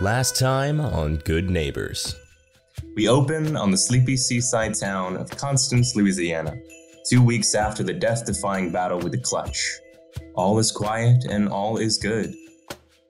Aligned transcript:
Last 0.00 0.38
time 0.38 0.80
on 0.80 1.16
Good 1.16 1.50
Neighbors. 1.50 2.14
We 2.94 3.08
open 3.08 3.56
on 3.56 3.72
the 3.72 3.76
sleepy 3.76 4.16
seaside 4.16 4.74
town 4.78 5.16
of 5.16 5.28
Constance, 5.28 5.96
Louisiana, 5.96 6.56
two 7.10 7.20
weeks 7.20 7.56
after 7.56 7.82
the 7.82 7.94
death 7.94 8.24
defying 8.24 8.70
battle 8.70 9.00
with 9.00 9.10
the 9.10 9.18
clutch. 9.18 9.80
All 10.36 10.60
is 10.60 10.70
quiet 10.70 11.24
and 11.24 11.48
all 11.48 11.78
is 11.78 11.98
good. 11.98 12.32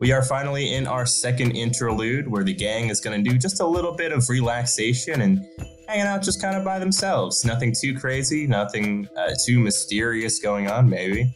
We 0.00 0.12
are 0.12 0.22
finally 0.22 0.76
in 0.76 0.86
our 0.86 1.04
second 1.04 1.50
interlude 1.50 2.26
where 2.26 2.42
the 2.42 2.54
gang 2.54 2.88
is 2.88 3.02
going 3.02 3.22
to 3.22 3.30
do 3.30 3.36
just 3.36 3.60
a 3.60 3.66
little 3.66 3.92
bit 3.92 4.10
of 4.10 4.26
relaxation 4.30 5.20
and 5.20 5.44
hanging 5.88 6.06
out 6.06 6.22
just 6.22 6.40
kind 6.40 6.56
of 6.56 6.64
by 6.64 6.78
themselves. 6.78 7.44
Nothing 7.44 7.74
too 7.78 7.98
crazy, 7.98 8.46
nothing 8.46 9.06
uh, 9.14 9.34
too 9.44 9.58
mysterious 9.58 10.38
going 10.38 10.70
on, 10.70 10.88
maybe. 10.88 11.30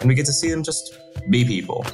And 0.00 0.10
we 0.10 0.14
get 0.14 0.26
to 0.26 0.32
see 0.34 0.50
them 0.50 0.62
just 0.62 0.94
be 1.30 1.42
people. 1.42 1.86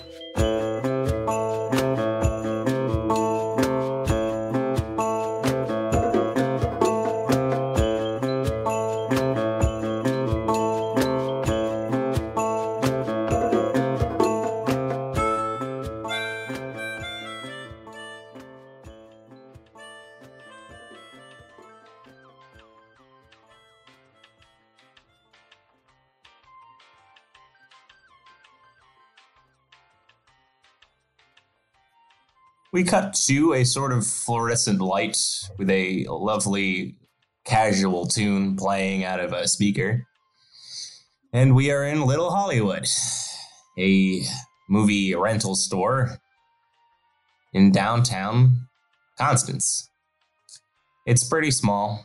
We 32.82 32.88
cut 32.88 33.14
to 33.26 33.54
a 33.54 33.62
sort 33.62 33.92
of 33.92 34.04
fluorescent 34.04 34.80
light 34.80 35.16
with 35.56 35.70
a 35.70 36.04
lovely 36.08 36.96
casual 37.44 38.08
tune 38.08 38.56
playing 38.56 39.04
out 39.04 39.20
of 39.20 39.32
a 39.32 39.46
speaker. 39.46 40.04
And 41.32 41.54
we 41.54 41.70
are 41.70 41.84
in 41.84 42.02
Little 42.02 42.32
Hollywood, 42.32 42.88
a 43.78 44.24
movie 44.68 45.14
rental 45.14 45.54
store 45.54 46.18
in 47.52 47.70
downtown 47.70 48.66
Constance. 49.16 49.88
It's 51.06 51.22
pretty 51.22 51.52
small. 51.52 52.04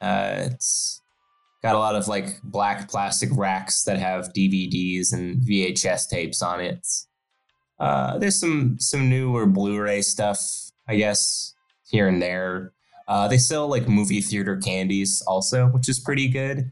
Uh, 0.00 0.50
it's 0.52 1.00
got 1.64 1.74
a 1.74 1.78
lot 1.78 1.96
of 1.96 2.06
like 2.06 2.40
black 2.44 2.88
plastic 2.88 3.30
racks 3.32 3.82
that 3.82 3.98
have 3.98 4.32
DVDs 4.32 5.12
and 5.12 5.40
VHS 5.40 6.08
tapes 6.08 6.42
on 6.42 6.60
it. 6.60 6.86
Uh, 7.82 8.16
there's 8.16 8.38
some 8.38 8.78
some 8.78 9.08
newer 9.08 9.44
Blu-ray 9.44 10.02
stuff, 10.02 10.38
I 10.86 10.94
guess, 10.94 11.52
here 11.90 12.06
and 12.06 12.22
there. 12.22 12.72
Uh, 13.08 13.26
they 13.26 13.38
sell 13.38 13.66
like 13.66 13.88
movie 13.88 14.20
theater 14.20 14.56
candies 14.56 15.20
also, 15.26 15.66
which 15.66 15.88
is 15.88 15.98
pretty 15.98 16.28
good. 16.28 16.70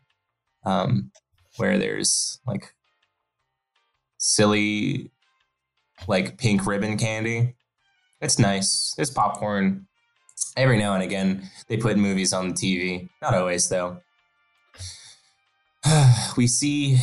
Um, 0.64 1.10
where 1.56 1.78
there's 1.78 2.38
like 2.46 2.72
silly, 4.18 5.10
like 6.06 6.38
pink 6.38 6.64
ribbon 6.64 6.96
candy. 6.96 7.56
It's 8.20 8.38
nice. 8.38 8.94
There's 8.96 9.10
popcorn. 9.10 9.88
Every 10.56 10.78
now 10.78 10.94
and 10.94 11.02
again, 11.02 11.50
they 11.66 11.76
put 11.76 11.96
movies 11.96 12.32
on 12.32 12.50
the 12.50 12.54
TV. 12.54 13.08
Not 13.20 13.34
always, 13.34 13.68
though. 13.68 13.98
we 16.36 16.46
see 16.46 17.00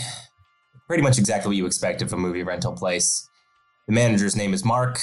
pretty 0.87 1.03
much 1.03 1.17
exactly 1.17 1.49
what 1.49 1.57
you 1.57 1.65
expect 1.65 2.01
of 2.01 2.13
a 2.13 2.17
movie 2.17 2.43
rental 2.43 2.71
place. 2.71 3.27
The 3.87 3.93
manager's 3.93 4.35
name 4.35 4.53
is 4.53 4.65
Mark. 4.65 4.99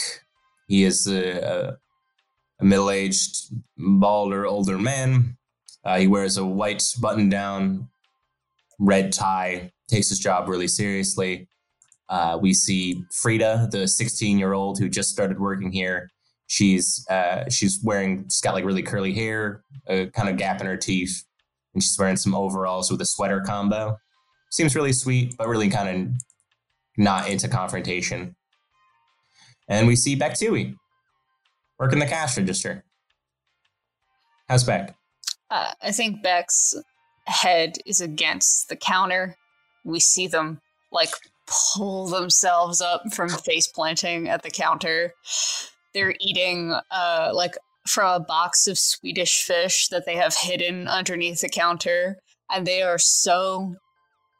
He 0.68 0.84
is 0.84 1.06
a, 1.06 1.78
a 2.60 2.64
middle 2.64 2.90
aged, 2.90 3.46
balder, 3.78 4.46
older 4.46 4.76
man. 4.76 5.38
Uh, 5.82 5.98
he 5.98 6.06
wears 6.06 6.36
a 6.36 6.44
white 6.44 6.84
button 7.00 7.30
down, 7.30 7.88
red 8.78 9.10
tie, 9.10 9.72
takes 9.88 10.10
his 10.10 10.18
job 10.18 10.48
really 10.48 10.68
seriously. 10.68 11.48
Uh, 12.10 12.38
we 12.40 12.52
see 12.52 13.02
Frida, 13.10 13.68
the 13.72 13.88
16 13.88 14.38
year 14.38 14.52
old 14.52 14.78
who 14.78 14.90
just 14.90 15.10
started 15.10 15.40
working 15.40 15.72
here. 15.72 16.10
She's 16.46 17.06
uh, 17.08 17.48
she's 17.48 17.80
wearing 17.82 18.24
she's 18.24 18.42
got 18.42 18.52
like 18.52 18.66
really 18.66 18.82
curly 18.82 19.14
hair, 19.14 19.62
a 19.86 20.08
kind 20.08 20.28
of 20.28 20.36
gap 20.36 20.60
in 20.60 20.66
her 20.66 20.76
teeth, 20.76 21.24
and 21.72 21.82
she's 21.82 21.98
wearing 21.98 22.16
some 22.16 22.34
overalls 22.34 22.90
with 22.90 23.00
a 23.00 23.06
sweater 23.06 23.40
combo. 23.40 23.96
Seems 24.50 24.76
really 24.76 24.92
sweet, 24.92 25.34
but 25.38 25.48
really 25.48 25.70
kind 25.70 25.88
of 25.88 26.12
not 26.98 27.30
into 27.30 27.48
confrontation. 27.48 28.36
And 29.68 29.86
we 29.86 29.96
see 29.96 30.14
Beck 30.14 30.36
Tui 30.36 30.76
working 31.78 31.98
the 31.98 32.06
cash 32.06 32.36
register. 32.36 32.84
How's 34.48 34.64
Beck? 34.64 34.94
Uh, 35.50 35.72
I 35.82 35.92
think 35.92 36.22
Beck's 36.22 36.74
head 37.26 37.78
is 37.86 38.00
against 38.00 38.68
the 38.68 38.76
counter. 38.76 39.36
We 39.84 40.00
see 40.00 40.26
them 40.26 40.60
like 40.92 41.10
pull 41.46 42.06
themselves 42.06 42.80
up 42.80 43.02
from 43.12 43.28
face 43.28 43.66
planting 43.66 44.28
at 44.28 44.42
the 44.42 44.50
counter. 44.50 45.12
They're 45.92 46.14
eating 46.20 46.74
uh, 46.90 47.30
like 47.32 47.56
from 47.86 48.22
a 48.22 48.24
box 48.24 48.66
of 48.66 48.78
Swedish 48.78 49.42
fish 49.42 49.88
that 49.88 50.06
they 50.06 50.16
have 50.16 50.34
hidden 50.34 50.88
underneath 50.88 51.40
the 51.40 51.48
counter, 51.48 52.18
and 52.50 52.66
they 52.66 52.82
are 52.82 52.98
so 52.98 53.76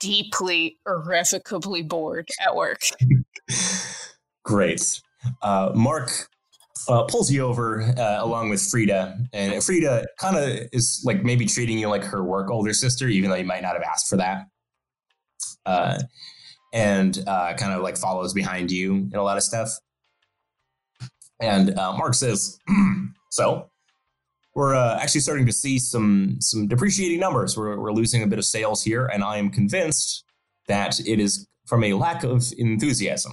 deeply, 0.01 0.79
irrevocably 0.87 1.83
bored 1.83 2.29
at 2.45 2.57
work. 2.57 2.81
Great. 4.45 5.01
Uh, 5.43 5.73
Mark 5.75 6.11
uh, 6.89 7.05
pulls 7.05 7.31
you 7.31 7.43
over 7.43 7.83
uh, 7.83 8.19
along 8.21 8.51
with 8.51 8.63
Frida, 8.63 9.19
and 9.33 9.63
Frida 9.63 10.07
kind 10.19 10.37
of 10.37 10.69
is 10.73 11.03
like 11.05 11.25
maybe 11.25 11.47
treating 11.47 11.79
you 11.79 11.89
like 11.89 12.05
her 12.05 12.23
work 12.25 12.51
older 12.51 12.73
sister, 12.73 13.09
even 13.09 13.31
though 13.31 13.37
you 13.37 13.45
might 13.45 13.63
not 13.63 13.75
have 13.75 13.83
asked 13.83 14.09
for 14.09 14.17
that. 14.17 14.47
Uh, 15.65 15.99
and 16.73 17.23
uh, 17.27 17.55
kind 17.55 17.73
of 17.73 17.83
like 17.83 17.97
follows 17.97 18.35
behind 18.35 18.71
you 18.71 18.95
in 18.95 19.15
a 19.15 19.23
lot 19.23 19.37
of 19.37 19.43
stuff. 19.43 19.71
And 21.41 21.79
uh, 21.79 21.97
Mark 21.97 22.15
says, 22.15 22.59
"So, 23.31 23.71
we're 24.55 24.75
uh, 24.75 24.99
actually 25.01 25.21
starting 25.21 25.47
to 25.47 25.53
see 25.53 25.79
some 25.79 26.37
some 26.41 26.69
depreciating 26.69 27.21
numbers. 27.21 27.57
We're 27.57 27.79
we're 27.79 27.93
losing 27.93 28.23
a 28.23 28.27
bit 28.27 28.39
of 28.39 28.45
sales 28.45 28.83
here, 28.83 29.07
and 29.07 29.23
I 29.25 29.39
am 29.39 29.51
convinced 29.51 30.25
that 30.69 31.01
it 31.01 31.21
is 31.21 31.47
from 31.67 31.85
a 31.85 31.95
lack 31.95 32.25
of 32.25 32.53
enthusiasm." 32.59 33.33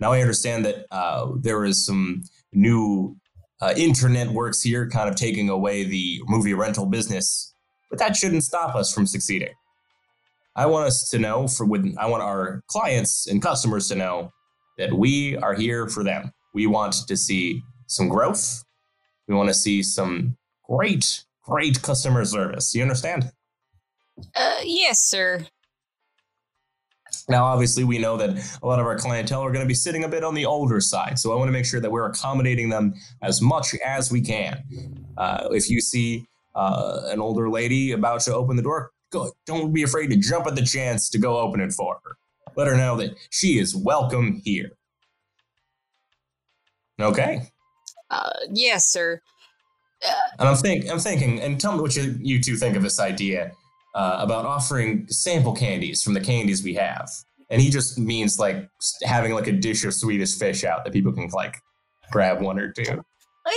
Now 0.00 0.12
I 0.12 0.20
understand 0.20 0.64
that 0.64 0.86
uh, 0.90 1.32
there 1.40 1.64
is 1.64 1.84
some 1.84 2.22
new 2.52 3.16
uh, 3.60 3.72
internet 3.76 4.28
works 4.28 4.62
here, 4.62 4.88
kind 4.88 5.08
of 5.08 5.16
taking 5.16 5.48
away 5.48 5.84
the 5.84 6.20
movie 6.26 6.54
rental 6.54 6.86
business, 6.86 7.54
but 7.90 7.98
that 7.98 8.16
shouldn't 8.16 8.44
stop 8.44 8.74
us 8.74 8.92
from 8.92 9.06
succeeding. 9.06 9.54
I 10.54 10.66
want 10.66 10.86
us 10.86 11.08
to 11.10 11.18
know 11.18 11.48
for 11.48 11.66
when 11.66 11.94
I 11.98 12.06
want 12.06 12.22
our 12.22 12.62
clients 12.68 13.26
and 13.26 13.42
customers 13.42 13.88
to 13.88 13.94
know 13.94 14.32
that 14.78 14.92
we 14.92 15.36
are 15.38 15.54
here 15.54 15.88
for 15.88 16.02
them. 16.02 16.32
We 16.54 16.66
want 16.66 16.94
to 17.08 17.16
see 17.16 17.62
some 17.86 18.08
growth. 18.08 18.62
We 19.28 19.34
want 19.34 19.48
to 19.48 19.54
see 19.54 19.82
some 19.82 20.36
great, 20.68 21.24
great 21.44 21.82
customer 21.82 22.24
service. 22.24 22.74
You 22.74 22.82
understand? 22.82 23.30
Uh, 24.34 24.60
yes, 24.64 25.00
sir. 25.00 25.46
Now, 27.28 27.44
obviously, 27.44 27.82
we 27.82 27.98
know 27.98 28.16
that 28.16 28.58
a 28.62 28.66
lot 28.66 28.78
of 28.78 28.86
our 28.86 28.96
clientele 28.96 29.42
are 29.42 29.50
going 29.50 29.64
to 29.64 29.68
be 29.68 29.74
sitting 29.74 30.04
a 30.04 30.08
bit 30.08 30.22
on 30.22 30.34
the 30.34 30.46
older 30.46 30.80
side. 30.80 31.18
So 31.18 31.32
I 31.32 31.36
want 31.36 31.48
to 31.48 31.52
make 31.52 31.66
sure 31.66 31.80
that 31.80 31.90
we're 31.90 32.06
accommodating 32.06 32.68
them 32.68 32.94
as 33.20 33.42
much 33.42 33.74
as 33.84 34.12
we 34.12 34.20
can. 34.20 34.62
Uh, 35.16 35.48
if 35.50 35.68
you 35.68 35.80
see 35.80 36.26
uh, 36.54 37.02
an 37.06 37.20
older 37.20 37.50
lady 37.50 37.92
about 37.92 38.20
to 38.22 38.34
open 38.34 38.56
the 38.56 38.62
door, 38.62 38.92
go, 39.10 39.32
don't 39.44 39.72
be 39.72 39.82
afraid 39.82 40.08
to 40.10 40.16
jump 40.16 40.46
at 40.46 40.54
the 40.54 40.64
chance 40.64 41.08
to 41.10 41.18
go 41.18 41.38
open 41.38 41.60
it 41.60 41.72
for 41.72 41.98
her. 42.04 42.16
Let 42.54 42.68
her 42.68 42.76
know 42.76 42.96
that 42.96 43.16
she 43.30 43.58
is 43.58 43.74
welcome 43.74 44.40
here. 44.44 44.70
Okay. 47.00 47.42
Uh, 48.08 48.30
yes, 48.52 48.86
sir. 48.86 49.20
Uh, 50.06 50.12
and 50.38 50.48
I'm 50.48 50.56
think 50.56 50.88
I'm 50.90 51.00
thinking, 51.00 51.40
and 51.40 51.60
tell 51.60 51.72
me 51.72 51.80
what 51.80 51.96
you, 51.96 52.16
you 52.20 52.40
two 52.40 52.56
think 52.56 52.76
of 52.76 52.82
this 52.82 53.00
idea 53.00 53.52
uh, 53.96 54.18
about 54.20 54.44
offering 54.44 55.08
sample 55.08 55.54
candies 55.54 56.02
from 56.02 56.12
the 56.12 56.20
candies 56.20 56.62
we 56.62 56.74
have. 56.74 57.10
And 57.48 57.62
he 57.62 57.70
just 57.70 57.98
means 57.98 58.38
like 58.38 58.68
having 59.02 59.32
like 59.32 59.46
a 59.46 59.52
dish 59.52 59.84
of 59.84 59.94
Swedish 59.94 60.38
fish 60.38 60.64
out 60.64 60.84
that 60.84 60.92
people 60.92 61.12
can 61.12 61.28
like 61.30 61.62
grab 62.10 62.42
one 62.42 62.58
or 62.58 62.70
two. 62.72 62.82
Uh, 62.82 63.50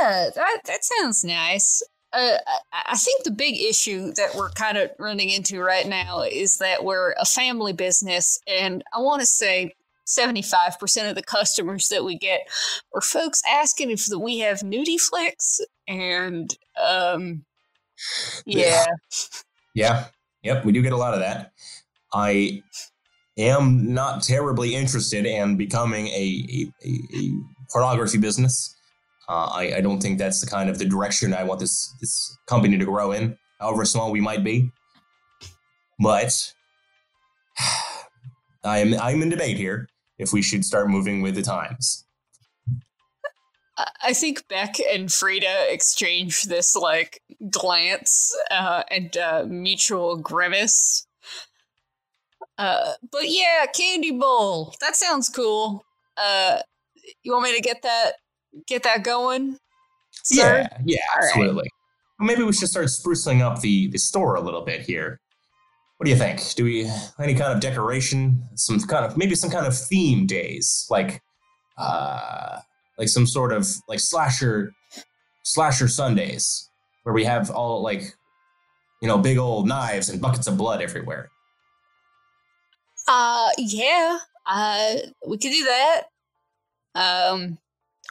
yeah, 0.00 0.30
that, 0.34 0.60
that 0.64 0.82
sounds 0.82 1.22
nice. 1.22 1.82
Uh, 2.10 2.38
I 2.72 2.96
think 2.96 3.24
the 3.24 3.30
big 3.30 3.60
issue 3.60 4.12
that 4.14 4.34
we're 4.34 4.50
kind 4.50 4.78
of 4.78 4.90
running 4.98 5.28
into 5.28 5.60
right 5.60 5.86
now 5.86 6.22
is 6.22 6.56
that 6.58 6.84
we're 6.84 7.12
a 7.12 7.24
family 7.24 7.72
business, 7.72 8.38
and 8.46 8.84
I 8.94 9.00
want 9.00 9.20
to 9.20 9.26
say 9.26 9.74
75% 10.06 11.08
of 11.08 11.16
the 11.16 11.22
customers 11.22 11.88
that 11.88 12.04
we 12.04 12.18
get 12.18 12.42
are 12.94 13.00
folks 13.00 13.42
asking 13.48 13.90
if 13.90 14.06
we 14.16 14.40
have 14.40 14.60
nudie 14.60 15.00
flicks, 15.00 15.60
and 15.88 16.54
um, 16.82 17.44
yeah. 18.44 18.84
Yeah. 18.84 18.84
Yep. 20.42 20.64
We 20.64 20.72
do 20.72 20.82
get 20.82 20.92
a 20.92 20.96
lot 20.96 21.14
of 21.14 21.20
that. 21.20 21.52
I 22.12 22.62
am 23.38 23.94
not 23.94 24.22
terribly 24.22 24.74
interested 24.74 25.24
in 25.24 25.56
becoming 25.56 26.08
a, 26.08 26.10
a, 26.82 26.86
a, 26.86 27.18
a 27.18 27.32
pornography 27.70 28.18
business. 28.18 28.74
Uh, 29.28 29.50
I, 29.54 29.76
I 29.76 29.80
don't 29.80 30.00
think 30.00 30.18
that's 30.18 30.40
the 30.40 30.46
kind 30.46 30.68
of 30.68 30.78
the 30.78 30.84
direction 30.84 31.32
I 31.32 31.44
want 31.44 31.60
this 31.60 31.94
this 32.00 32.36
company 32.46 32.76
to 32.76 32.84
grow 32.84 33.12
in, 33.12 33.38
however 33.60 33.84
small 33.84 34.10
we 34.10 34.20
might 34.20 34.44
be. 34.44 34.70
But 35.98 36.52
I 38.64 38.78
am 38.78 38.94
I'm 39.00 39.22
in 39.22 39.30
debate 39.30 39.56
here 39.56 39.88
if 40.18 40.32
we 40.32 40.42
should 40.42 40.64
start 40.64 40.90
moving 40.90 41.22
with 41.22 41.34
the 41.34 41.42
times. 41.42 42.04
I- 44.02 44.12
think 44.12 44.46
Beck 44.48 44.76
and 44.80 45.12
Frida 45.12 45.72
exchange 45.72 46.42
this 46.44 46.74
like 46.76 47.20
glance 47.50 48.34
uh, 48.50 48.82
and 48.90 49.16
uh, 49.16 49.44
mutual 49.48 50.16
grimace. 50.16 51.06
Uh, 52.58 52.92
but 53.10 53.22
yeah, 53.28 53.64
candy 53.74 54.10
bowl. 54.10 54.74
That 54.80 54.96
sounds 54.96 55.28
cool. 55.28 55.84
Uh, 56.16 56.58
you 57.22 57.32
want 57.32 57.44
me 57.44 57.54
to 57.56 57.60
get 57.62 57.82
that 57.82 58.12
get 58.66 58.82
that 58.82 59.02
going? 59.02 59.58
sir? 60.24 60.60
Yeah, 60.60 60.78
yeah, 60.84 60.98
All 61.14 61.20
right. 61.22 61.28
absolutely. 61.28 61.70
Well, 62.18 62.26
maybe 62.26 62.42
we 62.42 62.52
should 62.52 62.68
start 62.68 62.86
sprucing 62.86 63.40
up 63.40 63.60
the 63.60 63.88
the 63.88 63.98
store 63.98 64.36
a 64.36 64.40
little 64.40 64.64
bit 64.64 64.82
here. 64.82 65.18
What 65.96 66.04
do 66.04 66.10
you 66.10 66.16
think? 66.16 66.40
Do 66.54 66.64
we 66.64 66.90
any 67.20 67.34
kind 67.34 67.52
of 67.52 67.60
decoration? 67.60 68.42
Some 68.54 68.78
kind 68.80 69.04
of 69.06 69.16
maybe 69.16 69.34
some 69.34 69.50
kind 69.50 69.66
of 69.66 69.76
theme 69.76 70.26
days, 70.26 70.86
like 70.90 71.22
uh 71.78 72.58
like 72.98 73.08
some 73.08 73.26
sort 73.26 73.52
of 73.52 73.66
like 73.88 74.00
slasher 74.00 74.72
slasher 75.42 75.88
Sundays 75.88 76.68
where 77.02 77.14
we 77.14 77.24
have 77.24 77.50
all 77.50 77.82
like 77.82 78.14
you 79.00 79.08
know 79.08 79.18
big 79.18 79.38
old 79.38 79.66
knives 79.66 80.08
and 80.08 80.20
buckets 80.20 80.46
of 80.46 80.56
blood 80.56 80.80
everywhere. 80.82 81.30
Uh, 83.08 83.48
yeah. 83.58 84.18
Uh, 84.46 84.96
we 85.26 85.38
could 85.38 85.50
do 85.50 85.64
that. 85.64 86.02
Um, 86.94 87.58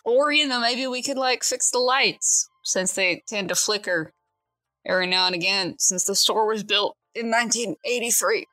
or 0.03 0.31
you 0.31 0.47
know, 0.47 0.59
maybe 0.59 0.87
we 0.87 1.01
could 1.01 1.17
like 1.17 1.43
fix 1.43 1.71
the 1.71 1.79
lights 1.79 2.49
since 2.63 2.93
they 2.93 3.23
tend 3.27 3.49
to 3.49 3.55
flicker 3.55 4.13
every 4.85 5.07
now 5.07 5.27
and 5.27 5.35
again 5.35 5.75
since 5.77 6.05
the 6.05 6.15
store 6.15 6.47
was 6.47 6.63
built 6.63 6.97
in 7.15 7.29
1983. 7.29 8.47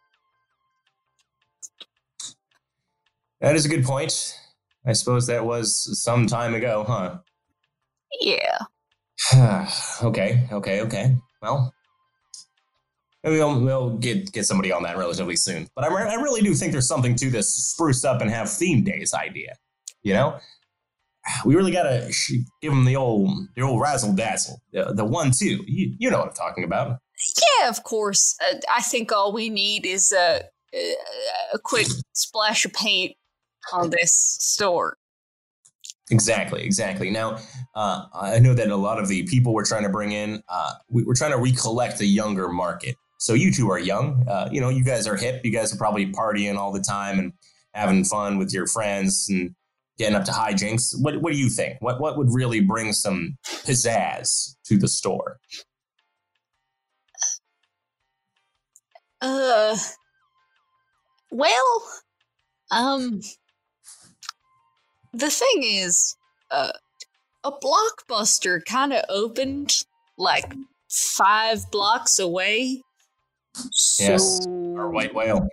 That 3.40 3.54
is 3.54 3.64
a 3.64 3.69
good 3.69 3.84
point. 3.84 4.34
I 4.86 4.92
suppose 4.92 5.26
that 5.26 5.44
was 5.44 6.00
some 6.02 6.26
time 6.26 6.54
ago, 6.54 6.84
huh? 6.86 7.19
Yeah. 8.20 8.58
okay, 10.02 10.48
okay, 10.52 10.80
okay. 10.82 11.16
Well, 11.42 11.72
we'll, 13.25 13.60
we'll 13.60 13.98
get 13.98 14.32
get 14.32 14.46
somebody 14.46 14.72
on 14.72 14.82
that 14.84 14.96
relatively 14.96 15.36
soon. 15.36 15.69
But 15.75 15.84
I, 15.84 15.88
re- 15.88 16.10
I 16.10 16.14
really 16.14 16.40
do 16.40 16.54
think 16.54 16.72
there's 16.72 16.88
something 16.88 17.14
to 17.16 17.30
this 17.30 17.52
spruce 17.52 18.04
up 18.04 18.20
and 18.20 18.30
have 18.30 18.50
theme 18.50 18.84
days 18.84 19.14
idea. 19.14 19.54
You 20.02 20.14
know, 20.14 20.38
we 21.44 21.56
really 21.56 21.72
gotta 21.72 22.10
sh- 22.12 22.44
give 22.62 22.72
them 22.72 22.84
the 22.84 22.96
old 22.96 23.31
the 23.56 23.62
old 23.62 23.81
razzle 23.81 24.14
dazzle, 24.14 24.60
the, 24.72 24.92
the 24.94 25.04
one 25.04 25.31
two. 25.31 25.64
You, 25.66 25.94
you 25.98 26.10
know 26.10 26.19
what 26.19 26.28
I'm 26.28 26.34
talking 26.34 26.64
about. 26.64 26.98
Yeah, 27.60 27.69
of 27.69 27.82
course. 27.82 28.36
Uh, 28.40 28.58
I 28.72 28.81
think 28.81 29.10
all 29.12 29.32
we 29.32 29.50
need 29.50 29.84
is 29.84 30.12
a 30.12 30.42
a 31.52 31.58
quick 31.58 31.86
splash 32.12 32.64
of 32.64 32.72
paint 32.72 33.16
on 33.73 33.91
this 33.91 34.12
store. 34.41 34.97
Exactly, 36.11 36.62
exactly. 36.65 37.11
Now, 37.11 37.38
uh, 37.75 38.06
I 38.15 38.38
know 38.38 38.55
that 38.55 38.70
a 38.70 38.76
lot 38.76 38.99
of 38.99 39.09
the 39.09 39.25
people 39.25 39.53
we're 39.53 39.65
trying 39.65 39.82
to 39.82 39.91
bring 39.91 40.12
in, 40.12 40.43
uh, 40.49 40.73
we, 40.88 41.03
we're 41.03 41.15
trying 41.15 41.32
to 41.32 41.38
recollect 41.38 41.99
the 41.99 42.06
younger 42.06 42.49
market. 42.49 42.97
So 43.19 43.35
you 43.35 43.53
two 43.53 43.70
are 43.70 43.79
young. 43.79 44.25
Uh, 44.29 44.49
you 44.50 44.61
know, 44.61 44.69
you 44.70 44.85
guys 44.85 45.06
are 45.06 45.17
hip. 45.17 45.44
You 45.44 45.53
guys 45.53 45.75
are 45.75 45.76
probably 45.76 46.11
partying 46.12 46.56
all 46.56 46.73
the 46.73 46.81
time 46.81 47.19
and 47.19 47.32
having 47.75 48.05
fun 48.05 48.38
with 48.38 48.55
your 48.55 48.67
friends 48.67 49.26
and 49.29 49.55
getting 49.99 50.15
up 50.15 50.25
to 50.25 50.32
hijinks. 50.32 50.94
What 50.99 51.20
What 51.20 51.32
do 51.32 51.38
you 51.38 51.50
think? 51.50 51.76
What 51.81 52.00
What 52.00 52.17
would 52.17 52.29
really 52.32 52.61
bring 52.61 52.93
some 52.93 53.37
pizzazz 53.67 54.56
to 54.65 54.79
the 54.79 54.88
store? 54.88 55.38
Uh, 59.20 59.76
well, 61.31 61.82
um, 62.70 63.20
the 65.12 65.31
thing 65.31 65.62
is, 65.62 66.16
uh, 66.50 66.72
a 67.44 67.52
blockbuster 67.52 68.64
kind 68.64 68.93
of 68.93 69.05
opened 69.08 69.84
like 70.16 70.52
five 70.90 71.70
blocks 71.70 72.19
away. 72.19 72.82
Yes, 73.99 74.38
So, 74.43 74.50
Or 74.76 74.90
white 74.90 75.14
whale? 75.14 75.49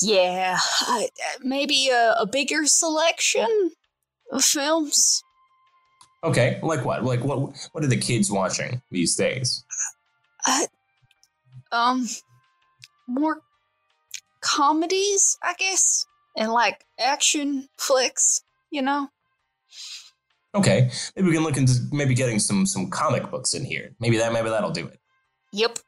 yeah, 0.00 0.58
I, 0.80 1.08
uh, 1.14 1.38
maybe 1.42 1.88
a, 1.88 2.14
a 2.18 2.26
bigger 2.26 2.66
selection 2.66 3.72
of 4.30 4.44
films. 4.44 5.22
Okay, 6.24 6.60
like 6.62 6.84
what? 6.84 7.04
Like 7.04 7.24
what? 7.24 7.38
What 7.72 7.84
are 7.84 7.88
the 7.88 7.96
kids 7.96 8.30
watching 8.30 8.80
these 8.90 9.16
days? 9.16 9.64
Uh, 10.46 10.66
um, 11.72 12.06
more 13.08 13.40
comedies, 14.40 15.36
I 15.42 15.54
guess, 15.58 16.06
and 16.36 16.52
like 16.52 16.84
action 16.98 17.68
flicks. 17.76 18.42
You 18.70 18.82
know. 18.82 19.08
Okay, 20.54 20.90
maybe 21.16 21.28
we 21.28 21.34
can 21.34 21.44
look 21.44 21.56
into 21.56 21.72
maybe 21.92 22.14
getting 22.14 22.38
some 22.38 22.66
some 22.66 22.90
comic 22.90 23.30
books 23.30 23.54
in 23.54 23.64
here. 23.64 23.94
Maybe 24.00 24.18
that 24.18 24.32
maybe 24.32 24.50
that'll 24.50 24.70
do 24.70 24.86
it. 24.86 24.98
Yep. 25.52 25.78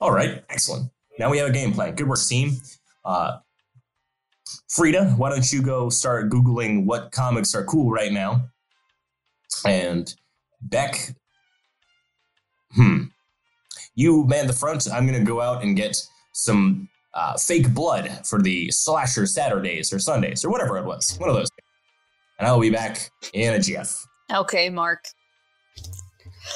All 0.00 0.12
right, 0.12 0.42
excellent. 0.48 0.90
Now 1.18 1.30
we 1.30 1.38
have 1.38 1.48
a 1.48 1.52
game 1.52 1.72
plan. 1.72 1.94
Good 1.94 2.08
work, 2.08 2.20
team. 2.20 2.60
Uh, 3.04 3.38
Frida, 4.68 5.14
why 5.16 5.30
don't 5.30 5.52
you 5.52 5.62
go 5.62 5.88
start 5.88 6.30
Googling 6.30 6.84
what 6.84 7.12
comics 7.12 7.54
are 7.54 7.64
cool 7.64 7.90
right 7.90 8.12
now? 8.12 8.48
And 9.64 10.14
Beck, 10.60 11.14
hmm, 12.72 13.04
you 13.94 14.24
man 14.26 14.46
the 14.46 14.52
front. 14.52 14.88
I'm 14.92 15.06
going 15.06 15.18
to 15.18 15.24
go 15.24 15.40
out 15.40 15.62
and 15.62 15.76
get 15.76 15.96
some 16.32 16.87
uh, 17.14 17.36
fake 17.36 17.72
blood 17.74 18.26
for 18.26 18.40
the 18.40 18.70
slasher 18.70 19.26
Saturdays 19.26 19.92
or 19.92 19.98
Sundays 19.98 20.44
or 20.44 20.50
whatever 20.50 20.78
it 20.78 20.84
was. 20.84 21.16
One 21.18 21.28
of 21.28 21.36
those. 21.36 21.48
And 22.38 22.46
I'll 22.46 22.60
be 22.60 22.70
back 22.70 23.10
in 23.32 23.54
a 23.54 23.58
jiff. 23.60 24.06
Okay, 24.32 24.70
Mark. 24.70 25.04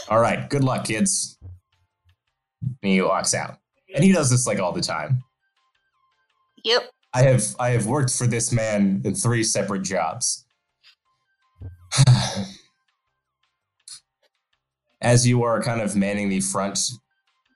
All 0.09 0.21
right, 0.21 0.49
good 0.49 0.65
luck, 0.65 0.85
kids. 0.85 1.39
And 2.63 2.93
he 2.93 3.03
walks 3.03 3.35
out. 3.35 3.57
And 3.95 4.05
he 4.05 4.13
does 4.13 4.31
this 4.31 4.47
like 4.47 4.59
all 4.61 4.73
the 4.73 4.81
time. 4.81 5.23
Yep. 6.65 6.91
I 7.15 7.23
have 7.23 7.45
I 7.59 7.71
have 7.71 7.87
worked 7.87 8.17
for 8.17 8.27
this 8.27 8.53
man 8.53 9.03
in 9.05 9.15
three 9.15 9.45
separate 9.45 9.83
jobs. 9.83 10.47
As 15.03 15.27
you 15.27 15.43
are 15.43 15.61
kind 15.61 15.81
of 15.81 15.97
manning 15.97 16.29
the 16.29 16.41
front, 16.41 16.79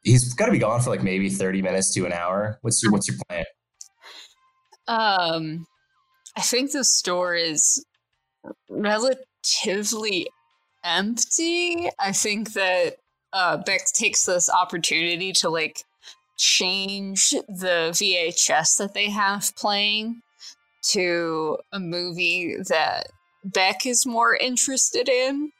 he's 0.06 0.34
got 0.34 0.46
to 0.46 0.52
be 0.52 0.58
gone 0.58 0.80
for 0.80 0.90
like 0.90 1.02
maybe 1.02 1.28
thirty 1.28 1.60
minutes 1.60 1.92
to 1.94 2.06
an 2.06 2.12
hour. 2.12 2.58
What's 2.62 2.82
your 2.82 2.92
What's 2.92 3.08
your 3.08 3.18
plan? 3.28 3.44
Um, 4.88 5.66
I 6.36 6.40
think 6.40 6.72
the 6.72 6.84
store 6.84 7.34
is 7.34 7.84
relatively 8.70 10.28
empty. 10.84 11.90
I 11.98 12.12
think 12.12 12.52
that 12.52 12.96
uh, 13.32 13.58
Beck 13.58 13.80
takes 13.92 14.25
this 14.26 14.48
opportunity 14.48 15.32
to 15.32 15.50
like 15.50 15.82
change 16.38 17.30
the 17.48 17.90
VHS 17.92 18.78
that 18.78 18.94
they 18.94 19.10
have 19.10 19.54
playing 19.56 20.20
to 20.90 21.58
a 21.72 21.80
movie 21.80 22.56
that 22.68 23.08
Beck 23.44 23.86
is 23.86 24.06
more 24.06 24.36
interested 24.36 25.08
in. 25.08 25.50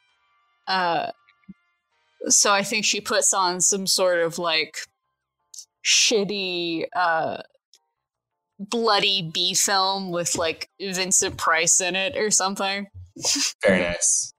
Uh, 0.69 1.11
so 2.29 2.53
I 2.53 2.63
think 2.63 2.85
she 2.85 3.01
puts 3.01 3.33
on 3.33 3.61
some 3.61 3.87
sort 3.87 4.21
of 4.21 4.39
like 4.39 4.79
shitty 5.85 6.85
uh 6.95 7.39
bloody 8.59 9.31
B 9.33 9.55
film 9.55 10.11
with 10.11 10.37
like 10.37 10.69
Vincent 10.81 11.37
Price 11.37 11.81
in 11.81 11.95
it 11.95 12.17
or 12.17 12.31
something. 12.31 12.87
Very 13.65 13.83
nice. 13.83 14.33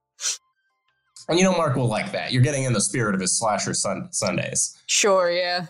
And 1.30 1.38
you 1.38 1.44
know, 1.44 1.56
Mark 1.56 1.76
will 1.76 1.88
like 1.88 2.12
that. 2.14 2.32
You're 2.32 2.42
getting 2.42 2.64
in 2.64 2.74
the 2.74 2.82
spirit 2.82 3.14
of 3.14 3.22
his 3.22 3.38
slasher 3.38 3.74
sun- 3.74 4.10
Sundays. 4.12 4.76
Sure, 4.88 5.30
yeah. 5.30 5.68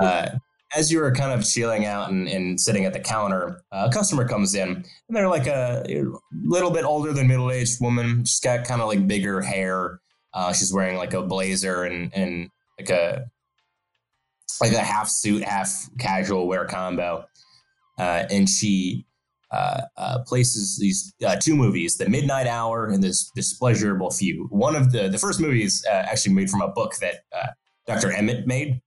Uh, 0.00 0.30
as 0.76 0.92
you 0.92 0.98
were 0.98 1.12
kind 1.12 1.32
of 1.32 1.46
chilling 1.46 1.86
out 1.86 2.10
and, 2.10 2.28
and 2.28 2.60
sitting 2.60 2.84
at 2.84 2.92
the 2.92 3.00
counter, 3.00 3.62
uh, 3.72 3.88
a 3.88 3.92
customer 3.92 4.26
comes 4.26 4.54
in, 4.54 4.68
and 4.68 4.84
they're 5.16 5.28
like 5.28 5.46
a, 5.46 5.84
little 6.44 6.70
bit 6.70 6.84
older 6.84 7.12
than 7.12 7.28
middle 7.28 7.50
aged 7.50 7.80
woman. 7.80 8.24
She's 8.24 8.40
got 8.40 8.66
kind 8.66 8.80
of 8.82 8.88
like 8.88 9.06
bigger 9.06 9.40
hair. 9.40 10.00
Uh, 10.34 10.52
she's 10.52 10.72
wearing 10.72 10.96
like 10.96 11.14
a 11.14 11.22
blazer 11.22 11.84
and 11.84 12.12
and 12.14 12.50
like 12.78 12.90
a 12.90 13.26
like 14.60 14.72
a 14.72 14.80
half 14.80 15.08
suit, 15.08 15.42
half 15.42 15.88
casual 15.98 16.46
wear 16.46 16.66
combo. 16.66 17.24
Uh, 17.98 18.24
and 18.30 18.48
she 18.48 19.06
uh, 19.50 19.82
uh, 19.96 20.18
places 20.26 20.78
these 20.78 21.14
uh, 21.26 21.36
two 21.36 21.56
movies, 21.56 21.96
The 21.96 22.08
Midnight 22.08 22.46
Hour 22.46 22.86
and 22.86 23.02
this 23.02 23.30
Displeasurable 23.34 24.10
Few. 24.10 24.46
One 24.50 24.76
of 24.76 24.92
the 24.92 25.08
the 25.08 25.18
first 25.18 25.40
movie 25.40 25.64
is 25.64 25.84
uh, 25.88 25.94
actually 25.94 26.34
made 26.34 26.50
from 26.50 26.62
a 26.62 26.68
book 26.68 26.94
that 27.00 27.22
uh, 27.34 27.48
Dr. 27.86 28.12
Emmett 28.12 28.46
made. 28.46 28.80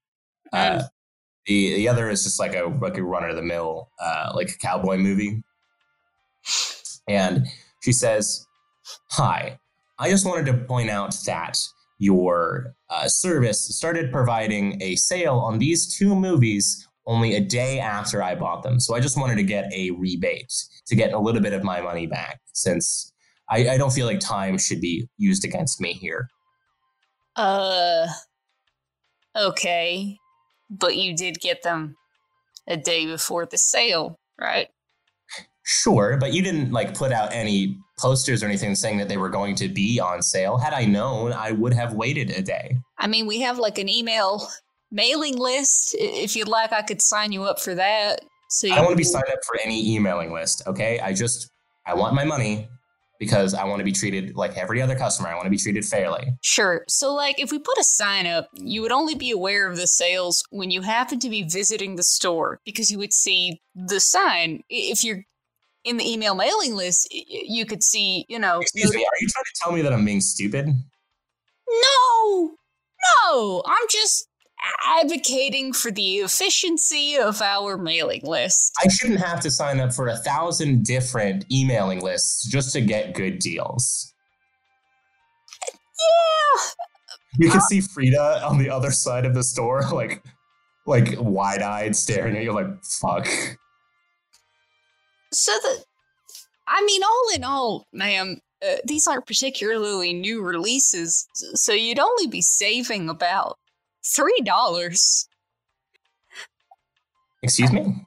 Uh, 0.54 0.84
the 1.46 1.76
the 1.76 1.88
other 1.90 2.10
is 2.10 2.24
just 2.24 2.40
like 2.40 2.56
a 2.56 2.66
like 2.82 2.98
a 2.98 3.04
run 3.04 3.28
of 3.28 3.36
the 3.36 3.42
mill 3.42 3.90
uh, 4.00 4.32
like 4.36 4.50
a 4.50 4.58
cowboy 4.58 4.98
movie. 4.98 5.44
And 7.08 7.48
she 7.82 7.92
says, 7.92 8.46
Hi, 9.12 9.60
I 10.02 10.10
just 10.10 10.26
wanted 10.26 10.48
to 10.48 10.58
point 10.58 10.90
out 10.90 11.16
that 11.28 11.60
your 12.00 12.74
uh, 12.90 13.08
service 13.08 13.64
started 13.78 14.12
providing 14.12 14.82
a 14.82 14.96
sale 14.96 15.36
on 15.36 15.60
these 15.60 15.96
two 15.96 16.16
movies 16.16 16.88
only 17.06 17.36
a 17.36 17.40
day 17.40 17.80
after 17.80 18.24
I 18.24 18.34
bought 18.34 18.64
them. 18.64 18.80
So 18.80 18.96
I 18.96 19.00
just 19.00 19.16
wanted 19.16 19.36
to 19.36 19.44
get 19.44 19.72
a 19.72 19.92
rebate 19.92 20.52
to 20.88 20.96
get 20.96 21.14
a 21.14 21.20
little 21.20 21.42
bit 21.42 21.54
of 21.54 21.64
my 21.64 21.82
money 21.82 22.08
back 22.08 22.40
since 22.54 23.14
I, 23.48 23.70
I 23.70 23.78
don't 23.78 23.94
feel 23.94 24.08
like 24.08 24.20
time 24.20 24.58
should 24.58 24.82
be 24.82 25.08
used 25.18 25.46
against 25.46 25.80
me 25.80 25.94
here. 25.94 26.28
Uh, 27.36 28.08
okay. 29.38 30.18
But 30.68 30.96
you 30.96 31.16
did 31.16 31.40
get 31.40 31.62
them 31.62 31.96
a 32.68 32.76
day 32.76 33.06
before 33.06 33.46
the 33.46 33.60
sale, 33.60 34.20
right? 34.40 34.70
Sure, 35.74 36.18
but 36.18 36.34
you 36.34 36.42
didn't 36.42 36.74
like 36.74 36.94
put 36.94 37.14
out 37.14 37.32
any 37.32 37.78
posters 37.98 38.44
or 38.44 38.46
anything 38.46 38.76
saying 38.76 38.98
that 38.98 39.08
they 39.08 39.16
were 39.16 39.30
going 39.30 39.56
to 39.56 39.70
be 39.70 40.02
on 40.02 40.22
sale. 40.22 40.58
Had 40.58 40.74
I 40.74 40.84
known, 40.84 41.32
I 41.32 41.54
would 41.54 41.74
have 41.74 41.94
waited 41.94 42.30
a 42.32 42.42
day. 42.42 42.78
I 42.98 43.08
mean, 43.08 43.26
we 43.26 43.40
have 43.40 43.58
like 43.58 43.78
an 43.78 43.88
email 43.88 44.50
mailing 44.92 45.38
list. 45.38 45.96
If 45.98 46.36
you'd 46.36 46.50
like, 46.50 46.74
I 46.74 46.82
could 46.82 47.02
sign 47.02 47.32
you 47.32 47.44
up 47.44 47.58
for 47.58 47.74
that. 47.76 48.20
So 48.50 48.68
I 48.68 48.76
don't 48.76 48.84
want 48.84 48.92
to 48.92 48.98
be 48.98 49.06
signed 49.06 49.30
up 49.32 49.40
for 49.48 49.58
any 49.64 49.96
emailing 49.96 50.34
list. 50.34 50.62
Okay, 50.68 51.00
I 51.00 51.14
just 51.14 51.50
I 51.88 51.94
want 51.94 52.16
my 52.16 52.26
money 52.26 52.68
because 53.18 53.54
I 53.54 53.64
want 53.64 53.80
to 53.80 53.86
be 53.86 53.94
treated 53.94 54.36
like 54.36 54.58
every 54.58 54.82
other 54.82 54.96
customer. 54.96 55.30
I 55.30 55.36
want 55.36 55.46
to 55.46 55.52
be 55.52 55.58
treated 55.58 55.86
fairly. 55.86 56.34
Sure. 56.42 56.84
So, 56.90 57.14
like, 57.14 57.40
if 57.40 57.50
we 57.50 57.60
put 57.60 57.78
a 57.78 57.84
sign 57.84 58.28
up, 58.28 58.50
you 58.56 58.82
would 58.82 58.92
only 58.92 59.16
be 59.16 59.32
aware 59.32 59.70
of 59.70 59.78
the 59.78 59.88
sales 59.88 60.44
when 60.50 60.70
you 60.70 60.82
happen 60.82 61.20
to 61.20 61.30
be 61.30 61.44
visiting 61.44 61.96
the 61.96 62.04
store 62.04 62.60
because 62.66 62.92
you 62.92 62.98
would 62.98 63.14
see 63.14 63.62
the 63.74 64.02
sign. 64.02 64.64
If 64.70 65.04
you're 65.06 65.24
in 65.84 65.98
the 65.98 66.10
email 66.10 66.36
mailing 66.36 66.76
list, 66.76 67.08
you 67.12 67.66
could 67.66 67.84
see, 67.84 68.26
you 68.30 68.40
know. 68.40 68.60
Excuse 68.60 68.94
me, 68.94 69.02
are 69.02 69.20
you 69.20 69.28
trying 69.28 69.46
to 69.46 69.52
tell 69.62 69.72
me 69.72 69.82
that 69.82 69.94
I'm 69.94 70.06
being 70.06 70.22
stupid? 70.22 70.68
No, 70.68 72.52
no, 73.26 73.64
I'm 73.66 73.88
just 73.90 74.28
advocating 74.86 75.74
for 75.74 75.92
the 75.92 76.18
efficiency 76.18 77.16
of 77.18 77.42
our 77.42 77.78
mailing 77.78 78.22
list. 78.24 78.74
I 78.84 78.88
shouldn't 78.90 79.20
have 79.20 79.40
to 79.42 79.52
sign 79.52 79.80
up 79.80 79.94
for 79.94 80.08
a 80.08 80.18
thousand 80.18 80.86
different 80.86 81.46
emailing 81.52 82.02
lists 82.02 82.48
just 82.50 82.74
to 82.74 82.82
get 82.82 83.16
good 83.16 83.40
deals. 83.40 84.14
Yeah. 85.70 86.62
You 87.40 87.50
can 87.50 87.60
uh, 87.60 87.64
see 87.64 87.82
Frida 87.82 88.46
on 88.46 88.58
the 88.58 88.70
other 88.70 88.92
side 88.92 89.26
of 89.26 89.34
the 89.34 89.44
store, 89.44 89.82
like 89.92 90.24
like 90.88 91.16
wide-eyed 91.18 91.96
staring 91.96 92.36
at 92.36 92.44
you 92.44 92.54
like 92.54 92.84
fuck. 92.84 93.28
So 95.32 95.52
the 95.64 95.84
I 96.68 96.84
mean 96.86 97.04
all 97.04 97.36
in 97.36 97.44
all, 97.44 97.88
ma'am, 97.94 98.40
uh, 98.66 98.76
these 98.86 99.08
aren't 99.08 99.28
particularly 99.28 100.14
new 100.14 100.42
releases, 100.42 101.28
so 101.34 101.74
you'd 101.74 102.00
only 102.00 102.28
be 102.28 102.42
saving 102.42 103.10
about 103.10 103.58
Three 104.04 104.42
dollars. 104.44 105.28
Excuse 107.44 107.72
me. 107.72 108.06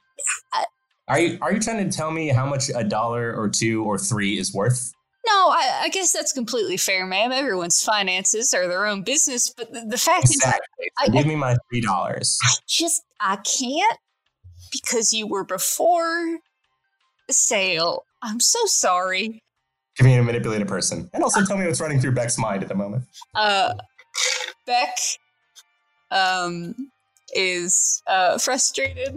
Are 1.08 1.18
you 1.18 1.38
are 1.40 1.52
you 1.52 1.60
trying 1.60 1.88
to 1.88 1.96
tell 1.96 2.10
me 2.10 2.28
how 2.28 2.46
much 2.46 2.70
a 2.74 2.82
dollar 2.82 3.34
or 3.34 3.48
two 3.48 3.84
or 3.84 3.98
three 3.98 4.38
is 4.38 4.52
worth? 4.52 4.92
No, 5.26 5.32
I, 5.32 5.82
I 5.84 5.88
guess 5.88 6.12
that's 6.12 6.32
completely 6.32 6.76
fair, 6.76 7.06
ma'am. 7.06 7.32
Everyone's 7.32 7.82
finances 7.82 8.52
are 8.52 8.68
their 8.68 8.86
own 8.86 9.02
business, 9.02 9.50
but 9.56 9.72
the, 9.72 9.86
the 9.88 9.96
fact 9.96 10.24
exactly. 10.26 10.60
is, 10.80 10.90
so 11.06 11.12
I, 11.12 11.16
give 11.16 11.26
me 11.26 11.36
my 11.36 11.56
three 11.70 11.80
dollars. 11.80 12.38
I 12.44 12.54
just 12.66 13.02
I 13.20 13.36
can't 13.36 13.98
because 14.72 15.12
you 15.12 15.26
were 15.26 15.44
before 15.44 16.38
sale. 17.32 18.04
I'm 18.22 18.40
so 18.40 18.60
sorry. 18.66 19.42
Give 19.96 20.06
me 20.06 20.14
a 20.16 20.22
manipulated 20.22 20.66
person, 20.66 21.08
and 21.12 21.22
also 21.22 21.44
tell 21.44 21.56
me 21.56 21.66
what's 21.66 21.80
running 21.80 22.00
through 22.00 22.12
Beck's 22.12 22.36
mind 22.36 22.62
at 22.62 22.68
the 22.68 22.74
moment. 22.74 23.04
Uh, 23.34 23.74
Beck 24.66 24.96
um, 26.10 26.74
is 27.34 28.02
uh, 28.06 28.38
frustrated 28.38 29.16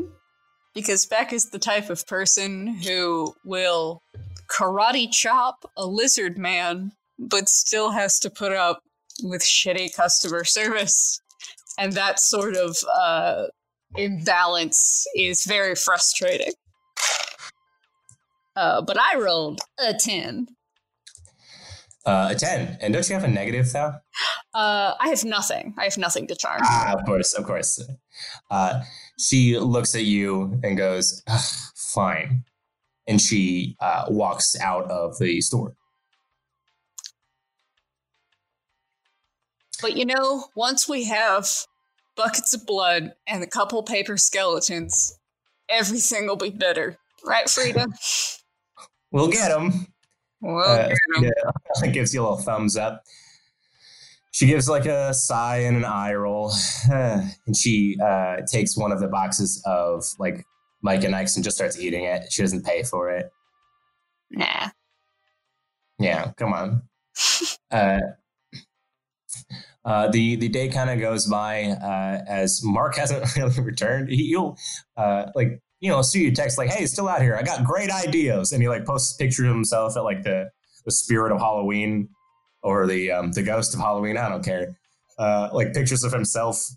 because 0.76 1.06
Beck 1.08 1.34
is 1.34 1.50
the 1.50 1.58
type 1.58 1.90
of 1.90 2.06
person 2.06 2.68
who 2.68 3.34
will 3.44 4.02
karate 4.48 5.12
chop 5.12 5.66
a 5.76 5.86
lizard 5.86 6.38
man, 6.38 6.92
but 7.18 7.50
still 7.50 7.92
has 7.92 8.20
to 8.20 8.30
put 8.30 8.52
up 8.52 8.82
with 9.24 9.42
shitty 9.42 9.96
customer 9.96 10.44
service. 10.44 11.20
And 11.80 11.94
that 11.94 12.20
sort 12.20 12.56
of 12.56 12.78
uh, 12.96 13.46
imbalance 13.96 15.06
is 15.16 15.46
very 15.46 15.76
frustrating. 15.76 16.54
Uh, 18.58 18.82
but 18.82 18.98
I 19.00 19.20
rolled 19.20 19.60
a 19.78 19.94
10. 19.94 20.48
Uh, 22.04 22.30
a 22.32 22.36
10. 22.36 22.80
And 22.82 22.92
don't 22.92 23.08
you 23.08 23.14
have 23.14 23.24
a 23.24 23.28
negative, 23.28 23.72
though? 23.72 23.94
Uh, 24.52 24.96
I 25.00 25.10
have 25.10 25.24
nothing. 25.24 25.76
I 25.78 25.84
have 25.84 25.98
nothing 26.00 26.26
to 26.28 26.36
charm. 26.36 26.62
Ah, 26.64 26.96
of 26.98 27.06
course, 27.06 27.34
of 27.34 27.46
course. 27.46 27.80
Uh, 28.50 28.82
she 29.20 29.60
looks 29.60 29.94
at 29.94 30.06
you 30.06 30.60
and 30.64 30.76
goes, 30.76 31.22
fine. 31.76 32.46
And 33.08 33.22
she 33.22 33.78
uh, 33.80 34.06
walks 34.10 34.60
out 34.60 34.90
of 34.90 35.20
the 35.20 35.40
store. 35.42 35.76
But 39.84 39.96
you 39.96 40.06
know, 40.06 40.46
once 40.56 40.90
we 40.90 41.04
have 41.04 41.48
buckets 42.16 42.56
of 42.56 42.66
blood 42.66 43.14
and 43.28 43.44
a 43.44 43.48
couple 43.48 43.84
paper 43.84 44.18
skeletons, 44.18 45.16
everything 45.70 46.26
will 46.26 46.38
be 46.38 46.50
better. 46.50 46.98
Right, 47.24 47.48
Frida? 47.48 47.86
we'll 49.12 49.30
get 49.30 49.50
them. 49.50 49.88
Well, 50.42 50.92
uh, 50.92 50.94
yeah, 51.20 51.92
gives 51.92 52.14
you 52.14 52.22
a 52.22 52.24
little 52.24 52.38
thumbs 52.38 52.78
up. 52.78 53.04
She 54.32 54.46
gives 54.46 54.70
like 54.70 54.86
a 54.86 55.14
sigh 55.14 55.60
and 55.60 55.78
an 55.78 55.86
eye 55.86 56.14
roll, 56.14 56.54
and 56.92 57.56
she 57.56 57.98
uh, 58.00 58.38
takes 58.50 58.78
one 58.78 58.92
of 58.92 59.00
the 59.00 59.08
boxes 59.08 59.62
of 59.66 60.04
like 60.20 60.46
Mike 60.82 61.04
and 61.04 61.16
Ike's 61.16 61.36
and 61.36 61.44
just 61.44 61.58
starts 61.58 61.80
eating 61.80 62.06
it. 62.06 62.32
She 62.32 62.44
doesn't 62.44 62.66
pay 62.66 62.84
for 62.84 63.10
it. 63.10 63.32
Nah. 64.30 64.70
Yeah, 66.00 66.32
come 66.38 66.54
on. 66.54 66.84
uh, 67.72 68.00
uh, 69.84 70.10
the 70.10 70.36
the 70.36 70.50
day 70.50 70.68
kind 70.68 70.90
of 70.90 71.00
goes 71.00 71.26
by 71.26 71.64
uh, 71.64 72.24
as 72.28 72.62
Mark 72.64 72.96
hasn't 72.98 73.36
really 73.36 73.62
returned. 73.62 74.10
He, 74.10 74.36
will 74.36 74.58
uh, 74.96 75.28
like 75.34 75.62
you 75.80 75.92
know, 75.92 76.02
see 76.02 76.24
you 76.24 76.32
text 76.32 76.58
like, 76.58 76.70
"Hey, 76.70 76.86
still 76.86 77.08
out 77.08 77.22
here. 77.22 77.36
I 77.36 77.44
got 77.44 77.64
great 77.64 77.92
ideas," 77.92 78.52
and 78.52 78.62
he 78.62 78.70
like 78.70 78.86
posts 78.86 79.16
a 79.16 79.18
picture 79.18 79.46
of 79.46 79.54
himself 79.54 79.96
at 79.96 80.04
like 80.04 80.24
the 80.24 80.50
the 80.86 80.92
spirit 80.92 81.32
of 81.32 81.40
Halloween 81.40 82.10
or 82.64 82.88
the 82.88 83.12
um, 83.12 83.32
the 83.32 83.44
ghost 83.44 83.74
of 83.74 83.80
Halloween. 83.80 84.18
I 84.18 84.30
don't 84.30 84.44
care. 84.44 84.78
Uh, 85.18 85.50
like 85.52 85.74
pictures 85.74 86.04
of 86.04 86.12
himself 86.12 86.68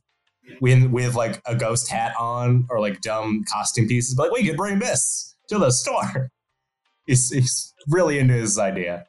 with 0.61 0.85
with 0.91 1.15
like 1.15 1.41
a 1.47 1.55
ghost 1.55 1.91
hat 1.91 2.15
on 2.19 2.67
or 2.71 2.81
like 2.81 3.01
dumb 3.01 3.45
costume 3.51 3.89
pieces. 3.89 4.15
But 4.15 4.31
like, 4.31 4.41
we 4.41 4.47
could 4.47 4.57
bring 4.57 4.79
this 4.79 5.35
to 5.49 5.59
the 5.59 5.71
store. 5.71 6.31
He's 7.07 7.31
he's 7.31 7.75
really 7.89 8.21
into 8.21 8.35
his 8.35 8.57
idea. 8.57 9.05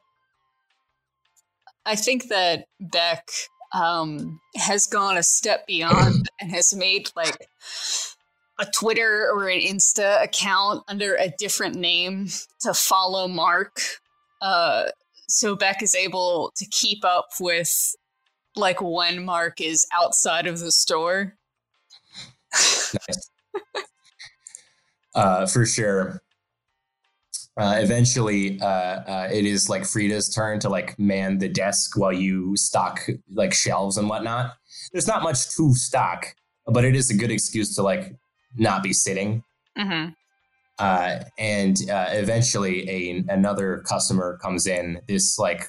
I 1.84 1.94
think 1.94 2.28
that 2.28 2.64
Beck 2.80 3.28
um, 3.72 4.40
has 4.56 4.86
gone 4.86 5.16
a 5.16 5.22
step 5.22 5.66
beyond 5.66 6.28
and 6.40 6.50
has 6.50 6.74
made 6.74 7.10
like 7.14 7.46
a 8.58 8.66
Twitter 8.66 9.30
or 9.32 9.48
an 9.48 9.60
Insta 9.60 10.22
account 10.22 10.84
under 10.88 11.14
a 11.16 11.32
different 11.38 11.74
name 11.76 12.28
to 12.60 12.74
follow 12.74 13.26
Mark. 13.28 13.80
Uh, 14.40 14.84
so 15.28 15.56
Beck 15.56 15.82
is 15.82 15.94
able 15.94 16.52
to 16.56 16.66
keep 16.66 17.04
up 17.04 17.28
with 17.40 17.94
like 18.56 18.80
when 18.80 19.24
Mark 19.24 19.60
is 19.60 19.86
outside 19.92 20.46
of 20.46 20.60
the 20.60 20.72
store. 20.72 21.36
uh, 25.14 25.46
for 25.46 25.64
sure. 25.64 26.22
Uh, 27.56 27.76
eventually, 27.78 28.58
uh, 28.60 28.64
uh, 28.64 29.28
it 29.30 29.44
is 29.44 29.68
like 29.68 29.84
Frida's 29.84 30.28
turn 30.28 30.58
to 30.60 30.70
like 30.70 30.98
man 30.98 31.38
the 31.38 31.48
desk 31.48 31.98
while 31.98 32.12
you 32.12 32.56
stock 32.56 33.00
like 33.30 33.52
shelves 33.52 33.98
and 33.98 34.08
whatnot. 34.08 34.54
There's 34.90 35.06
not 35.06 35.22
much 35.22 35.50
to 35.56 35.74
stock, 35.74 36.34
but 36.66 36.84
it 36.84 36.96
is 36.96 37.10
a 37.10 37.14
good 37.14 37.30
excuse 37.30 37.74
to 37.76 37.82
like 37.82 38.14
not 38.56 38.82
be 38.82 38.92
sitting. 38.92 39.42
Mm-hmm. 39.78 40.10
Uh, 40.78 41.24
and 41.38 41.78
uh, 41.90 42.08
eventually, 42.10 42.88
a 42.88 43.24
another 43.28 43.84
customer 43.86 44.38
comes 44.42 44.66
in. 44.66 45.00
This 45.06 45.38
like 45.38 45.68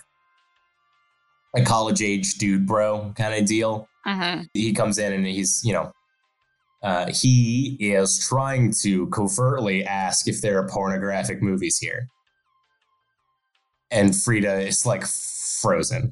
a 1.55 1.63
college 1.63 2.01
age 2.01 2.35
dude, 2.35 2.65
bro, 2.65 3.13
kind 3.15 3.33
of 3.35 3.45
deal. 3.45 3.87
Mm-hmm. 4.07 4.43
He 4.53 4.73
comes 4.73 4.97
in 4.97 5.13
and 5.13 5.25
he's 5.25 5.61
you 5.63 5.73
know. 5.73 5.91
Uh, 6.81 7.09
he 7.13 7.77
is 7.79 8.19
trying 8.27 8.69
to 8.81 9.07
covertly 9.07 9.85
ask 9.85 10.27
if 10.27 10.41
there 10.41 10.59
are 10.59 10.67
pornographic 10.67 11.41
movies 11.41 11.77
here. 11.77 12.09
And 13.89 14.13
Frida 14.13 14.67
is 14.67 14.85
like 14.85 15.05
frozen 15.05 16.11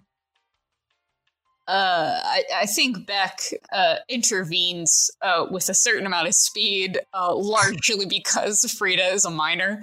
uh, 1.71 2.19
I, 2.21 2.43
I, 2.53 2.65
think 2.65 3.07
Beck 3.07 3.39
uh, 3.71 3.95
intervenes 4.09 5.09
uh, 5.21 5.45
with 5.49 5.69
a 5.69 5.73
certain 5.73 6.05
amount 6.05 6.27
of 6.27 6.35
speed, 6.35 6.99
uh, 7.13 7.33
largely 7.33 8.05
because 8.05 8.69
Frida 8.77 9.05
is 9.05 9.23
a 9.23 9.31
minor. 9.31 9.81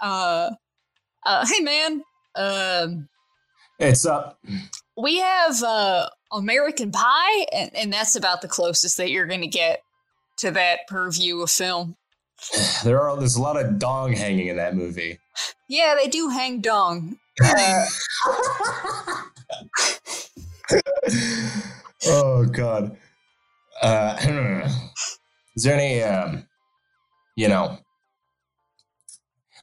Uh, 0.00 0.50
Uh, 1.26 1.44
hey, 1.50 1.60
man. 1.60 2.02
Um, 2.36 3.08
It's 3.80 4.06
up. 4.06 4.38
we 4.96 5.18
have 5.18 5.60
uh, 5.64 6.08
American 6.32 6.92
Pie, 6.92 7.46
and, 7.52 7.74
and 7.74 7.92
that's 7.92 8.14
about 8.14 8.40
the 8.40 8.48
closest 8.48 8.96
that 8.98 9.10
you're 9.10 9.26
going 9.26 9.40
to 9.40 9.48
get 9.48 9.82
to 10.36 10.52
that 10.52 10.86
purview 10.86 11.40
of 11.40 11.50
film. 11.50 11.96
There 12.84 13.00
are 13.00 13.16
there's 13.16 13.36
a 13.36 13.42
lot 13.42 13.56
of 13.56 13.80
dong 13.80 14.12
hanging 14.12 14.46
in 14.46 14.56
that 14.56 14.76
movie. 14.76 15.18
Yeah, 15.68 15.96
they 16.00 16.08
do 16.08 16.28
hang 16.28 16.60
dong. 16.60 17.16
Oh 22.06 22.44
god. 22.44 22.96
Uh, 23.80 24.16
is 25.56 25.62
there 25.64 25.74
any 25.74 26.02
um, 26.02 26.46
you 27.36 27.48
know? 27.48 27.78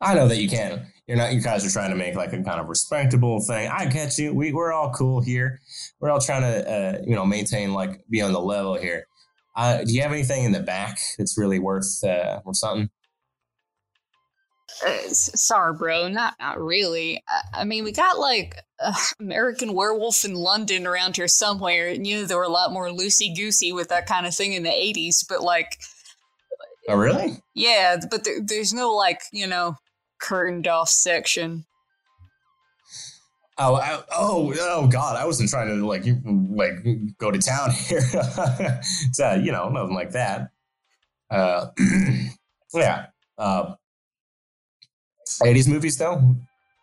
I 0.01 0.15
know 0.15 0.27
that 0.27 0.38
you 0.38 0.50
can't. 0.50 0.81
You're 1.08 1.17
not. 1.17 1.34
You 1.34 1.41
guys 1.41 1.65
are 1.65 1.72
trying 1.72 1.91
to 1.91 1.96
make 1.96 2.15
like 2.15 2.34
a 2.34 2.41
kind 2.41 2.60
of 2.60 2.67
respectable 2.67 3.39
thing. 3.41 3.70
I 3.70 3.86
get 3.86 4.17
you. 4.17 4.34
We 4.34 4.53
we're 4.53 4.74
all 4.74 4.91
cool 4.91 5.22
here. 5.22 5.60
We're 6.00 6.10
all 6.10 6.20
trying 6.20 6.41
to 6.41 6.72
uh, 6.72 6.98
you 7.05 7.15
know 7.15 7.25
maintain 7.25 7.74
like 7.74 8.01
be 8.10 8.22
on 8.22 8.34
the 8.34 8.41
level 8.41 8.75
here. 8.75 9.05
Uh, 9.55 9.84
do 9.84 9.93
you 9.93 10.01
have 10.01 10.12
anything 10.12 10.46
in 10.46 10.51
the 10.51 10.62
back 10.62 10.98
that's 11.17 11.38
really 11.38 11.60
worth 11.60 12.03
uh, 12.03 12.39
worth 12.46 12.58
something? 12.58 12.89
Uh, 14.86 14.98
sorry, 15.10 15.74
bro. 15.74 16.08
Not 16.08 16.36
not 16.40 16.60
really. 16.60 17.24
I, 17.28 17.62
I 17.62 17.64
mean, 17.64 17.84
we 17.84 17.92
got 17.92 18.20
like 18.20 18.56
uh, 18.80 18.94
American 19.20 19.74
Werewolf 19.74 20.26
in 20.26 20.34
London 20.34 20.86
around 20.88 21.16
here 21.18 21.28
somewhere. 21.28 21.88
And 21.90 22.06
you 22.06 22.18
know, 22.18 22.26
there 22.26 22.38
were 22.38 22.44
a 22.44 22.50
lot 22.50 22.72
more 22.74 22.88
loosey 22.90 23.36
goosey 23.36 23.72
with 23.72 23.90
that 23.90 24.08
kind 24.08 24.26
of 24.26 24.34
thing 24.36 24.54
in 24.54 24.64
the 24.64 24.70
'80s. 24.70 25.26
But 25.28 25.42
like, 25.42 25.78
Oh, 26.90 26.96
really? 26.98 27.38
yeah, 27.54 27.98
but 28.10 28.24
there, 28.24 28.40
there's 28.44 28.74
no 28.74 28.92
like 28.94 29.22
you 29.32 29.48
know 29.48 29.76
curtained 30.20 30.68
off 30.68 30.90
section. 30.90 31.66
Oh, 33.58 33.76
I, 33.76 34.02
oh, 34.12 34.54
oh, 34.60 34.88
God! 34.88 35.18
I 35.18 35.26
wasn't 35.26 35.50
trying 35.50 35.68
to 35.68 35.86
like, 35.86 36.04
you- 36.06 36.22
like, 36.52 36.74
go 37.20 37.30
to 37.30 37.38
town 37.38 37.70
here. 37.88 38.00
it's, 38.02 39.20
uh, 39.20 39.40
you 39.44 39.52
know, 39.52 39.70
nothing 39.70 39.94
like 39.94 40.12
that. 40.12 40.50
Uh, 41.30 41.68
yeah. 42.74 43.08
Uh, 43.38 43.76
eighties 45.44 45.68
movies, 45.68 45.98
though. 45.98 46.36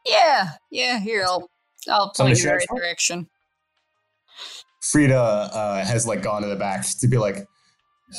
Yeah, 0.06 0.50
yeah. 0.70 0.98
Here, 0.98 1.24
I'll 1.24 1.50
I'll 1.88 2.10
point 2.10 2.38
you 2.38 2.44
in 2.44 2.50
the 2.50 2.54
right 2.54 2.68
direction. 2.76 3.28
Frida 4.80 5.18
uh, 5.18 5.84
has 5.84 6.06
like 6.06 6.22
gone 6.22 6.42
to 6.42 6.48
the 6.48 6.56
back 6.56 6.86
to 7.00 7.08
be 7.08 7.18
like, 7.18 7.46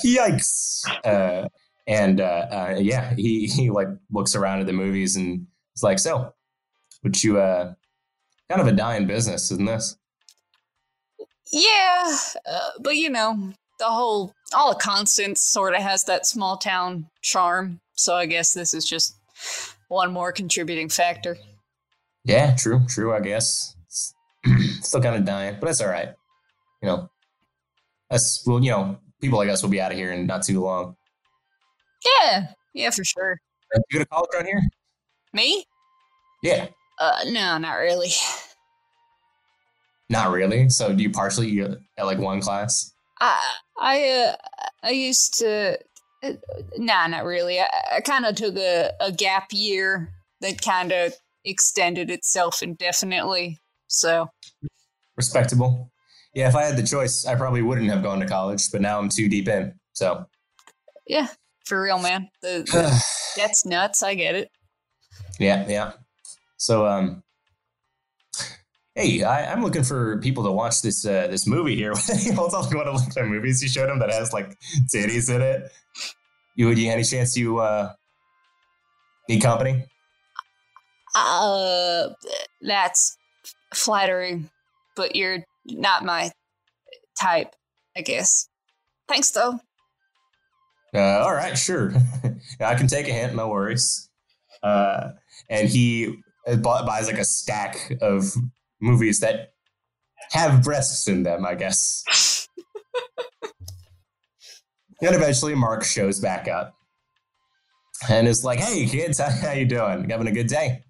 "Yikes!" 0.05 0.81
Uh, 1.03 1.47
and 1.87 2.21
uh, 2.21 2.45
uh, 2.51 2.75
yeah, 2.79 3.13
he 3.15 3.47
he 3.47 3.69
like 3.69 3.87
looks 4.11 4.35
around 4.35 4.59
at 4.59 4.67
the 4.67 4.73
movies 4.73 5.15
and 5.15 5.47
it's 5.73 5.83
like, 5.83 5.99
"So, 5.99 6.33
would 7.03 7.23
you 7.23 7.39
uh, 7.39 7.73
kind 8.49 8.61
of 8.61 8.67
a 8.67 8.71
dying 8.71 9.07
business, 9.07 9.51
isn't 9.51 9.65
this?" 9.65 9.97
Yeah, 11.51 12.17
uh, 12.47 12.71
but 12.81 12.95
you 12.95 13.09
know, 13.09 13.53
the 13.79 13.85
whole 13.85 14.33
all 14.53 14.71
of 14.71 14.77
Constance 14.77 15.41
sort 15.41 15.73
of 15.73 15.81
has 15.81 16.03
that 16.03 16.27
small 16.27 16.57
town 16.57 17.09
charm. 17.21 17.79
So 17.95 18.15
I 18.15 18.27
guess 18.27 18.53
this 18.53 18.73
is 18.73 18.85
just 18.85 19.15
one 19.89 20.11
more 20.13 20.31
contributing 20.31 20.87
factor. 20.89 21.37
Yeah, 22.23 22.55
true, 22.55 22.81
true. 22.87 23.13
I 23.13 23.19
guess 23.19 23.75
it's 23.85 24.13
still 24.81 25.01
kind 25.01 25.15
of 25.15 25.25
dying, 25.25 25.57
but 25.59 25.65
that's 25.67 25.81
all 25.81 25.89
right. 25.89 26.09
You 26.81 26.87
know, 26.87 27.09
that's 28.09 28.43
well, 28.47 28.63
you 28.63 28.71
know, 28.71 28.97
people 29.21 29.37
like 29.37 29.49
us 29.49 29.61
will 29.61 29.69
be 29.69 29.81
out 29.81 29.91
of 29.91 29.97
here 29.97 30.11
in 30.11 30.25
not 30.25 30.43
too 30.43 30.61
long. 30.61 30.95
Yeah, 32.21 32.47
yeah, 32.73 32.89
for 32.91 33.03
sure. 33.03 33.37
You 33.73 33.99
go 33.99 33.99
to 33.99 34.05
college 34.05 34.29
around 34.33 34.45
here? 34.45 34.61
Me? 35.33 35.63
Yeah, 36.41 36.67
Uh, 36.99 37.19
no, 37.27 37.57
not 37.57 37.73
really. 37.75 38.09
not 40.09 40.31
really. 40.31 40.69
So, 40.69 40.93
do 40.95 41.03
you 41.03 41.11
partially 41.11 41.49
you 41.49 41.77
at 41.97 42.05
like 42.05 42.17
one 42.17 42.41
class? 42.41 42.93
I 43.19 43.53
I 43.79 44.09
uh, 44.09 44.35
I 44.83 44.89
used 44.91 45.37
to. 45.39 45.77
Nah, 46.77 47.07
not 47.07 47.23
really. 47.23 47.59
I, 47.59 47.67
I 47.97 48.01
kind 48.01 48.25
of 48.25 48.35
took 48.35 48.57
a, 48.57 48.91
a 48.99 49.11
gap 49.11 49.47
year 49.51 50.13
that 50.41 50.61
kind 50.61 50.91
of 50.91 51.13
extended 51.45 52.09
itself 52.09 52.61
indefinitely. 52.61 53.57
So 53.87 54.29
Respectable. 55.19 55.91
Yeah, 56.33 56.47
if 56.47 56.55
I 56.55 56.63
had 56.63 56.77
the 56.77 56.83
choice, 56.83 57.25
I 57.25 57.35
probably 57.35 57.61
wouldn't 57.61 57.89
have 57.89 58.01
gone 58.01 58.21
to 58.21 58.25
college, 58.25 58.71
but 58.71 58.79
now 58.79 58.99
I'm 58.99 59.09
too 59.09 59.27
deep 59.27 59.49
in. 59.49 59.73
So, 59.91 60.25
yeah, 61.05 61.27
for 61.65 61.81
real, 61.81 61.99
man. 61.99 62.29
The, 62.41 62.63
the 62.71 63.03
that's 63.35 63.65
nuts. 63.65 64.01
I 64.01 64.15
get 64.15 64.35
it. 64.35 64.49
yeah, 65.39 65.67
yeah. 65.67 65.91
So, 66.55 66.85
um, 66.85 67.21
hey, 68.99 69.23
I, 69.23 69.51
I'm 69.51 69.63
looking 69.63 69.83
for 69.83 70.17
people 70.17 70.43
to 70.43 70.51
watch 70.51 70.81
this 70.81 71.05
uh, 71.05 71.27
this 71.27 71.47
movie 71.47 71.75
here. 71.75 71.93
Hold 72.35 72.53
on, 72.53 72.75
want 72.75 72.87
to 72.87 72.91
look 72.91 73.07
at 73.07 73.13
the 73.13 73.23
movies 73.23 73.63
you 73.63 73.69
showed 73.69 73.89
him 73.89 73.99
that 73.99 74.11
has 74.11 74.33
like 74.33 74.57
titties 74.93 75.33
in 75.33 75.41
it. 75.41 75.71
You 76.55 76.67
would 76.67 76.77
you 76.77 76.91
any 76.91 77.03
chance 77.03 77.37
you 77.37 77.59
uh 77.59 77.93
need 79.29 79.41
company? 79.41 79.85
Uh, 81.15 82.09
that's 82.61 83.17
flattering, 83.73 84.49
but 84.95 85.15
you're 85.15 85.39
not 85.65 86.03
my 86.03 86.31
type, 87.19 87.55
I 87.97 88.01
guess. 88.01 88.47
Thanks, 89.07 89.31
though. 89.31 89.59
Uh, 90.93 90.99
all 90.99 91.33
right, 91.33 91.57
sure. 91.57 91.93
I 92.59 92.75
can 92.75 92.87
take 92.87 93.07
a 93.07 93.11
hint. 93.11 93.35
No 93.35 93.47
worries. 93.47 94.09
Uh, 94.61 95.11
and 95.49 95.69
he 95.69 96.15
uh, 96.47 96.57
buys 96.57 97.07
like 97.07 97.17
a 97.17 97.25
stack 97.25 97.93
of 98.01 98.35
movies 98.81 99.19
that 99.19 99.53
have 100.31 100.63
breasts 100.63 101.07
in 101.07 101.23
them. 101.23 101.45
I 101.45 101.55
guess. 101.55 102.03
and 105.01 105.15
eventually, 105.15 105.55
Mark 105.55 105.83
shows 105.83 106.19
back 106.19 106.47
up 106.47 106.75
and 108.09 108.27
is 108.27 108.43
like, 108.43 108.59
"Hey, 108.59 108.85
kids, 108.85 109.19
how, 109.19 109.29
how 109.41 109.51
you 109.51 109.65
doing? 109.65 110.09
Having 110.09 110.27
a 110.27 110.31
good 110.31 110.47
day? 110.47 110.83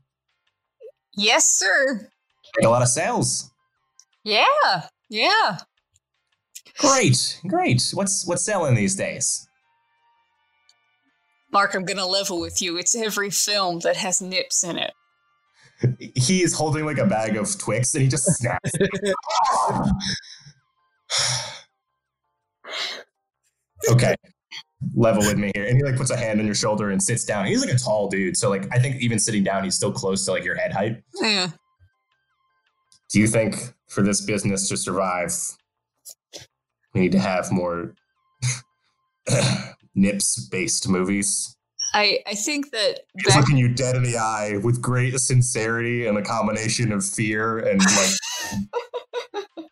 Yes, 1.15 1.49
sir. 1.49 2.09
Make 2.57 2.65
a 2.65 2.69
lot 2.69 2.81
of 2.81 2.87
sales. 2.87 3.51
Yeah, 4.23 4.87
yeah. 5.09 5.57
Great, 6.77 7.39
great. 7.47 7.91
What's 7.93 8.25
what's 8.25 8.45
selling 8.45 8.75
these 8.75 8.95
days? 8.95 9.47
Mark, 11.51 11.73
I'm 11.73 11.83
gonna 11.83 12.05
level 12.05 12.39
with 12.39 12.61
you. 12.61 12.77
It's 12.77 12.95
every 12.95 13.29
film 13.29 13.79
that 13.79 13.97
has 13.97 14.21
nips 14.21 14.63
in 14.63 14.77
it. 14.77 14.93
He 16.15 16.43
is 16.43 16.53
holding 16.53 16.85
like 16.85 16.97
a 16.97 17.05
bag 17.05 17.37
of 17.37 17.57
Twix, 17.57 17.93
and 17.93 18.03
he 18.03 18.09
just 18.09 18.25
snaps. 18.25 18.71
okay. 23.91 24.15
Level 24.95 25.23
with 25.23 25.37
me 25.37 25.51
here. 25.55 25.65
And 25.65 25.77
he 25.77 25.83
like 25.83 25.97
puts 25.97 26.09
a 26.09 26.17
hand 26.17 26.39
on 26.39 26.45
your 26.45 26.55
shoulder 26.55 26.91
and 26.91 27.03
sits 27.03 27.25
down. 27.25 27.45
He's 27.45 27.65
like 27.65 27.73
a 27.73 27.77
tall 27.77 28.09
dude 28.09 28.37
so 28.37 28.49
like 28.49 28.65
i 28.71 28.79
think 28.79 29.01
even 29.01 29.19
sitting 29.19 29.43
down 29.43 29.63
he's 29.63 29.75
still 29.75 29.91
close 29.91 30.25
to 30.25 30.31
like 30.31 30.43
your 30.43 30.55
head 30.55 30.71
height. 30.71 31.01
Yeah. 31.21 31.49
do 33.11 33.19
you 33.19 33.27
think 33.27 33.55
for 33.87 34.01
this 34.01 34.21
business 34.21 34.69
to 34.69 34.77
survive 34.77 35.33
we 36.93 37.01
need 37.01 37.11
to 37.11 37.19
have 37.19 37.51
more 37.51 37.93
nips 39.95 40.47
based 40.47 40.87
movies 40.87 41.55
I 41.93 42.19
I 42.27 42.35
think 42.35 42.71
that 42.71 43.01
he's 43.17 43.33
back, 43.33 43.41
looking 43.41 43.57
you 43.57 43.69
dead 43.69 43.95
in 43.95 44.03
the 44.03 44.17
eye 44.17 44.57
with 44.63 44.81
great 44.81 45.17
sincerity 45.19 46.05
and 46.05 46.17
a 46.17 46.21
combination 46.21 46.91
of 46.91 47.05
fear 47.05 47.59
and 47.59 47.81
like 47.81 48.11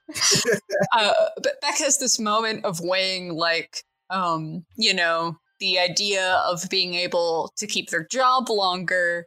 uh, 0.93 1.13
but 1.41 1.61
Beck 1.61 1.77
has 1.79 1.97
this 1.99 2.19
moment 2.19 2.65
of 2.65 2.79
weighing 2.79 3.33
like 3.33 3.83
um 4.09 4.65
you 4.77 4.93
know 4.93 5.35
the 5.59 5.79
idea 5.79 6.41
of 6.45 6.67
being 6.69 6.93
able 6.93 7.51
to 7.57 7.67
keep 7.67 7.89
their 7.89 8.05
job 8.05 8.49
longer 8.49 9.25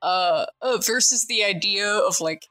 uh, 0.00 0.46
uh 0.60 0.78
versus 0.78 1.26
the 1.28 1.44
idea 1.44 1.88
of 1.88 2.20
like 2.20 2.42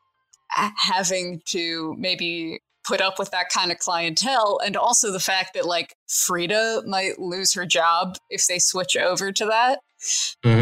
having 0.77 1.41
to 1.47 1.95
maybe 1.97 2.59
put 2.85 3.01
up 3.01 3.19
with 3.19 3.31
that 3.31 3.49
kind 3.49 3.71
of 3.71 3.79
clientele 3.79 4.59
and 4.65 4.75
also 4.75 5.11
the 5.11 5.19
fact 5.19 5.53
that 5.53 5.65
like 5.65 5.95
Frida 6.07 6.83
might 6.87 7.19
lose 7.19 7.53
her 7.53 7.65
job 7.65 8.17
if 8.29 8.47
they 8.47 8.59
switch 8.59 8.97
over 8.97 9.31
to 9.31 9.45
that. 9.45 9.79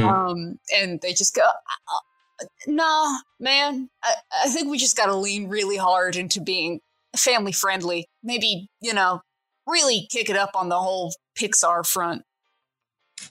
Um 0.04 0.60
and 0.76 1.00
they 1.02 1.14
just 1.14 1.36
go 1.36 1.44
"Uh, 1.44 2.46
nah 2.68 3.20
man. 3.40 3.90
I, 4.04 4.14
I 4.46 4.50
think 4.50 4.70
we 4.70 4.78
just 4.78 4.98
gotta 4.98 5.16
lean 5.16 5.48
really 5.48 5.78
hard 5.78 6.16
into 6.16 6.42
being 6.42 6.82
family 7.16 7.52
friendly. 7.52 8.08
Maybe 8.24 8.70
you 8.82 8.94
know 8.94 9.22
really 9.68 10.08
kick 10.12 10.30
it 10.30 10.36
up 10.36 10.52
on 10.56 10.70
the 10.70 10.80
whole 10.80 11.14
pixar 11.38 11.88
front. 11.88 12.24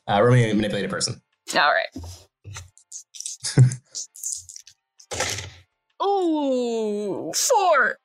Uh, 0.08 0.22
really 0.22 0.52
manipulated 0.52 0.90
person. 0.90 1.20
All 1.54 1.72
right. 1.72 2.04
Ooh, 6.02 7.32
four. 7.34 7.98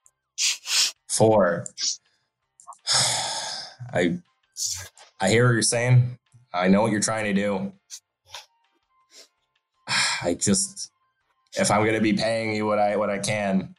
Four. 1.13 1.65
I 3.93 4.17
I 5.21 5.29
hear 5.29 5.45
what 5.45 5.53
you're 5.53 5.61
saying. 5.61 6.17
I 6.53 6.67
know 6.67 6.81
what 6.81 6.91
you're 6.91 7.01
trying 7.01 7.25
to 7.25 7.33
do. 7.33 7.71
I 10.23 10.33
just 10.33 10.91
if 11.53 11.69
I'm 11.69 11.85
gonna 11.85 12.01
be 12.01 12.13
paying 12.13 12.55
you 12.55 12.65
what 12.65 12.79
I 12.79 12.95
what 12.95 13.11
I 13.11 13.19
can, 13.19 13.75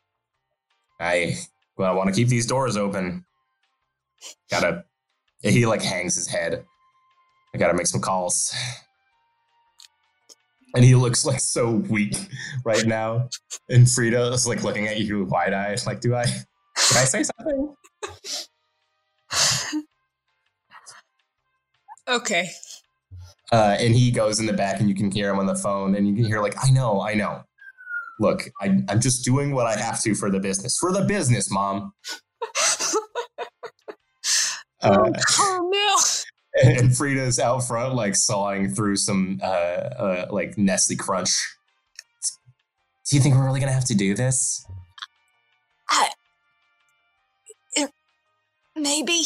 I 1.01 1.37
well, 1.77 1.91
I 1.91 1.95
want 1.95 2.09
to 2.09 2.15
keep 2.15 2.29
these 2.29 2.47
doors 2.47 2.77
open. 2.77 3.25
Gotta. 4.51 4.85
He 5.43 5.67
like 5.67 5.83
hangs 5.83 6.15
his 6.15 6.29
head. 6.29 6.65
I 7.55 7.59
gotta 7.59 7.75
make 7.75 7.87
some 7.87 8.01
calls. 8.01 8.55
And 10.77 10.85
he 10.85 10.97
looks 10.97 11.25
like 11.25 11.39
so 11.39 11.71
weak 11.71 12.17
right 12.65 12.85
now. 12.85 13.29
And 13.69 13.89
Frida 13.89 14.33
is 14.33 14.49
like 14.49 14.65
looking 14.65 14.89
at 14.89 14.99
you 14.99 15.23
wide 15.27 15.53
eyed. 15.53 15.81
Like, 15.87 16.01
do 16.01 16.17
I? 16.17 16.25
Did 16.77 16.97
I 16.97 17.05
say 17.05 17.23
something? 17.23 17.75
Okay. 22.09 22.51
Uh, 23.53 23.77
and 23.79 23.95
he 23.95 24.11
goes 24.11 24.41
in 24.41 24.47
the 24.47 24.53
back, 24.53 24.81
and 24.81 24.89
you 24.89 24.95
can 24.95 25.11
hear 25.11 25.31
him 25.31 25.39
on 25.39 25.47
the 25.47 25.55
phone, 25.55 25.95
and 25.95 26.07
you 26.09 26.15
can 26.15 26.25
hear 26.25 26.41
like, 26.41 26.55
"I 26.63 26.71
know, 26.71 27.01
I 27.01 27.15
know. 27.15 27.43
Look, 28.21 28.49
I, 28.61 28.83
I'm 28.89 29.01
just 29.01 29.25
doing 29.25 29.55
what 29.55 29.67
I 29.67 29.77
have 29.77 30.01
to 30.03 30.15
for 30.15 30.31
the 30.31 30.41
business. 30.41 30.77
For 30.79 30.93
the 30.93 31.03
business, 31.03 31.51
mom." 31.51 31.93
Uh, 34.83 35.11
oh 35.39 35.71
no. 35.73 36.63
and, 36.63 36.79
and 36.81 36.95
Frida's 36.95 37.39
out 37.39 37.61
front, 37.61 37.95
like 37.95 38.15
sawing 38.15 38.69
through 38.69 38.97
some 38.97 39.41
uh, 39.43 39.47
uh, 39.47 40.27
like 40.31 40.59
Nestle 40.59 40.95
Crunch. 40.95 41.31
Do 43.09 43.17
you 43.17 43.23
think 43.23 43.35
we're 43.35 43.47
really 43.47 43.61
gonna 43.61 43.73
have 43.73 43.87
to 43.87 43.95
do 43.95 44.15
this? 44.15 44.67
Maybe. 48.77 49.23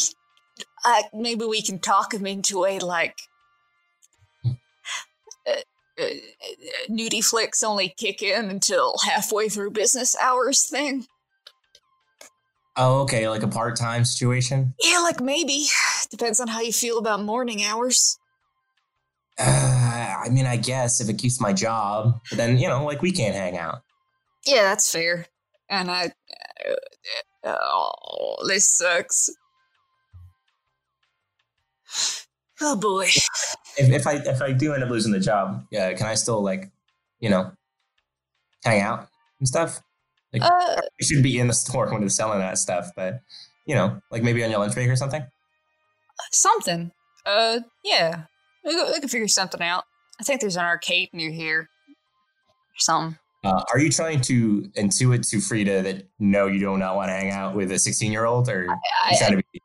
Uh, 0.85 1.03
maybe 1.13 1.45
we 1.45 1.61
can 1.61 1.79
talk 1.79 2.13
him 2.13 2.25
into 2.25 2.65
a 2.65 2.79
like. 2.79 3.17
Uh, 4.45 4.51
uh, 5.99 6.05
nudie 6.89 7.23
flicks 7.23 7.63
only 7.63 7.93
kick 7.97 8.21
in 8.21 8.49
until 8.49 8.95
halfway 9.05 9.49
through 9.49 9.71
business 9.71 10.15
hours 10.21 10.65
thing. 10.65 11.05
Oh, 12.77 13.01
okay, 13.01 13.27
like 13.27 13.43
a 13.43 13.47
part-time 13.47 14.05
situation. 14.05 14.73
Yeah, 14.81 14.99
like 14.99 15.19
maybe. 15.19 15.65
Depends 16.09 16.39
on 16.39 16.47
how 16.47 16.61
you 16.61 16.71
feel 16.71 16.97
about 16.97 17.21
morning 17.21 17.63
hours. 17.63 18.17
Uh, 19.37 20.15
I 20.25 20.29
mean, 20.29 20.45
I 20.45 20.55
guess 20.55 21.01
if 21.01 21.09
it 21.09 21.17
keeps 21.17 21.41
my 21.41 21.51
job, 21.51 22.21
but 22.29 22.37
then 22.37 22.57
you 22.57 22.67
know, 22.67 22.85
like 22.85 23.01
we 23.01 23.11
can't 23.11 23.35
hang 23.35 23.57
out. 23.57 23.81
Yeah, 24.45 24.63
that's 24.63 24.91
fair. 24.91 25.25
And 25.69 25.91
I. 25.91 26.11
Oh, 27.43 28.35
this 28.47 28.67
sucks. 28.69 29.29
Oh 32.61 32.75
boy. 32.75 33.05
If, 33.77 33.89
if 33.89 34.07
I 34.07 34.15
if 34.15 34.41
I 34.41 34.51
do 34.51 34.73
end 34.73 34.83
up 34.83 34.89
losing 34.89 35.11
the 35.13 35.19
job, 35.19 35.63
yeah, 35.71 35.93
can 35.93 36.07
I 36.07 36.15
still 36.15 36.41
like, 36.43 36.69
you 37.19 37.29
know, 37.29 37.51
hang 38.63 38.81
out 38.81 39.07
and 39.39 39.47
stuff? 39.47 39.81
Like, 40.33 40.43
Uh, 40.43 40.81
you 40.99 41.05
should 41.07 41.23
be 41.23 41.39
in 41.39 41.47
the 41.47 41.53
store 41.53 41.89
when 41.89 42.01
they're 42.01 42.09
selling 42.09 42.39
that 42.39 42.57
stuff, 42.57 42.91
but 42.95 43.21
you 43.65 43.75
know, 43.75 44.01
like 44.11 44.23
maybe 44.23 44.43
on 44.43 44.51
your 44.51 44.59
lunch 44.59 44.73
break 44.73 44.89
or 44.89 44.95
something. 44.95 45.25
something. 46.31 46.91
Uh, 47.25 47.59
yeah. 47.83 48.23
We 48.65 48.75
we 48.75 48.99
could 48.99 49.09
figure 49.11 49.27
something 49.27 49.61
out. 49.61 49.85
I 50.19 50.23
think 50.23 50.41
there's 50.41 50.57
an 50.57 50.65
arcade 50.65 51.09
near 51.13 51.31
here. 51.31 51.61
Or 51.61 52.79
something. 52.79 53.17
Uh, 53.43 53.63
are 53.71 53.79
you 53.79 53.89
trying 53.89 54.19
to 54.19 54.63
intuit 54.77 55.29
to 55.29 55.39
Frida 55.39 55.81
that 55.83 56.09
no, 56.19 56.47
you 56.47 56.59
do 56.59 56.77
not 56.77 56.95
want 56.95 57.09
to 57.09 57.13
hang 57.13 57.31
out 57.31 57.55
with 57.55 57.71
a 57.71 57.79
16 57.79 58.11
year 58.11 58.25
old, 58.25 58.49
or 58.49 58.67
I, 59.05 59.15
to 59.15 59.37
be? 59.37 59.61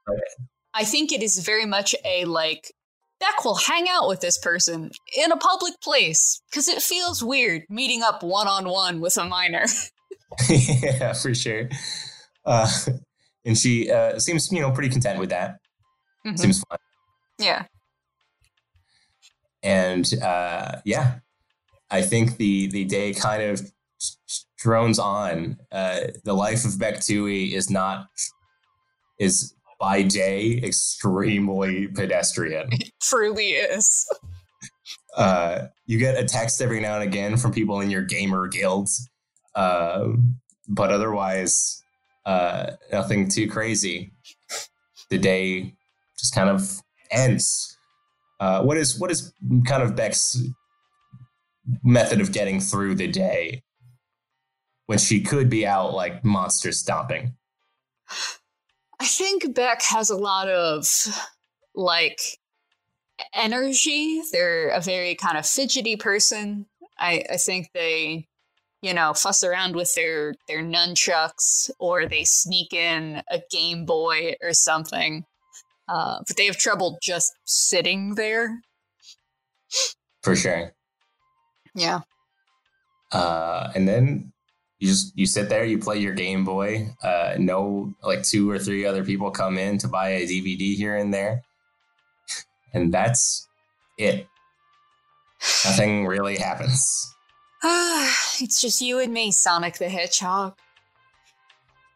I 0.75 0.85
think 0.85 1.13
it 1.13 1.23
is 1.23 1.39
very 1.39 1.67
much 1.67 1.95
a 2.05 2.25
like 2.25 2.73
Beck 3.21 3.45
will 3.45 3.55
hang 3.55 3.89
out 3.89 4.09
with 4.09 4.21
this 4.21 4.39
person 4.39 4.91
in 5.17 5.33
a 5.33 5.37
public 5.37 5.81
place 5.81 6.43
because 6.51 6.69
it 6.69 6.83
feels 6.83 7.23
weird 7.23 7.63
meeting 7.69 8.03
up 8.03 8.23
one 8.23 8.47
on 8.47 8.69
one 8.69 9.01
with 9.01 9.17
a 9.17 9.25
minor. 9.25 9.65
yeah, 10.49 11.13
for 11.13 11.35
sure. 11.35 11.69
Uh, 12.45 12.69
and 13.45 13.57
she 13.57 13.91
uh, 13.91 14.19
seems, 14.19 14.51
you 14.51 14.61
know, 14.61 14.73
pretty 14.73 14.89
content 14.89 15.21
with 15.21 15.31
that. 15.31 15.59
Mhm. 16.27 16.39
Seems 16.39 16.63
fun. 16.69 16.79
Yeah. 17.39 17.67
And 19.63 20.13
uh, 20.23 20.81
yeah, 20.85 21.19
I 21.95 22.03
think 22.03 22.39
the 22.39 22.67
the 22.67 22.85
day 22.85 23.15
kind 23.15 23.41
of 23.41 23.61
drones 24.59 24.99
on. 24.99 25.59
Uh, 25.71 26.01
the 26.25 26.35
life 26.35 26.65
of 26.65 26.77
Beck 26.77 27.01
Tui 27.01 27.55
is 27.55 27.71
not 27.71 28.07
is 29.21 29.55
by 29.79 30.03
day 30.03 30.61
extremely 30.65 31.87
pedestrian. 31.87 32.69
It 32.73 32.91
truly 33.01 33.51
is. 33.51 34.07
Uh, 35.17 35.69
you 35.87 35.97
get 35.97 36.19
a 36.19 36.25
text 36.25 36.61
every 36.61 36.81
now 36.81 36.95
and 36.97 37.05
again 37.05 37.37
from 37.37 37.53
people 37.53 37.81
in 37.81 37.89
your 37.89 38.03
gamer 38.03 38.49
guilds, 38.49 39.09
uh, 39.55 40.09
but 40.69 40.91
otherwise, 40.91 41.81
uh, 42.27 42.73
nothing 42.91 43.29
too 43.29 43.49
crazy. 43.49 44.11
The 45.11 45.19
day 45.19 45.73
just 46.19 46.35
kind 46.35 46.51
of 46.51 46.69
ends. 47.13 47.79
Uh, 48.41 48.65
what 48.65 48.77
is 48.77 48.99
what 48.99 49.13
is 49.13 49.33
kind 49.69 49.85
of 49.85 49.95
Beck's 49.95 50.37
method 51.83 52.21
of 52.21 52.33
getting 52.33 52.61
through 52.61 52.95
the 52.95 53.09
day 53.09 53.63
when 54.87 54.99
she 54.99 55.21
could 55.21 55.49
be 55.49 55.67
out 55.67 55.95
like 55.95 56.25
monster 56.25 56.73
stomping? 56.73 57.35
I 59.01 59.07
think 59.07 59.55
Beck 59.55 59.83
has 59.83 60.11
a 60.11 60.17
lot 60.17 60.49
of 60.49 60.87
like 61.75 62.21
energy. 63.33 64.23
They're 64.33 64.69
a 64.69 64.81
very 64.81 65.15
kind 65.15 65.39
of 65.39 65.47
fidgety 65.47 65.97
person. 65.97 66.67
I, 66.99 67.25
I 67.33 67.37
think 67.37 67.71
they, 67.75 68.29
you 68.83 68.95
know, 68.95 69.15
fuss 69.15 69.43
around 69.43 69.75
with 69.75 69.95
their 69.95 70.35
their 70.49 70.63
nunchucks 70.63 71.71
or 71.79 72.07
they 72.07 72.25
sneak 72.25 72.73
in 72.73 73.23
a 73.31 73.43
Game 73.51 73.85
Boy 73.85 74.37
or 74.43 74.53
something. 74.53 75.25
Uh, 75.89 76.19
but 76.27 76.37
they 76.37 76.47
have 76.47 76.57
trouble 76.57 76.99
just 77.03 77.33
sitting 77.45 78.15
there. 78.15 78.61
For 80.23 80.35
sure. 80.35 80.73
Yeah. 81.75 82.01
Uh, 83.13 83.71
and 83.75 83.87
then 83.87 84.33
you 84.79 84.89
just 84.89 85.17
you 85.17 85.27
sit 85.27 85.49
there, 85.49 85.65
you 85.65 85.79
play 85.79 85.99
your 85.99 86.15
Game 86.15 86.45
Boy. 86.45 86.89
Uh, 87.03 87.35
no, 87.39 87.95
like 88.03 88.23
two 88.23 88.51
or 88.51 88.59
three 88.59 88.85
other 88.85 89.05
people 89.05 89.31
come 89.31 89.57
in 89.57 89.79
to 89.79 89.89
buy 89.89 90.11
a 90.11 90.27
DVD 90.27 90.75
here 90.75 90.97
and 90.97 91.13
there, 91.13 91.43
and 92.75 92.93
that's 92.93 93.49
it. 93.99 94.27
Nothing 95.65 96.07
really 96.07 96.37
happens. 96.37 97.15
it's 97.65 98.61
just 98.61 98.81
you 98.81 98.99
and 99.01 99.13
me, 99.13 99.31
Sonic 99.31 99.79
the 99.79 99.89
Hedgehog. 99.89 100.55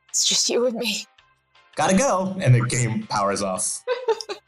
It's 0.09 0.27
just 0.27 0.49
you 0.49 0.67
and 0.67 0.77
me. 0.77 1.05
Gotta 1.77 1.97
go, 1.97 2.37
and 2.41 2.55
the 2.55 2.63
game 2.63 3.07
powers 3.07 3.43
off. 3.43 3.85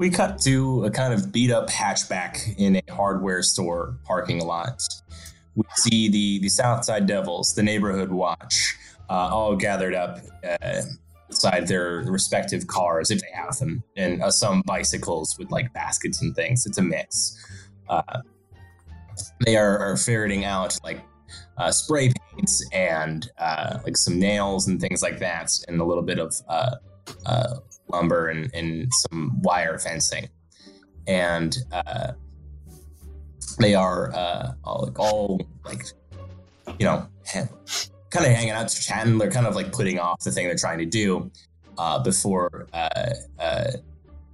We 0.00 0.08
cut 0.08 0.40
to 0.44 0.86
a 0.86 0.90
kind 0.90 1.12
of 1.12 1.30
beat 1.30 1.50
up 1.50 1.68
hatchback 1.68 2.56
in 2.56 2.76
a 2.76 2.82
hardware 2.90 3.42
store 3.42 3.98
parking 4.04 4.40
lot. 4.40 4.82
We 5.54 5.64
see 5.76 6.08
the, 6.08 6.38
the 6.38 6.48
Southside 6.48 7.04
Devils, 7.04 7.54
the 7.54 7.62
neighborhood 7.62 8.10
watch, 8.10 8.78
uh, 9.10 9.28
all 9.30 9.54
gathered 9.56 9.94
up 9.94 10.20
uh, 10.42 10.80
beside 11.28 11.68
their 11.68 11.98
respective 12.06 12.66
cars, 12.66 13.10
if 13.10 13.20
they 13.20 13.28
have 13.34 13.58
them, 13.58 13.82
and 13.94 14.22
uh, 14.22 14.30
some 14.30 14.62
bicycles 14.64 15.36
with 15.38 15.50
like 15.50 15.70
baskets 15.74 16.22
and 16.22 16.34
things. 16.34 16.64
It's 16.64 16.78
a 16.78 16.82
mix. 16.82 17.36
Uh, 17.86 18.22
they 19.44 19.58
are, 19.58 19.78
are 19.80 19.98
ferreting 19.98 20.46
out 20.46 20.78
like 20.82 21.02
uh, 21.58 21.70
spray 21.70 22.10
paints 22.30 22.66
and 22.72 23.30
uh, 23.36 23.80
like 23.84 23.98
some 23.98 24.18
nails 24.18 24.66
and 24.66 24.80
things 24.80 25.02
like 25.02 25.18
that, 25.18 25.52
and 25.68 25.78
a 25.78 25.84
little 25.84 26.02
bit 26.02 26.18
of 26.18 26.34
lumber 27.90 28.28
and, 28.28 28.50
and 28.54 28.90
some 28.92 29.40
wire 29.42 29.78
fencing. 29.78 30.28
And 31.06 31.56
uh, 31.72 32.12
they 33.58 33.74
are 33.74 34.12
uh, 34.14 34.52
all, 34.64 34.84
like 34.86 34.98
all 34.98 35.40
like 35.64 35.84
you 36.78 36.86
know 36.86 37.06
kind 38.10 38.26
of 38.26 38.32
hanging 38.32 38.50
out, 38.50 38.68
chatting. 38.68 39.18
They're 39.18 39.30
kind 39.30 39.46
of 39.46 39.54
like 39.54 39.72
putting 39.72 39.98
off 39.98 40.20
the 40.20 40.30
thing 40.30 40.46
they're 40.46 40.56
trying 40.56 40.78
to 40.78 40.86
do 40.86 41.30
uh, 41.78 42.02
before 42.02 42.66
uh, 42.72 43.10
uh, 43.38 43.70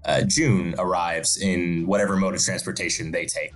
uh, 0.05 0.23
June 0.23 0.75
arrives 0.79 1.37
in 1.37 1.87
whatever 1.87 2.17
mode 2.17 2.35
of 2.35 2.43
transportation 2.43 3.11
they 3.11 3.27
take. 3.27 3.55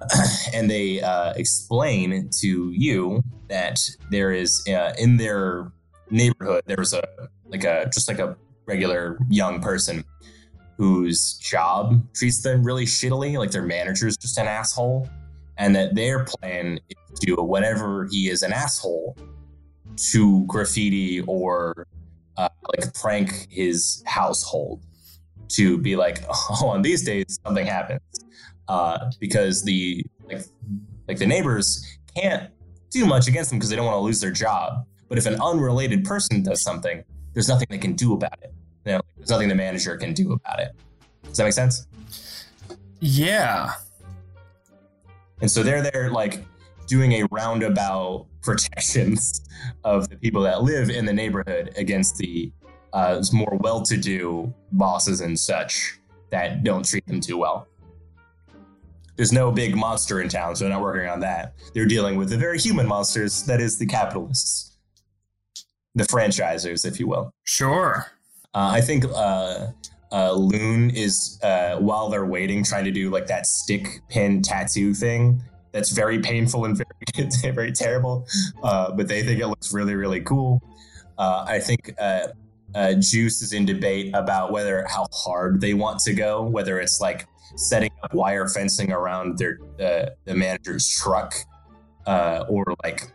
and 0.52 0.70
they 0.70 1.00
explain 1.36 2.28
to 2.40 2.70
you 2.70 3.22
that 3.48 3.80
there 4.10 4.32
is 4.32 4.62
in 4.98 5.16
their 5.16 5.72
neighborhood 6.10 6.62
there's 6.66 6.92
a 6.92 7.02
like 7.46 7.64
a 7.64 7.88
just 7.92 8.08
like 8.08 8.18
a 8.18 8.36
regular 8.66 9.18
young 9.28 9.60
person 9.60 10.04
whose 10.76 11.34
job 11.34 12.02
treats 12.14 12.42
them 12.42 12.64
really 12.64 12.84
shittily 12.84 13.38
like 13.38 13.50
their 13.50 13.62
manager 13.62 14.06
is 14.08 14.16
just 14.16 14.38
an 14.38 14.46
asshole 14.46 15.08
and 15.56 15.74
that 15.74 15.94
their 15.94 16.24
plan 16.24 16.78
is 16.88 17.20
to 17.20 17.36
whenever 17.36 18.08
he 18.10 18.28
is 18.28 18.42
an 18.42 18.52
asshole 18.52 19.16
to 19.96 20.44
graffiti 20.46 21.20
or 21.22 21.86
uh, 22.36 22.48
like 22.76 22.92
prank 22.94 23.46
his 23.50 24.02
household 24.06 24.82
to 25.48 25.78
be 25.78 25.96
like, 25.96 26.24
oh, 26.28 26.68
on 26.68 26.82
these 26.82 27.04
days 27.04 27.38
something 27.44 27.66
happens 27.66 28.00
uh, 28.68 29.10
because 29.20 29.62
the 29.62 30.04
like 30.26 30.42
like 31.06 31.18
the 31.18 31.26
neighbors 31.26 31.86
can't 32.16 32.50
do 32.90 33.04
much 33.04 33.28
against 33.28 33.50
them 33.50 33.58
because 33.58 33.70
they 33.70 33.76
don't 33.76 33.84
want 33.84 33.96
to 33.96 34.00
lose 34.00 34.20
their 34.20 34.30
job. 34.30 34.86
But 35.08 35.18
if 35.18 35.26
an 35.26 35.40
unrelated 35.40 36.04
person 36.04 36.42
does 36.42 36.62
something, 36.62 37.04
there's 37.34 37.48
nothing 37.48 37.66
they 37.68 37.78
can 37.78 37.94
do 37.94 38.14
about 38.14 38.38
it. 38.42 38.54
You 38.86 38.92
know, 38.92 39.00
there's 39.16 39.30
nothing 39.30 39.48
the 39.48 39.54
manager 39.54 39.96
can 39.96 40.14
do 40.14 40.32
about 40.32 40.60
it. 40.60 40.72
Does 41.24 41.36
that 41.36 41.44
make 41.44 41.52
sense? 41.52 41.86
Yeah. 43.00 43.72
And 45.40 45.50
so 45.50 45.62
they're 45.62 45.82
there 45.82 46.10
like 46.10 46.44
doing 46.86 47.12
a 47.12 47.24
roundabout 47.30 48.26
protections 48.42 49.42
of 49.84 50.08
the 50.08 50.16
people 50.16 50.42
that 50.42 50.62
live 50.62 50.90
in 50.90 51.04
the 51.04 51.12
neighborhood 51.12 51.72
against 51.76 52.16
the 52.16 52.52
uh, 52.92 53.22
more 53.32 53.58
well-to-do 53.60 54.52
bosses 54.72 55.20
and 55.20 55.38
such 55.38 55.98
that 56.30 56.62
don't 56.62 56.84
treat 56.84 57.04
them 57.06 57.20
too 57.20 57.36
well. 57.36 57.66
There's 59.16 59.32
no 59.32 59.50
big 59.50 59.76
monster 59.76 60.20
in 60.20 60.28
town, 60.28 60.56
so 60.56 60.64
they're 60.64 60.72
not 60.72 60.82
working 60.82 61.08
on 61.08 61.20
that. 61.20 61.54
They're 61.72 61.86
dealing 61.86 62.16
with 62.16 62.30
the 62.30 62.36
very 62.36 62.58
human 62.58 62.86
monsters, 62.86 63.44
that 63.44 63.60
is 63.60 63.78
the 63.78 63.86
capitalists, 63.86 64.73
the 65.94 66.04
franchisers, 66.04 66.84
if 66.86 66.98
you 66.98 67.08
will. 67.08 67.32
Sure. 67.44 68.06
Uh, 68.54 68.70
I 68.72 68.80
think 68.80 69.04
uh, 69.14 69.68
uh, 70.12 70.32
Loon 70.32 70.90
is 70.90 71.38
uh, 71.42 71.76
while 71.76 72.08
they're 72.08 72.26
waiting, 72.26 72.64
trying 72.64 72.84
to 72.84 72.90
do 72.90 73.10
like 73.10 73.26
that 73.26 73.46
stick 73.46 74.00
pin 74.08 74.42
tattoo 74.42 74.94
thing. 74.94 75.42
That's 75.72 75.90
very 75.90 76.20
painful 76.20 76.64
and 76.66 76.76
very 76.76 77.28
very 77.52 77.72
terrible, 77.72 78.26
uh, 78.62 78.92
but 78.92 79.08
they 79.08 79.24
think 79.24 79.40
it 79.40 79.48
looks 79.48 79.74
really 79.74 79.96
really 79.96 80.20
cool. 80.20 80.62
Uh, 81.18 81.44
I 81.48 81.58
think 81.58 81.94
uh, 81.98 82.28
uh, 82.76 82.94
Juice 82.94 83.42
is 83.42 83.52
in 83.52 83.64
debate 83.64 84.14
about 84.14 84.52
whether 84.52 84.86
how 84.88 85.06
hard 85.12 85.60
they 85.60 85.74
want 85.74 85.98
to 86.00 86.12
go, 86.12 86.42
whether 86.42 86.78
it's 86.78 87.00
like 87.00 87.26
setting 87.56 87.90
up 88.04 88.14
wire 88.14 88.48
fencing 88.48 88.92
around 88.92 89.38
their 89.38 89.58
the 89.76 90.34
manager's 90.34 90.88
truck, 90.88 91.34
uh, 92.06 92.44
or 92.48 92.64
like 92.84 93.12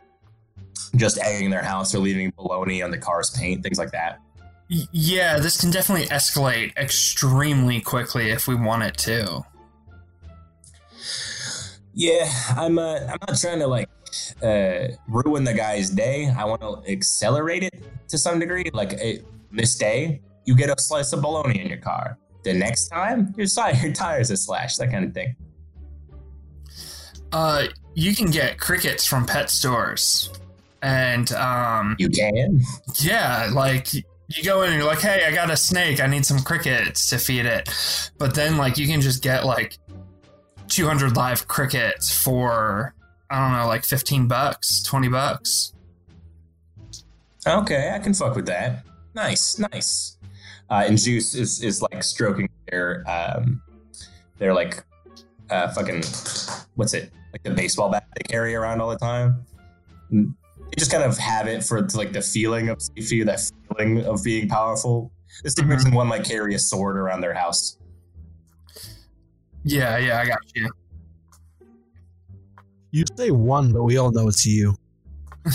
just 0.96 1.18
egging 1.20 1.50
their 1.50 1.64
house 1.64 1.94
or 1.94 2.00
leaving 2.00 2.32
baloney 2.34 2.84
on 2.84 2.92
the 2.92 2.98
car's 2.98 3.30
paint, 3.32 3.64
things 3.64 3.78
like 3.78 3.92
that. 3.92 4.20
Yeah, 4.68 5.40
this 5.40 5.60
can 5.60 5.72
definitely 5.72 6.08
escalate 6.08 6.76
extremely 6.78 7.82
quickly 7.82 8.30
if 8.30 8.48
we 8.48 8.54
want 8.56 8.84
it 8.84 8.98
to. 9.00 9.44
Yeah, 11.94 12.32
I'm. 12.56 12.78
Uh, 12.78 13.00
I'm 13.00 13.18
not 13.28 13.40
trying 13.40 13.60
to 13.60 13.68
like 13.68 13.90
uh, 14.44 14.90
ruin 15.08 15.44
the 15.44 15.54
guy's 15.54 15.90
day. 15.90 16.30
I 16.30 16.46
want 16.46 16.62
to 16.62 16.84
accelerate 16.88 17.64
it 17.64 17.84
to 18.10 18.18
some 18.18 18.40
degree. 18.40 18.70
Like 18.72 18.94
uh, 18.94 19.22
this 19.52 19.76
day, 19.76 20.22
you 20.46 20.56
get 20.56 20.70
a 20.70 20.80
slice 20.80 21.14
of 21.14 21.22
bologna 21.22 21.60
in 21.60 21.68
your 21.68 21.80
car. 21.80 22.18
The 22.44 22.54
next 22.54 22.90
time, 22.90 23.34
your, 23.38 23.48
si- 23.48 23.74
your 23.84 23.92
tires 23.92 24.32
are 24.32 24.38
slashed. 24.38 24.78
That 24.78 24.92
kind 24.92 25.06
of 25.06 25.14
thing. 25.14 25.36
Uh, 27.32 27.66
you 27.94 28.16
can 28.16 28.32
get 28.32 28.60
crickets 28.60 29.06
from 29.06 29.26
pet 29.26 29.50
stores, 29.50 30.30
and 30.82 31.32
um, 31.34 31.96
You 32.00 32.10
can. 32.10 32.62
yeah, 32.96 33.50
like 33.54 33.94
you 33.94 34.44
go 34.44 34.62
in 34.62 34.70
and 34.70 34.78
you're 34.80 34.88
like, 34.88 35.02
hey, 35.02 35.26
I 35.26 35.32
got 35.32 35.50
a 35.50 35.58
snake. 35.58 36.00
I 36.00 36.08
need 36.08 36.26
some 36.26 36.40
crickets 36.40 37.08
to 37.10 37.18
feed 37.18 37.46
it. 37.46 37.68
But 38.18 38.36
then 38.36 38.58
like 38.58 38.78
you 38.78 38.88
can 38.88 39.02
just 39.02 39.24
get 39.24 39.46
like 39.46 39.78
200 40.68 41.16
live 41.16 41.48
crickets 41.48 42.16
for 42.16 42.94
I 43.30 43.40
don't 43.40 43.58
know, 43.58 43.68
like 43.68 43.86
15 43.86 44.28
bucks, 44.28 44.82
20 44.84 45.08
bucks. 45.10 45.74
Okay, 47.48 47.92
I 47.94 48.00
can 48.00 48.14
fuck 48.14 48.36
with 48.36 48.46
that. 48.48 48.84
Nice, 49.16 49.58
nice. 49.60 50.18
Uh, 50.70 50.84
and 50.88 50.98
Juice 51.00 51.34
is 51.34 51.64
is 51.64 51.82
like 51.82 52.04
stroking 52.04 52.50
their 52.70 53.04
um, 53.08 53.62
their 54.38 54.54
like 54.54 54.84
uh, 55.50 55.70
fucking 55.70 56.04
what's 56.76 56.94
it 56.94 57.12
like 57.34 57.42
the 57.42 57.50
baseball 57.52 57.90
bat 57.90 58.06
they 58.16 58.24
carry 58.24 58.54
around 58.54 58.82
all 58.82 58.90
the 58.90 58.98
time. 58.98 59.44
They 60.72 60.76
just 60.78 60.92
kind 60.92 61.04
of 61.04 61.18
have 61.18 61.48
it 61.48 61.64
for 61.64 61.82
like 61.94 62.14
the 62.14 62.22
feeling 62.22 62.70
of 62.70 62.82
safety, 62.82 63.24
that 63.24 63.40
feeling 63.76 64.06
of 64.06 64.24
being 64.24 64.48
powerful. 64.48 65.12
This 65.44 65.54
same 65.54 65.68
Mhm. 65.68 65.76
person 65.76 65.92
one 65.94 66.08
might 66.08 66.24
carry 66.26 66.54
a 66.56 66.60
sword 66.60 66.98
around 66.98 67.22
their 67.22 67.34
house. 67.34 67.78
Yeah, 69.64 69.98
yeah, 69.98 70.20
I 70.20 70.26
got 70.26 70.40
you. 70.56 70.70
You 72.92 73.04
say 73.18 73.30
one, 73.32 73.72
but 73.74 73.84
we 73.84 73.98
all 73.98 74.12
know 74.12 74.28
it's 74.28 74.46
you. 74.46 74.76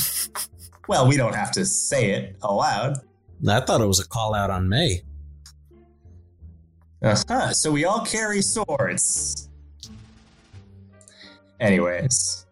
Well, 0.86 1.08
we 1.08 1.16
don't 1.16 1.34
have 1.34 1.50
to 1.52 1.64
say 1.64 2.10
it 2.10 2.36
aloud. 2.42 2.98
I 3.48 3.60
thought 3.60 3.80
it 3.80 3.86
was 3.86 4.00
a 4.00 4.06
call 4.06 4.34
out 4.34 4.50
on 4.50 4.68
May. 4.68 5.00
Uh-huh. 7.02 7.54
So 7.54 7.72
we 7.72 7.86
all 7.86 8.04
carry 8.04 8.42
swords. 8.42 9.48
Anyways, 11.60 12.43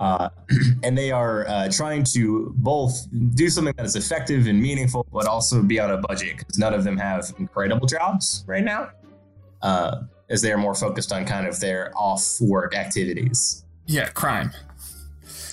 uh, 0.00 0.30
and 0.82 0.98
they 0.98 1.12
are 1.12 1.46
uh, 1.46 1.68
trying 1.70 2.02
to 2.02 2.52
both 2.56 3.06
do 3.34 3.48
something 3.48 3.74
that 3.76 3.86
is 3.86 3.94
effective 3.94 4.46
and 4.46 4.60
meaningful, 4.60 5.06
but 5.12 5.26
also 5.26 5.62
be 5.62 5.78
on 5.78 5.90
a 5.90 5.98
budget 5.98 6.38
because 6.38 6.58
none 6.58 6.74
of 6.74 6.82
them 6.84 6.96
have 6.96 7.32
incredible 7.38 7.86
jobs 7.86 8.44
right 8.46 8.64
now, 8.64 8.90
uh, 9.62 10.02
as 10.28 10.42
they 10.42 10.50
are 10.50 10.58
more 10.58 10.74
focused 10.74 11.12
on 11.12 11.24
kind 11.24 11.46
of 11.46 11.60
their 11.60 11.92
off-work 11.96 12.74
activities. 12.74 13.64
Yeah, 13.86 14.08
crime. 14.08 14.50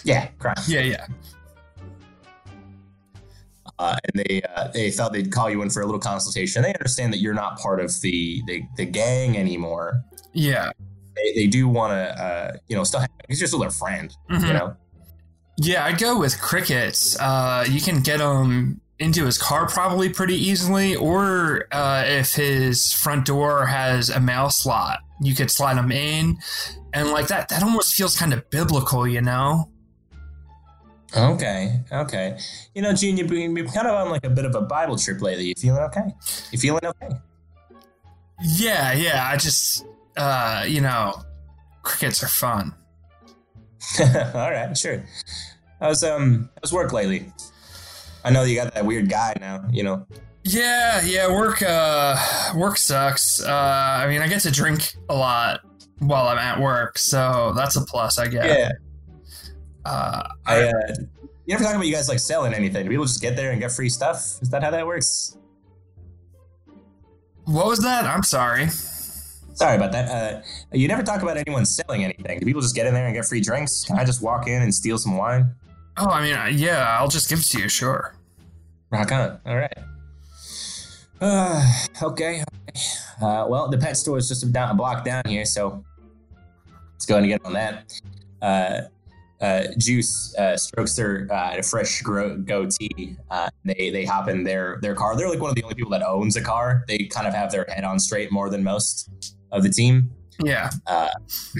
Yeah, 0.03 0.27
crime. 0.39 0.55
Yeah, 0.67 0.81
yeah. 0.81 1.07
uh, 3.79 3.97
and 4.05 4.23
they 4.25 4.41
uh, 4.55 4.69
they 4.69 4.89
thought 4.91 5.13
they'd 5.13 5.31
call 5.31 5.49
you 5.49 5.62
in 5.62 5.69
for 5.69 5.81
a 5.81 5.86
little 5.86 5.99
consultation. 5.99 6.62
They 6.62 6.73
understand 6.73 7.13
that 7.13 7.19
you're 7.19 7.33
not 7.33 7.60
part 7.60 7.79
of 7.79 7.99
the 8.01 8.41
the, 8.47 8.63
the 8.75 8.86
gang 8.86 9.38
anymore. 9.38 10.03
Yeah. 10.33 10.71
They, 11.35 11.41
they 11.43 11.47
do 11.47 11.67
want 11.67 11.91
to, 11.91 12.23
uh, 12.23 12.57
you 12.67 12.75
know, 12.75 12.83
still 12.83 13.01
have, 13.01 13.09
he's 13.27 13.39
just 13.39 13.51
still 13.51 13.59
their 13.59 13.69
friend, 13.69 14.15
you 14.29 14.37
Mhm. 14.37 14.53
know. 14.53 14.75
Yeah, 15.57 15.85
I'd 15.85 15.97
go 15.97 16.19
with 16.19 16.39
crickets. 16.39 17.19
Uh, 17.19 17.65
you 17.67 17.81
can 17.81 18.01
get 18.01 18.19
him 18.19 18.79
into 18.99 19.25
his 19.25 19.37
car 19.37 19.67
probably 19.67 20.09
pretty 20.09 20.35
easily, 20.35 20.95
or 20.95 21.67
uh, 21.71 22.03
if 22.05 22.35
his 22.35 22.93
front 22.93 23.25
door 23.25 23.65
has 23.65 24.09
a 24.09 24.19
mail 24.19 24.49
slot, 24.49 24.99
you 25.21 25.33
could 25.33 25.49
slide 25.49 25.77
him 25.77 25.91
in, 25.91 26.37
and 26.93 27.09
like 27.09 27.27
that. 27.27 27.49
That 27.49 27.63
almost 27.63 27.95
feels 27.95 28.15
kind 28.17 28.33
of 28.33 28.47
biblical, 28.51 29.07
you 29.07 29.21
know? 29.21 29.69
Okay, 31.15 31.81
okay. 31.91 32.37
You 32.75 32.81
know, 32.83 32.93
Gene, 32.93 33.17
you've 33.17 33.27
been, 33.29 33.55
you've 33.55 33.65
been 33.65 33.73
kind 33.73 33.87
of 33.87 33.95
on 33.95 34.09
like 34.11 34.25
a 34.25 34.29
bit 34.29 34.45
of 34.45 34.53
a 34.55 34.61
Bible 34.61 34.97
trip 34.97 35.21
lately. 35.21 35.45
You 35.45 35.53
feeling 35.57 35.81
okay? 35.83 36.13
You 36.51 36.59
feeling 36.59 36.85
okay? 36.85 37.15
Yeah, 38.43 38.93
yeah. 38.93 39.27
I 39.27 39.37
just, 39.37 39.85
uh, 40.17 40.65
you 40.67 40.82
know, 40.82 41.23
crickets 41.84 42.23
are 42.23 42.27
fun. 42.27 42.73
All 43.99 44.51
right, 44.51 44.75
sure. 44.77 45.03
How's 45.80 46.03
um 46.03 46.49
how's 46.62 46.73
work 46.73 46.91
lately? 46.91 47.32
I 48.23 48.32
know 48.32 48.43
you 48.43 48.56
got 48.56 48.73
that 48.73 48.86
weird 48.86 49.10
guy 49.10 49.34
now. 49.39 49.65
You 49.71 49.84
know. 49.84 50.08
Yeah, 50.43 51.01
yeah. 51.03 51.32
Work, 51.32 51.62
uh, 51.62 52.17
work 52.56 52.77
sucks. 52.77 53.41
Uh, 53.43 53.51
I 53.51 54.08
mean, 54.08 54.21
I 54.21 54.27
get 54.27 54.41
to 54.41 54.51
drink 54.51 54.95
a 55.10 55.15
lot 55.15 55.62
while 55.99 56.27
I'm 56.27 56.38
at 56.38 56.60
work, 56.60 56.97
so 56.97 57.53
that's 57.56 57.75
a 57.75 57.82
plus, 57.82 58.17
I 58.17 58.27
guess. 58.27 58.45
Yeah. 58.58 58.71
Uh, 59.86 60.27
I. 60.45 60.63
Uh, 60.63 60.71
you 61.45 61.53
never 61.53 61.63
talk 61.63 61.75
about 61.75 61.86
you 61.86 61.93
guys 61.93 62.10
like 62.10 62.19
selling 62.19 62.53
anything. 62.53 62.84
Do 62.84 62.89
people 62.89 63.06
just 63.06 63.21
get 63.21 63.38
there 63.38 63.51
and 63.51 63.62
get 63.62 63.71
free 63.71 63.88
stuff? 63.88 64.17
Is 64.41 64.49
that 64.49 64.62
how 64.63 64.71
that 64.71 64.86
works? 64.86 65.38
what 67.47 67.65
was 67.65 67.80
that? 67.80 68.06
I'm 68.06 68.23
sorry. 68.23 68.67
Sorry 69.58 69.76
about 69.76 69.91
that. 69.91 70.08
Uh, 70.08 70.41
you 70.72 70.88
never 70.88 71.02
talk 71.02 71.24
about 71.24 71.36
anyone 71.36 71.65
selling 71.65 72.04
anything. 72.04 72.39
Do 72.39 72.46
people 72.46 72.62
just 72.62 72.76
get 72.76 72.86
in 72.86 72.93
there 72.93 73.08
and 73.08 73.15
get 73.15 73.26
free 73.26 73.41
drinks? 73.41 73.84
Can 73.86 73.98
I 73.98 74.06
just 74.06 74.22
walk 74.22 74.48
in 74.48 74.62
and 74.62 74.72
steal 74.74 75.00
some 75.00 75.17
wine? 75.17 75.50
Oh, 75.98 76.08
I 76.08 76.22
mean, 76.22 76.36
uh, 76.36 76.46
yeah, 76.46 76.96
I'll 77.00 77.08
just 77.08 77.28
give 77.28 77.39
it 77.39 77.46
to 77.46 77.62
you, 77.62 77.67
sure. 77.67 78.13
Rock 78.91 79.12
on. 79.12 79.39
All 79.48 79.58
right. 79.58 79.78
Uh, 81.20 81.74
okay. 82.04 82.43
okay. 82.70 82.82
Uh, 83.20 83.48
well, 83.50 83.67
the 83.67 83.80
pet 83.80 83.98
store 83.98 84.20
is 84.20 84.28
just 84.28 84.43
a, 84.43 84.46
down, 84.46 84.70
a 84.70 84.76
block 84.76 85.04
down 85.04 85.24
here, 85.26 85.43
so 85.43 85.84
let's 86.93 87.08
go 87.08 87.15
ahead 87.15 87.24
and 87.24 87.32
get 87.32 87.43
on 87.43 87.54
that. 87.54 88.00
Uh, 88.39 88.82
uh, 89.43 89.63
Juice 89.80 90.36
uh, 90.38 90.56
strokes 90.56 90.96
their 90.96 91.28
uh, 91.32 91.63
fresh 91.63 92.04
gro- 92.04 92.38
goatee. 92.38 93.15
Uh, 93.32 93.50
they 93.65 93.89
they 93.89 94.06
hop 94.06 94.28
in 94.28 94.43
their 94.43 94.78
their 94.84 94.93
car. 94.93 95.15
They're 95.15 95.30
like 95.30 95.39
one 95.39 95.50
of 95.50 95.56
the 95.56 95.63
only 95.63 95.76
people 95.76 95.91
that 95.91 96.04
owns 96.04 96.36
a 96.36 96.41
car. 96.41 96.84
They 96.88 97.06
kind 97.06 97.26
of 97.26 97.34
have 97.34 97.52
their 97.52 97.65
head 97.70 97.84
on 97.84 98.00
straight 98.00 98.32
more 98.32 98.52
than 98.52 98.63
most 98.63 99.36
of 99.51 99.63
the 99.63 99.69
team. 99.69 100.12
Yeah. 100.43 100.69
uh, 100.86 101.10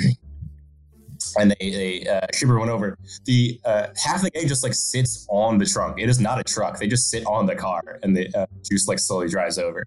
and 1.40 1.52
they 1.52 1.70
they 1.70 2.08
uh, 2.08 2.28
Shibber 2.34 2.60
went 2.60 2.72
over. 2.72 2.98
The 3.26 3.60
uh, 3.66 3.88
half 3.96 4.22
the 4.22 4.30
gang 4.32 4.48
just 4.48 4.64
like 4.64 4.74
sits 4.74 5.26
on 5.30 5.58
the 5.58 5.66
trunk. 5.66 6.00
It 6.00 6.10
is 6.10 6.20
not 6.20 6.40
a 6.40 6.44
truck. 6.44 6.80
They 6.80 6.88
just 6.88 7.10
sit 7.10 7.26
on 7.26 7.46
the 7.46 7.56
car, 7.56 8.00
and 8.04 8.16
the 8.16 8.34
uh, 8.36 8.46
juice 8.64 8.88
like 8.88 9.00
slowly 9.00 9.28
drives 9.28 9.58
over. 9.58 9.86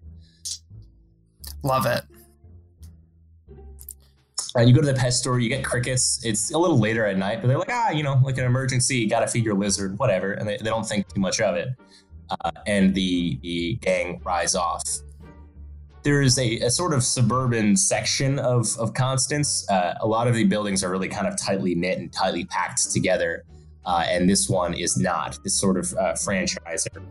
Love 1.63 1.85
it. 1.85 2.03
And 4.55 4.67
you 4.67 4.75
go 4.75 4.81
to 4.81 4.87
the 4.87 4.93
pet 4.93 5.13
store, 5.13 5.39
you 5.39 5.47
get 5.47 5.63
crickets. 5.63 6.19
It's 6.25 6.51
a 6.51 6.57
little 6.57 6.77
later 6.77 7.05
at 7.05 7.17
night, 7.17 7.39
but 7.41 7.47
they're 7.47 7.57
like, 7.57 7.71
ah, 7.71 7.91
you 7.91 8.03
know, 8.03 8.19
like 8.21 8.37
an 8.37 8.43
emergency, 8.43 8.97
you 8.97 9.09
gotta 9.09 9.27
feed 9.27 9.45
your 9.45 9.53
lizard, 9.53 9.97
whatever. 9.97 10.33
And 10.33 10.45
they, 10.47 10.57
they 10.57 10.69
don't 10.69 10.85
think 10.85 11.07
too 11.13 11.21
much 11.21 11.39
of 11.39 11.55
it. 11.55 11.69
Uh, 12.29 12.51
and 12.67 12.93
the, 12.93 13.39
the 13.41 13.75
gang 13.75 14.19
rise 14.25 14.53
off. 14.55 14.83
There 16.03 16.21
is 16.21 16.39
a, 16.39 16.59
a 16.59 16.69
sort 16.69 16.93
of 16.93 17.03
suburban 17.03 17.75
section 17.75 18.39
of, 18.39 18.75
of 18.79 18.93
Constance. 18.93 19.69
Uh, 19.69 19.93
a 20.01 20.07
lot 20.07 20.27
of 20.27 20.33
the 20.33 20.43
buildings 20.45 20.83
are 20.83 20.89
really 20.89 21.07
kind 21.07 21.27
of 21.27 21.37
tightly 21.37 21.75
knit 21.75 21.99
and 21.99 22.11
tightly 22.11 22.45
packed 22.45 22.91
together. 22.91 23.43
Uh, 23.85 24.05
and 24.07 24.29
this 24.29 24.49
one 24.49 24.73
is 24.73 24.97
not. 24.97 25.37
This 25.43 25.59
sort 25.59 25.77
of 25.77 25.93
uh, 25.93 26.13
franchiser 26.13 27.03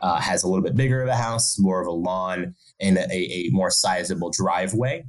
uh, 0.00 0.20
has 0.20 0.44
a 0.44 0.48
little 0.48 0.62
bit 0.62 0.76
bigger 0.76 1.02
of 1.02 1.08
a 1.08 1.16
house, 1.16 1.58
more 1.58 1.80
of 1.80 1.86
a 1.86 1.92
lawn, 1.92 2.54
and 2.80 2.98
a, 2.98 3.12
a 3.12 3.50
more 3.50 3.70
sizable 3.70 4.30
driveway. 4.30 5.04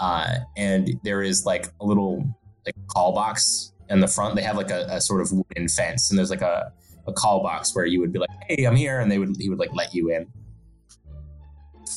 Uh, 0.00 0.38
and 0.56 0.90
there 1.04 1.22
is 1.22 1.46
like 1.46 1.68
a 1.80 1.84
little 1.84 2.24
like 2.66 2.74
call 2.88 3.12
box 3.12 3.72
in 3.88 4.00
the 4.00 4.08
front. 4.08 4.34
They 4.34 4.42
have 4.42 4.56
like 4.56 4.70
a, 4.70 4.86
a 4.90 5.00
sort 5.00 5.20
of 5.20 5.30
wooden 5.30 5.68
fence, 5.68 6.10
and 6.10 6.18
there's 6.18 6.30
like 6.30 6.42
a, 6.42 6.72
a 7.06 7.12
call 7.12 7.42
box 7.42 7.74
where 7.74 7.86
you 7.86 8.00
would 8.00 8.12
be 8.12 8.18
like, 8.18 8.30
"Hey, 8.48 8.64
I'm 8.64 8.76
here," 8.76 9.00
and 9.00 9.10
they 9.10 9.18
would 9.18 9.36
he 9.38 9.48
would 9.48 9.58
like 9.58 9.72
let 9.74 9.94
you 9.94 10.10
in, 10.10 10.26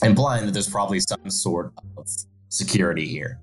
implying 0.03 0.45
that 0.45 0.51
there's 0.51 0.69
probably 0.69 0.99
some 0.99 1.29
sort 1.29 1.71
of 1.97 2.07
security 2.49 3.07
here, 3.07 3.39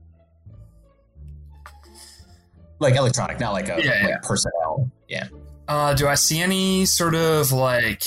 like 2.79 2.95
electronic, 2.97 3.39
not 3.41 3.53
like 3.53 3.69
a 3.69 3.83
Yeah, 3.83 3.91
like 3.91 4.09
yeah. 4.09 4.19
personnel. 4.23 4.91
Yeah. 5.09 5.29
Uh, 5.69 5.95
do 5.95 6.09
I 6.09 6.15
see 6.15 6.41
any 6.41 6.85
sort 6.85 7.15
of 7.15 7.53
like 7.53 8.03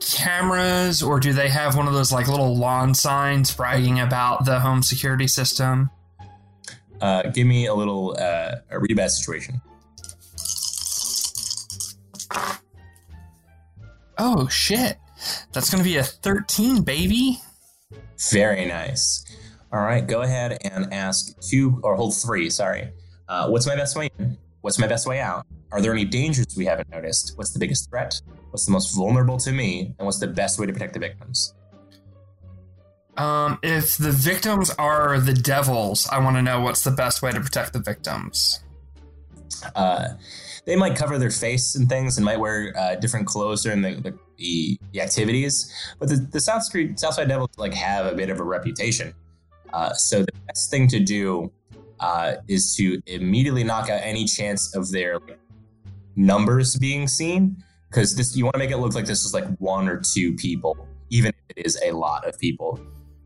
cameras, 0.00 1.02
or 1.02 1.18
do 1.18 1.32
they 1.32 1.48
have 1.48 1.76
one 1.76 1.88
of 1.88 1.94
those 1.94 2.12
like 2.12 2.28
little 2.28 2.56
lawn 2.56 2.94
signs 2.94 3.54
bragging 3.54 4.00
about 4.00 4.44
the 4.44 4.60
home 4.60 4.82
security 4.82 5.26
system? 5.26 5.90
Uh, 7.00 7.22
give 7.30 7.46
me 7.46 7.66
a 7.66 7.74
little 7.74 8.16
uh, 8.18 8.56
a 8.70 8.78
read 8.78 8.96
bad 8.96 9.10
situation. 9.10 9.60
Oh 14.18 14.48
shit, 14.48 14.96
that's 15.52 15.70
gonna 15.70 15.84
be 15.84 15.96
a 15.98 16.02
thirteen, 16.02 16.82
baby. 16.82 17.38
Very 18.30 18.64
nice. 18.64 19.24
All 19.72 19.80
right, 19.80 20.06
go 20.06 20.22
ahead 20.22 20.58
and 20.62 20.92
ask 20.92 21.38
two 21.40 21.80
or 21.82 21.96
hold 21.96 22.16
three. 22.16 22.50
Sorry. 22.50 22.90
Uh, 23.28 23.48
what's 23.48 23.66
my 23.66 23.76
best 23.76 23.96
way 23.96 24.08
in? 24.18 24.38
What's 24.60 24.78
my 24.78 24.86
best 24.86 25.06
way 25.06 25.20
out? 25.20 25.46
Are 25.72 25.80
there 25.80 25.92
any 25.92 26.04
dangers 26.04 26.46
we 26.56 26.64
haven't 26.64 26.90
noticed? 26.90 27.32
What's 27.36 27.52
the 27.52 27.58
biggest 27.58 27.90
threat? 27.90 28.20
What's 28.50 28.64
the 28.66 28.72
most 28.72 28.94
vulnerable 28.94 29.36
to 29.38 29.52
me? 29.52 29.94
And 29.98 30.06
what's 30.06 30.18
the 30.18 30.28
best 30.28 30.58
way 30.58 30.66
to 30.66 30.72
protect 30.72 30.94
the 30.94 31.00
victims? 31.00 31.54
Um, 33.16 33.58
if 33.62 33.96
the 33.96 34.12
victims 34.12 34.70
are 34.78 35.18
the 35.18 35.32
devils, 35.32 36.06
I 36.10 36.18
want 36.18 36.36
to 36.36 36.42
know 36.42 36.60
what's 36.60 36.84
the 36.84 36.90
best 36.90 37.22
way 37.22 37.32
to 37.32 37.40
protect 37.40 37.72
the 37.72 37.80
victims. 37.80 38.60
Uh, 39.74 40.08
they 40.66 40.76
might 40.76 40.96
cover 40.96 41.16
their 41.16 41.30
face 41.30 41.76
and 41.76 41.88
things 41.88 42.18
and 42.18 42.24
might 42.24 42.38
wear 42.38 42.74
uh, 42.76 42.96
different 42.96 43.26
clothes 43.26 43.62
during 43.62 43.82
the, 43.82 43.94
the, 43.94 44.18
the, 44.36 44.80
the 44.92 45.00
activities. 45.00 45.72
But 45.98 46.08
the, 46.08 46.16
the 46.16 46.40
South 46.40 46.64
Street 46.64 46.98
Southside 46.98 47.28
Devils 47.28 47.50
like 47.56 47.72
have 47.72 48.06
a 48.06 48.14
bit 48.14 48.28
of 48.28 48.40
a 48.40 48.44
reputation. 48.44 49.14
Uh, 49.72 49.92
so 49.94 50.20
the 50.22 50.32
best 50.46 50.70
thing 50.70 50.88
to 50.88 51.00
do 51.00 51.50
uh, 52.00 52.36
is 52.48 52.76
to 52.76 53.00
immediately 53.06 53.64
knock 53.64 53.88
out 53.88 54.00
any 54.02 54.26
chance 54.26 54.74
of 54.74 54.90
their 54.90 55.20
numbers 56.16 56.76
being 56.76 57.06
seen 57.06 57.62
because 57.88 58.16
this 58.16 58.36
you 58.36 58.44
want 58.44 58.54
to 58.54 58.58
make 58.58 58.70
it 58.70 58.78
look 58.78 58.94
like 58.94 59.06
this 59.06 59.24
is 59.24 59.32
like 59.32 59.46
one 59.58 59.88
or 59.88 60.00
two 60.00 60.34
people, 60.34 60.76
even 61.10 61.32
if 61.48 61.56
it 61.56 61.66
is 61.66 61.80
a 61.84 61.92
lot 61.92 62.26
of 62.26 62.38
people 62.38 62.80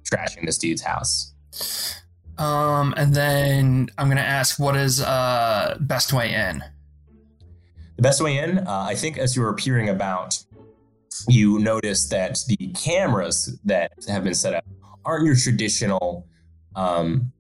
trashing 0.05 0.45
this 0.45 0.59
dude's 0.59 0.83
house. 0.83 1.35
Um, 2.37 2.95
and 2.97 3.15
then 3.15 3.89
I'm 3.97 4.09
gonna 4.09 4.21
ask, 4.21 4.59
what 4.59 4.77
is 4.77 5.01
uh 5.01 5.79
best 5.81 6.13
way 6.13 6.35
in? 6.35 6.63
The 8.01 8.05
best 8.05 8.23
way 8.23 8.39
in, 8.39 8.67
uh, 8.67 8.87
I 8.89 8.95
think, 8.95 9.19
as 9.19 9.37
you 9.37 9.43
were 9.43 9.53
peering 9.53 9.91
about, 9.91 10.43
you 11.29 11.59
notice 11.59 12.09
that 12.09 12.39
the 12.49 12.69
cameras 12.69 13.61
that 13.67 13.93
have 14.09 14.25
been 14.25 14.33
set 14.33 14.55
up 14.55 14.65
aren't 15.05 15.27
your 15.27 15.37
traditional, 15.37 16.27
um, 16.75 17.31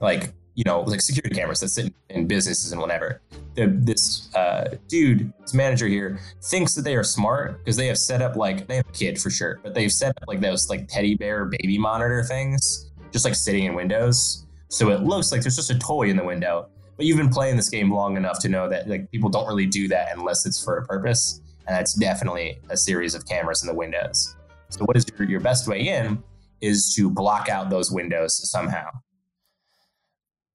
like 0.00 0.32
you 0.54 0.64
know, 0.64 0.80
like 0.80 1.02
security 1.02 1.34
cameras 1.34 1.60
that 1.60 1.68
sit 1.68 1.92
in 2.08 2.26
businesses 2.26 2.72
and 2.72 2.80
whatever. 2.80 3.20
The, 3.54 3.66
this 3.66 4.34
uh, 4.34 4.76
dude, 4.88 5.30
this 5.42 5.52
manager 5.52 5.88
here, 5.88 6.20
thinks 6.44 6.74
that 6.74 6.80
they 6.80 6.96
are 6.96 7.04
smart 7.04 7.58
because 7.58 7.76
they 7.76 7.88
have 7.88 7.98
set 7.98 8.22
up 8.22 8.34
like 8.34 8.66
they 8.68 8.76
have 8.76 8.88
a 8.88 8.92
kid 8.92 9.20
for 9.20 9.28
sure, 9.28 9.60
but 9.62 9.74
they've 9.74 9.92
set 9.92 10.16
up 10.16 10.24
like 10.26 10.40
those 10.40 10.70
like 10.70 10.88
teddy 10.88 11.16
bear 11.16 11.44
baby 11.44 11.76
monitor 11.76 12.24
things, 12.24 12.92
just 13.12 13.26
like 13.26 13.34
sitting 13.34 13.64
in 13.64 13.74
windows. 13.74 14.46
So 14.68 14.88
it 14.88 15.02
looks 15.02 15.32
like 15.32 15.42
there's 15.42 15.56
just 15.56 15.70
a 15.70 15.78
toy 15.78 16.08
in 16.08 16.16
the 16.16 16.24
window. 16.24 16.70
But 16.96 17.06
you've 17.06 17.18
been 17.18 17.28
playing 17.30 17.56
this 17.56 17.68
game 17.68 17.92
long 17.92 18.16
enough 18.16 18.38
to 18.40 18.48
know 18.48 18.68
that 18.68 18.88
like 18.88 19.10
people 19.10 19.28
don't 19.28 19.46
really 19.46 19.66
do 19.66 19.86
that 19.88 20.16
unless 20.16 20.46
it's 20.46 20.62
for 20.62 20.78
a 20.78 20.86
purpose, 20.86 21.40
and 21.66 21.76
that's 21.76 21.94
definitely 21.94 22.58
a 22.70 22.76
series 22.76 23.14
of 23.14 23.26
cameras 23.26 23.62
in 23.62 23.68
the 23.68 23.74
windows. 23.74 24.34
So 24.70 24.84
what 24.84 24.96
is 24.96 25.04
your, 25.18 25.28
your 25.28 25.40
best 25.40 25.68
way 25.68 25.88
in 25.88 26.22
is 26.60 26.94
to 26.94 27.10
block 27.10 27.48
out 27.48 27.68
those 27.70 27.92
windows 27.92 28.48
somehow. 28.50 28.88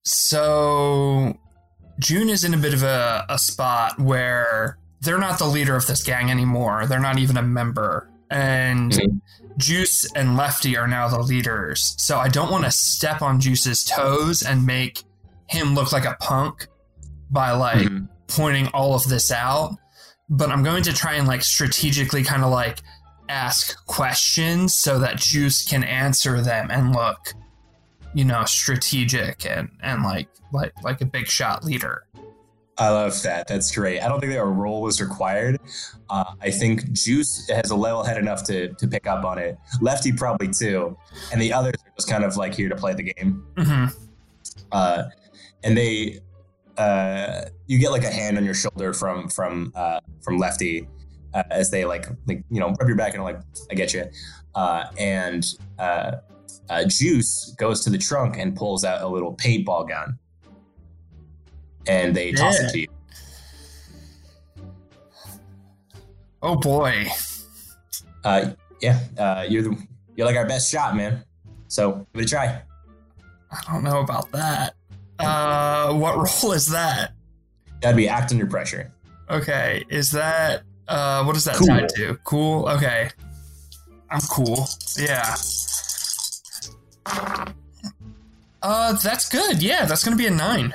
So 0.04 1.38
June 2.00 2.30
is 2.30 2.44
in 2.44 2.54
a 2.54 2.58
bit 2.58 2.74
of 2.74 2.84
a, 2.84 3.26
a 3.30 3.38
spot 3.38 4.00
where 4.00 4.78
they're 5.02 5.20
not 5.20 5.40
the 5.40 5.46
leader 5.46 5.76
of 5.76 5.86
this 5.88 6.04
gang 6.04 6.32
anymore. 6.32 6.86
They're 6.88 7.00
not 7.00 7.20
even 7.20 7.38
a 7.38 7.42
member. 7.44 8.10
And 8.30 8.92
Mhm. 8.94 9.22
Juice 9.58 10.12
and 10.14 10.38
Lefty 10.38 10.78
are 10.78 10.88
now 10.88 11.08
the 11.08 11.20
leaders. 11.20 11.94
So 11.98 12.18
I 12.18 12.30
don't 12.30 12.50
want 12.52 12.64
to 12.66 12.72
step 12.72 13.22
on 13.22 13.40
Juice's 13.40 13.84
toes 13.84 14.42
and 14.42 14.66
make 14.66 15.04
him 15.52 15.76
look 15.76 15.92
like 15.92 16.06
a 16.06 16.16
punk 16.20 16.68
by 17.30 17.52
like 17.52 17.88
Mhm. 17.88 18.08
pointing 18.28 18.68
all 18.70 18.94
of 18.96 19.04
this 19.08 19.32
out. 19.32 19.76
But 20.30 20.50
I'm 20.50 20.64
going 20.64 20.84
to 20.84 20.94
try 20.94 21.14
and 21.16 21.28
like 21.28 21.44
strategically 21.44 22.24
kind 22.24 22.44
of 22.44 22.52
like 22.52 22.80
ask 23.30 23.76
questions 23.86 24.74
so 24.74 25.00
that 25.00 25.18
Juice 25.18 25.68
can 25.68 25.84
answer 25.84 26.42
them 26.42 26.70
and 26.72 26.94
look, 26.94 27.34
you 28.14 28.24
know, 28.26 28.44
strategic 28.46 29.46
and 29.46 29.70
and 29.82 30.04
like 30.04 30.28
like 30.54 30.74
like 30.84 31.02
a 31.02 31.06
big 31.06 31.28
shot 31.28 31.64
leader. 31.64 32.04
I 32.78 32.90
love 32.90 33.22
that. 33.24 33.48
That's 33.48 33.70
great. 33.72 34.00
I 34.02 34.08
don't 34.08 34.20
think 34.22 34.32
that 34.32 34.40
a 34.42 34.46
role 34.46 34.82
was 34.82 35.00
required. 35.02 35.60
Uh, 36.10 36.24
I 36.42 36.50
think 36.50 36.92
Juice 36.94 37.48
has 37.50 37.70
a 37.70 37.76
level 37.76 38.04
head 38.04 38.18
enough 38.18 38.44
to 38.46 38.70
to 38.74 38.88
pick 38.88 39.06
up 39.08 39.24
on 39.26 39.38
it. 39.38 39.58
Lefty 39.82 40.12
probably 40.14 40.48
too, 40.48 40.98
and 41.32 41.42
the 41.42 41.52
others 41.54 41.76
are 41.86 41.92
just 41.96 42.10
kind 42.10 42.24
of 42.24 42.38
like 42.38 42.54
here 42.56 42.70
to 42.70 42.76
play 42.76 42.94
the 42.94 43.04
game. 43.14 43.46
hmm 43.58 43.86
Uh, 44.72 45.04
and 45.64 45.78
they, 45.78 46.20
uh, 46.78 47.44
you 47.68 47.80
get 47.80 47.92
like 47.92 48.04
a 48.04 48.12
hand 48.12 48.38
on 48.38 48.46
your 48.46 48.54
shoulder 48.54 48.94
from 48.94 49.30
from 49.30 49.72
uh, 49.76 50.00
from 50.22 50.38
Lefty 50.38 50.88
uh, 51.34 51.44
as 51.50 51.72
they 51.72 51.86
like 51.86 52.08
like 52.28 52.44
you 52.50 52.60
know 52.60 52.70
rub 52.80 52.88
your 52.88 52.98
back 52.98 53.14
and 53.14 53.24
like 53.24 53.40
I 53.70 53.76
get 53.76 53.94
you. 53.94 54.06
Uh, 54.56 54.86
and 54.98 55.46
uh, 55.80 56.18
uh, 56.70 56.86
Juice 56.86 57.54
goes 57.58 57.84
to 57.84 57.90
the 57.90 57.98
trunk 57.98 58.38
and 58.38 58.56
pulls 58.56 58.84
out 58.84 59.02
a 59.02 59.08
little 59.08 59.36
paintball 59.36 59.88
gun, 59.90 60.18
and 61.88 62.16
they 62.16 62.32
toss 62.32 62.60
it 62.60 62.70
to 62.72 62.80
you. 62.82 62.88
Oh 66.42 66.56
boy. 66.56 67.08
Uh, 68.24 68.52
yeah, 68.82 69.00
uh, 69.18 69.46
you're 69.48 69.64
the 69.64 69.88
you're 70.16 70.28
like 70.28 70.36
our 70.36 70.48
best 70.48 70.72
shot, 70.72 70.96
man. 70.96 71.24
So 71.68 72.06
give 72.14 72.22
it 72.22 72.26
a 72.26 72.28
try. 72.28 72.62
I 73.52 73.74
don't 73.74 73.84
know 73.84 74.00
about 74.00 74.32
that. 74.32 74.76
Uh, 75.24 75.94
what 75.94 76.16
role 76.44 76.52
is 76.54 76.68
that? 76.68 77.14
That'd 77.82 77.98
be 77.98 78.08
act 78.08 78.32
under 78.32 78.46
pressure. 78.46 78.92
Okay, 79.30 79.84
is 79.90 80.12
that 80.12 80.64
uh, 80.88 81.24
what 81.24 81.36
is 81.36 81.46
that 81.46 81.56
Cool. 81.56 81.68
tied 81.68 81.90
to? 81.90 82.16
Cool. 82.24 82.68
Okay, 82.70 83.10
I'm 84.10 84.22
cool. 84.30 84.68
Yeah. 85.00 85.36
Uh, 88.62 88.94
that's 88.94 89.30
good. 89.30 89.62
Yeah, 89.64 89.86
that's 89.86 90.04
gonna 90.04 90.16
be 90.18 90.28
a 90.28 90.32
nine. 90.32 90.74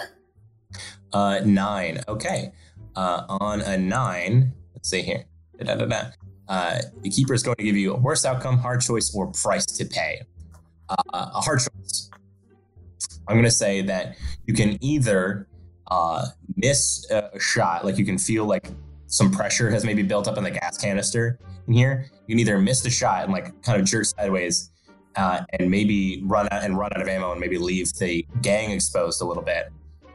Uh, 1.12 1.40
nine. 1.44 2.00
Okay. 2.08 2.52
Uh, 2.96 3.24
on 3.28 3.60
a 3.60 3.76
nine, 3.76 4.52
let's 4.74 4.88
see 4.88 5.02
here. 5.02 5.24
Da-da-da-da. 5.58 6.10
Uh, 6.48 6.78
the 7.02 7.10
keeper 7.10 7.34
is 7.34 7.42
going 7.42 7.56
to 7.56 7.62
give 7.62 7.76
you 7.76 7.92
a 7.92 7.96
worse 7.96 8.24
outcome, 8.24 8.56
hard 8.58 8.80
choice, 8.80 9.14
or 9.14 9.26
price 9.32 9.66
to 9.66 9.84
pay. 9.84 10.22
Uh, 10.88 10.96
a 11.12 11.40
hard 11.40 11.60
choice. 11.60 12.10
I'm 13.28 13.34
going 13.34 13.44
to 13.44 13.50
say 13.50 13.82
that 13.82 14.16
you 14.46 14.54
can 14.54 14.82
either 14.82 15.48
uh, 15.88 16.26
miss 16.56 17.08
a 17.10 17.38
shot, 17.38 17.84
like 17.84 17.98
you 17.98 18.04
can 18.04 18.18
feel 18.18 18.44
like 18.44 18.70
some 19.06 19.30
pressure 19.30 19.70
has 19.70 19.84
maybe 19.84 20.02
built 20.02 20.28
up 20.28 20.36
in 20.36 20.44
the 20.44 20.50
gas 20.50 20.78
canister 20.78 21.38
in 21.66 21.74
here. 21.74 22.06
You 22.26 22.34
can 22.34 22.40
either 22.40 22.58
miss 22.58 22.82
the 22.82 22.90
shot 22.90 23.24
and 23.24 23.32
like 23.32 23.62
kind 23.62 23.80
of 23.80 23.86
jerk 23.86 24.04
sideways, 24.04 24.70
uh, 25.16 25.42
and 25.54 25.70
maybe 25.70 26.22
run 26.24 26.48
out 26.50 26.62
and 26.62 26.76
run 26.76 26.90
out 26.94 27.00
of 27.00 27.08
ammo 27.08 27.32
and 27.32 27.40
maybe 27.40 27.58
leave 27.58 27.92
the 27.94 28.26
gang 28.42 28.70
exposed 28.70 29.22
a 29.22 29.24
little 29.24 29.42
bit 29.42 29.70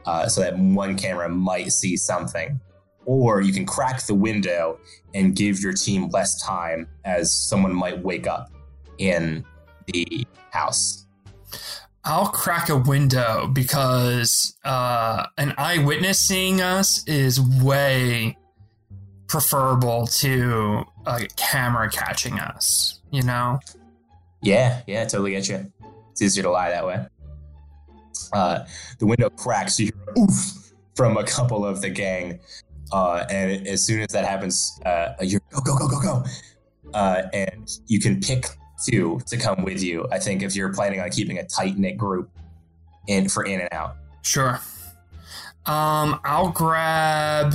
uh, 0.06 0.28
so 0.28 0.40
that 0.40 0.56
one 0.56 0.96
camera 0.96 1.28
might 1.28 1.72
see 1.72 1.96
something. 1.96 2.60
Or 3.04 3.40
you 3.40 3.52
can 3.52 3.66
crack 3.66 4.06
the 4.06 4.14
window 4.14 4.78
and 5.12 5.34
give 5.34 5.60
your 5.60 5.72
team 5.72 6.08
less 6.10 6.40
time 6.40 6.86
as 7.04 7.32
someone 7.32 7.74
might 7.74 7.98
wake 8.00 8.28
up 8.28 8.52
in 8.98 9.44
the 9.92 10.24
house. 10.50 11.06
I'll 12.04 12.26
crack 12.26 12.68
a 12.68 12.76
window 12.76 13.46
because 13.46 14.56
uh, 14.64 15.26
an 15.38 15.54
eyewitness 15.56 16.18
seeing 16.18 16.60
us 16.60 17.06
is 17.06 17.40
way 17.40 18.36
preferable 19.28 20.08
to 20.08 20.84
a 21.06 21.26
camera 21.36 21.88
catching 21.88 22.40
us. 22.40 23.00
You 23.12 23.22
know? 23.22 23.60
Yeah, 24.42 24.82
yeah, 24.88 25.04
totally 25.04 25.30
get 25.30 25.48
you. 25.48 25.72
It's 26.10 26.20
easier 26.20 26.42
to 26.42 26.50
lie 26.50 26.70
that 26.70 26.84
way. 26.84 27.06
Uh, 28.32 28.64
the 28.98 29.06
window 29.06 29.30
cracks. 29.30 29.78
You 29.78 29.86
hear 29.86 30.24
oof 30.24 30.72
from 30.96 31.16
a 31.16 31.24
couple 31.24 31.64
of 31.64 31.82
the 31.82 31.90
gang, 31.90 32.40
uh, 32.92 33.24
and 33.30 33.66
as 33.66 33.86
soon 33.86 34.00
as 34.00 34.08
that 34.08 34.24
happens, 34.24 34.78
uh, 34.84 35.14
you're 35.20 35.40
go 35.50 35.60
go 35.60 35.78
go 35.78 35.88
go 35.88 36.00
go, 36.00 36.24
uh, 36.94 37.22
and 37.32 37.70
you 37.86 38.00
can 38.00 38.20
pick 38.20 38.46
two 38.84 39.20
to 39.26 39.36
come 39.36 39.64
with 39.64 39.82
you. 39.82 40.06
I 40.10 40.18
think 40.18 40.42
if 40.42 40.54
you're 40.56 40.72
planning 40.72 41.00
on 41.00 41.10
keeping 41.10 41.38
a 41.38 41.44
tight 41.44 41.78
knit 41.78 41.96
group 41.96 42.30
in 43.06 43.28
for 43.28 43.44
in 43.44 43.60
and 43.60 43.72
out. 43.72 43.96
Sure. 44.22 44.60
Um, 45.66 46.20
I'll 46.24 46.50
grab. 46.50 47.54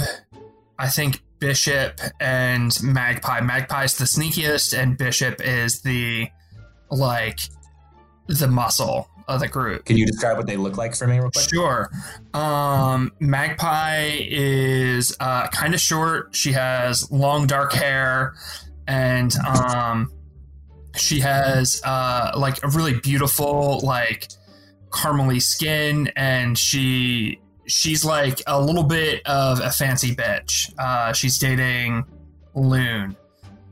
I 0.79 0.87
think 0.87 1.21
Bishop 1.39 1.99
and 2.19 2.77
Magpie. 2.81 3.41
Magpie's 3.41 3.97
the 3.97 4.05
sneakiest, 4.05 4.77
and 4.77 4.97
Bishop 4.97 5.41
is 5.41 5.81
the 5.81 6.29
like 6.89 7.39
the 8.27 8.47
muscle 8.47 9.09
of 9.27 9.41
the 9.41 9.47
group. 9.47 9.85
Can 9.85 9.97
you 9.97 10.05
describe 10.05 10.37
what 10.37 10.47
they 10.47 10.55
look 10.55 10.77
like 10.77 10.95
for 10.95 11.07
me, 11.07 11.19
real 11.19 11.31
quick? 11.31 11.49
Sure. 11.49 11.89
Um, 12.33 13.11
Magpie 13.19 14.19
is 14.29 15.15
uh, 15.19 15.47
kind 15.47 15.73
of 15.73 15.81
short. 15.81 16.35
She 16.35 16.53
has 16.53 17.11
long 17.11 17.47
dark 17.47 17.73
hair, 17.73 18.35
and 18.87 19.35
um, 19.45 20.11
she 20.99 21.19
has 21.21 21.81
uh, 21.85 22.31
like 22.37 22.63
a 22.63 22.67
really 22.69 22.93
beautiful, 22.99 23.79
like 23.83 24.27
caramely 24.89 25.41
skin, 25.41 26.11
and 26.15 26.57
she 26.57 27.39
she's 27.65 28.05
like 28.05 28.41
a 28.47 28.59
little 28.61 28.83
bit 28.83 29.25
of 29.25 29.59
a 29.59 29.69
fancy 29.71 30.15
bitch. 30.15 30.73
Uh, 30.77 31.11
she's 31.13 31.37
dating 31.37 32.05
Loon, 32.55 33.15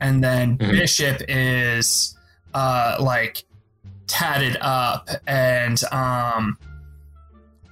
and 0.02 0.24
then 0.24 0.58
Mhm. 0.58 0.72
Bishop 0.72 1.22
is 1.28 2.18
uh, 2.54 2.98
like 3.00 3.44
tatted 4.08 4.56
up 4.62 5.10
and 5.26 5.84
um 5.92 6.60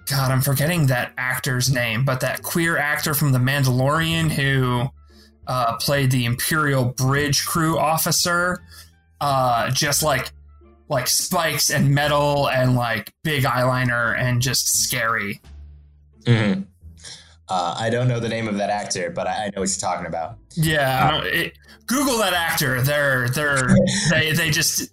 god 0.10 0.32
i'm 0.32 0.42
forgetting 0.42 0.88
that 0.88 1.14
actor's 1.16 1.72
name 1.72 2.04
but 2.04 2.20
that 2.22 2.42
queer 2.42 2.76
actor 2.76 3.14
from 3.14 3.32
the 3.32 3.38
mandalorian 3.38 4.32
who 4.32 4.84
uh, 5.46 5.78
played 5.78 6.10
the 6.10 6.26
imperial 6.26 6.86
bridge 6.86 7.46
crew 7.46 7.78
officer 7.78 8.64
uh 9.24 9.70
just 9.72 10.04
like 10.04 10.32
like 10.90 11.08
spikes 11.08 11.70
and 11.70 11.90
metal 11.90 12.50
and 12.50 12.76
like 12.76 13.14
big 13.24 13.44
eyeliner 13.46 14.18
and 14.20 14.42
just 14.42 14.84
scary 14.84 15.42
Mhm. 16.26 16.66
Uh, 17.50 17.76
I 17.78 17.90
don't 17.90 18.08
know 18.08 18.20
the 18.22 18.30
name 18.30 18.48
of 18.48 18.56
that 18.58 18.70
actor, 18.70 19.10
but 19.12 19.28
I, 19.28 19.32
I 19.32 19.46
know 19.54 19.62
what 19.62 19.70
you're 19.70 19.90
talking 19.90 20.06
about. 20.08 20.38
yeah 20.56 21.06
I 21.08 21.12
don't- 21.12 21.28
it, 21.28 21.54
google 21.88 22.18
that 22.20 22.34
actor 22.34 22.82
they're 22.82 23.28
they're 23.30 23.76
they 24.10 24.32
they 24.32 24.50
just 24.50 24.90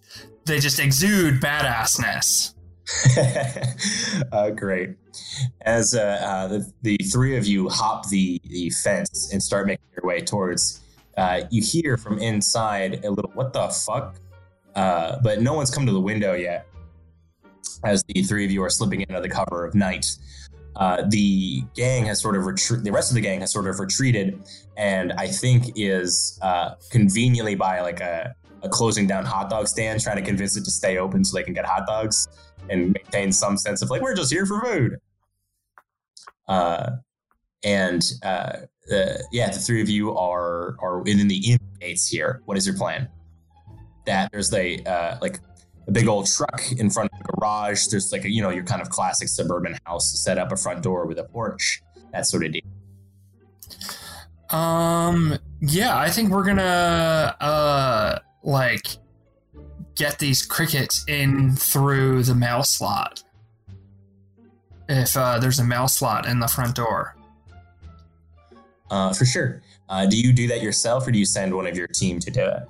they 0.47 0.59
just 0.59 0.79
exude 0.81 1.41
badassness 1.41 2.55
uh, 4.33 4.51
great. 4.51 4.91
As 5.63 5.95
uh, 5.95 6.01
uh, 6.23 6.49
the, 6.49 6.73
the 6.83 6.97
three 7.13 7.37
of 7.37 7.47
you 7.47 7.69
hop 7.69 8.09
the, 8.09 8.41
the 8.45 8.71
fence 8.71 9.31
and 9.33 9.41
start 9.43 9.67
making 9.69 9.85
your 9.97 10.09
way 10.09 10.21
towards, 10.21 10.81
uh, 11.17 11.43
you 11.51 11.63
hear 11.63 11.97
from 11.97 12.19
inside 12.19 13.05
a 13.05 13.11
little, 13.11 13.31
what 13.35 13.53
the 13.53 13.69
fuck? 13.69 14.17
Uh, 14.75 15.19
but 15.23 15.43
no 15.43 15.55
one's 15.55 15.71
come 15.71 15.87
to 15.87 15.93
the 15.93 16.01
window 16.01 16.35
yet. 16.35 16.67
As 17.85 18.05
the 18.09 18.23
three 18.23 18.45
of 18.45 18.51
you 18.51 18.63
are 18.63 18.71
slipping 18.71 19.01
in 19.01 19.15
under 19.15 19.27
the 19.27 19.33
cover 19.33 19.65
of 19.65 19.75
night, 19.75 20.17
uh, 20.77 21.03
the 21.09 21.63
gang 21.75 22.05
has 22.07 22.21
sort 22.21 22.37
of 22.37 22.45
retreated. 22.47 22.85
The 22.85 22.93
rest 22.93 23.11
of 23.11 23.15
the 23.15 23.21
gang 23.21 23.41
has 23.41 23.53
sort 23.53 23.67
of 23.67 23.81
retreated, 23.81 24.43
and 24.77 25.13
I 25.13 25.27
think 25.27 25.73
is 25.77 26.39
uh, 26.43 26.75
conveniently 26.91 27.55
by 27.55 27.81
like 27.81 28.01
a, 28.01 28.35
a 28.63 28.69
closing 28.69 29.07
down 29.07 29.25
hot 29.25 29.51
dog 29.51 29.67
stand, 29.67 30.01
trying 30.01 30.17
to 30.17 30.23
convince 30.23 30.57
it 30.57 30.65
to 30.65 30.71
stay 30.71 30.99
open 30.99 31.25
so 31.25 31.37
they 31.37 31.43
can 31.43 31.55
get 31.55 31.65
hot 31.65 31.87
dogs 31.87 32.29
and 32.69 32.93
maintain 32.93 33.33
some 33.33 33.57
sense 33.57 33.83
of 33.83 33.91
like 33.91 34.03
we're 34.03 34.15
just 34.15 34.33
here 34.33 34.47
for 34.47 34.61
food. 34.61 34.99
Uh, 36.49 36.91
and 37.65 38.13
uh, 38.23 38.53
uh, 38.91 39.19
yeah, 39.31 39.51
the 39.51 39.59
three 39.59 39.81
of 39.81 39.89
you 39.89 40.17
are 40.17 40.77
are 40.81 41.03
in 41.07 41.29
the 41.29 41.59
inmates 41.81 42.09
here. 42.09 42.43
What 42.45 42.57
is 42.57 42.67
your 42.67 42.77
plan? 42.77 43.09
That 44.07 44.31
there's 44.33 44.53
a 44.53 44.83
uh, 44.85 45.19
like 45.21 45.41
a 45.87 45.93
big 45.93 46.09
old 46.09 46.27
truck 46.27 46.73
in 46.73 46.91
front 46.91 47.11
of 47.13 47.19
the 47.19 47.33
garage. 47.33 47.87
There's 47.87 48.13
like 48.13 48.25
a 48.25 48.31
you 48.31 48.43
know 48.43 48.51
your 48.51 48.65
kind 48.65 48.83
of 48.83 48.91
classic 48.91 49.29
suburban 49.29 49.77
house 49.87 50.23
set 50.23 50.39
up 50.39 50.53
a 50.53 50.57
front 50.57 50.83
door 50.83 51.07
with 51.07 51.19
a 51.19 51.25
porch. 51.25 51.83
That 52.13 52.27
sort 52.27 52.45
of 52.45 52.53
deal. 52.53 52.63
Um, 54.51 55.39
yeah, 55.61 55.97
I 55.97 56.11
think 56.11 56.31
we're 56.31 56.45
gonna 56.45 57.37
uh 57.41 58.19
like 58.43 58.87
get 59.95 60.19
these 60.19 60.45
crickets 60.45 61.05
in 61.07 61.55
through 61.55 62.25
the 62.25 62.35
mail 62.35 62.63
slot. 62.63 63.23
If 64.89 65.17
uh, 65.17 65.39
there's 65.39 65.61
a 65.61 65.65
mail 65.65 65.87
slot 65.87 66.27
in 66.27 66.41
the 66.41 66.49
front 66.49 66.75
door. 66.75 67.15
Uh, 68.91 69.13
for 69.13 69.25
sure. 69.25 69.63
Uh, 69.89 70.07
do 70.07 70.17
you 70.19 70.33
do 70.33 70.47
that 70.49 70.63
yourself, 70.63 71.07
or 71.07 71.11
do 71.13 71.19
you 71.19 71.25
send 71.25 71.55
one 71.55 71.67
of 71.67 71.77
your 71.77 71.87
team 71.87 72.19
to 72.21 72.31
do 72.31 72.45
it? 72.45 72.63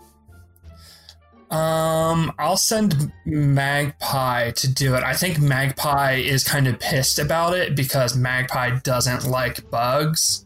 Um, 1.50 2.32
I'll 2.38 2.56
send 2.56 3.12
Magpie 3.26 4.52
to 4.52 4.72
do 4.72 4.94
it. 4.94 5.02
I 5.02 5.14
think 5.14 5.40
Magpie 5.40 6.14
is 6.16 6.44
kind 6.44 6.68
of 6.68 6.78
pissed 6.78 7.18
about 7.18 7.54
it 7.56 7.74
because 7.74 8.16
Magpie 8.16 8.78
doesn't 8.84 9.26
like 9.26 9.68
bugs, 9.68 10.44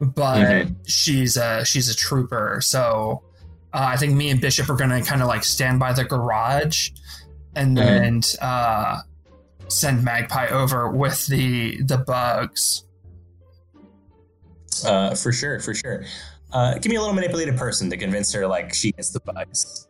but 0.00 0.36
Mhm. 0.46 0.76
she's 0.86 1.36
a 1.36 1.64
she's 1.64 1.88
a 1.88 1.96
trooper. 1.96 2.60
So 2.62 3.22
uh, 3.74 3.86
I 3.92 3.96
think 3.96 4.14
me 4.14 4.30
and 4.30 4.40
Bishop 4.40 4.70
are 4.70 4.76
gonna 4.76 5.02
kind 5.02 5.20
of 5.20 5.26
like 5.26 5.42
stand 5.42 5.80
by 5.80 5.92
the 5.92 6.04
garage, 6.04 6.90
and 7.56 7.76
then 7.76 8.22
uh, 8.40 9.00
send 9.66 10.04
Magpie 10.04 10.46
over 10.46 10.88
with 10.90 11.26
the 11.26 11.82
the 11.82 11.98
bugs. 11.98 12.84
Uh, 14.84 15.14
for 15.14 15.32
sure, 15.32 15.60
for 15.60 15.74
sure. 15.74 16.04
Uh, 16.52 16.74
give 16.74 16.90
me 16.90 16.96
a 16.96 17.00
little 17.00 17.14
manipulated 17.14 17.56
person 17.56 17.90
to 17.90 17.96
convince 17.96 18.32
her 18.32 18.46
like 18.46 18.72
she 18.72 18.92
gets 18.92 19.10
the 19.10 19.20
bugs. 19.20 19.88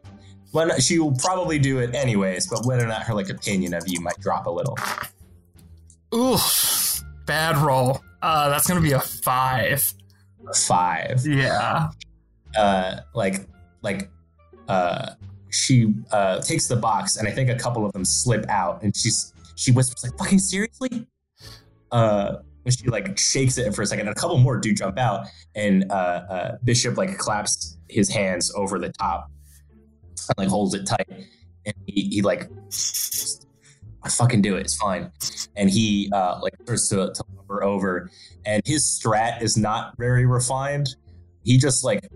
Well, 0.53 0.69
no, 0.69 0.79
she 0.79 0.99
will 0.99 1.15
probably 1.17 1.59
do 1.59 1.79
it 1.79 1.95
anyways, 1.95 2.47
but 2.47 2.65
whether 2.65 2.85
or 2.85 2.89
not 2.89 3.03
her 3.03 3.15
like 3.15 3.29
opinion 3.29 3.75
of 3.75 3.85
you 3.87 4.01
might 4.01 4.19
drop 4.21 4.47
a 4.47 4.51
little. 4.51 4.77
Oof, 6.15 7.03
bad 7.27 7.59
roll. 7.59 8.01
Uh, 8.23 8.49
that's 8.49 8.67
gonna 8.67 8.81
be 8.81 8.93
a 8.93 9.01
five. 9.01 9.93
Five. 10.55 11.27
Yeah. 11.27 11.89
Uh, 12.57 13.01
like, 13.15 13.47
like, 13.83 14.11
uh, 14.69 15.11
she 15.51 15.95
uh 16.11 16.41
takes 16.41 16.67
the 16.69 16.77
box, 16.77 17.17
and 17.17 17.29
I 17.29 17.31
think 17.31 17.51
a 17.51 17.55
couple 17.55 17.85
of 17.85 17.93
them 17.93 18.05
slip 18.05 18.49
out, 18.49 18.83
and 18.83 18.97
she's 18.97 19.33
she 19.57 19.73
whispers 19.73 20.05
like, 20.05 20.17
"Fucking 20.19 20.39
seriously." 20.39 21.07
Uh, 21.93 22.37
and 22.67 22.79
she 22.79 22.89
like 22.89 23.17
shakes 23.17 23.57
it 23.57 23.75
for 23.75 23.83
a 23.83 23.87
second, 23.87 24.09
and 24.09 24.17
a 24.17 24.21
couple 24.21 24.37
more 24.37 24.59
do 24.59 24.75
jump 24.75 24.99
out, 24.99 25.27
and 25.55 25.91
uh, 25.91 25.95
uh 25.95 26.59
Bishop 26.65 26.99
like 26.99 27.17
claps 27.17 27.79
his 27.89 28.11
hands 28.11 28.53
over 28.55 28.79
the 28.79 28.91
top, 28.91 29.31
and 30.29 30.37
like 30.37 30.49
holds 30.49 30.75
it 30.75 30.85
tight, 30.85 31.09
and 31.65 31.75
he, 31.87 32.09
he 32.11 32.23
like 32.23 32.51
I 34.03 34.09
fucking 34.09 34.43
do 34.43 34.57
it. 34.57 34.61
It's 34.61 34.77
fine. 34.77 35.11
And 35.57 35.69
he 35.71 36.11
uh, 36.13 36.39
like 36.41 36.55
starts 36.63 36.89
to, 36.91 37.13
to 37.13 37.25
hover 37.37 37.65
over, 37.65 38.11
and 38.45 38.63
his 38.65 38.85
strat 38.85 39.43
is 39.43 39.57
not 39.57 39.97
very 39.97 40.27
refined. 40.27 40.95
He 41.45 41.59
just 41.59 41.85
like 41.85 42.09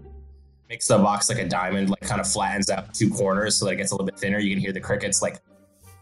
makes 0.68 0.86
the 0.86 0.98
box 0.98 1.28
like 1.28 1.38
a 1.38 1.48
diamond, 1.48 1.90
like 1.90 2.00
kind 2.00 2.20
of 2.20 2.30
flattens 2.30 2.70
out 2.70 2.92
two 2.94 3.10
corners 3.10 3.56
so 3.56 3.66
that 3.66 3.72
it 3.72 3.76
gets 3.76 3.92
a 3.92 3.94
little 3.94 4.06
bit 4.06 4.18
thinner. 4.18 4.38
You 4.38 4.54
can 4.54 4.60
hear 4.60 4.72
the 4.72 4.80
crickets 4.80 5.22
like 5.22 5.40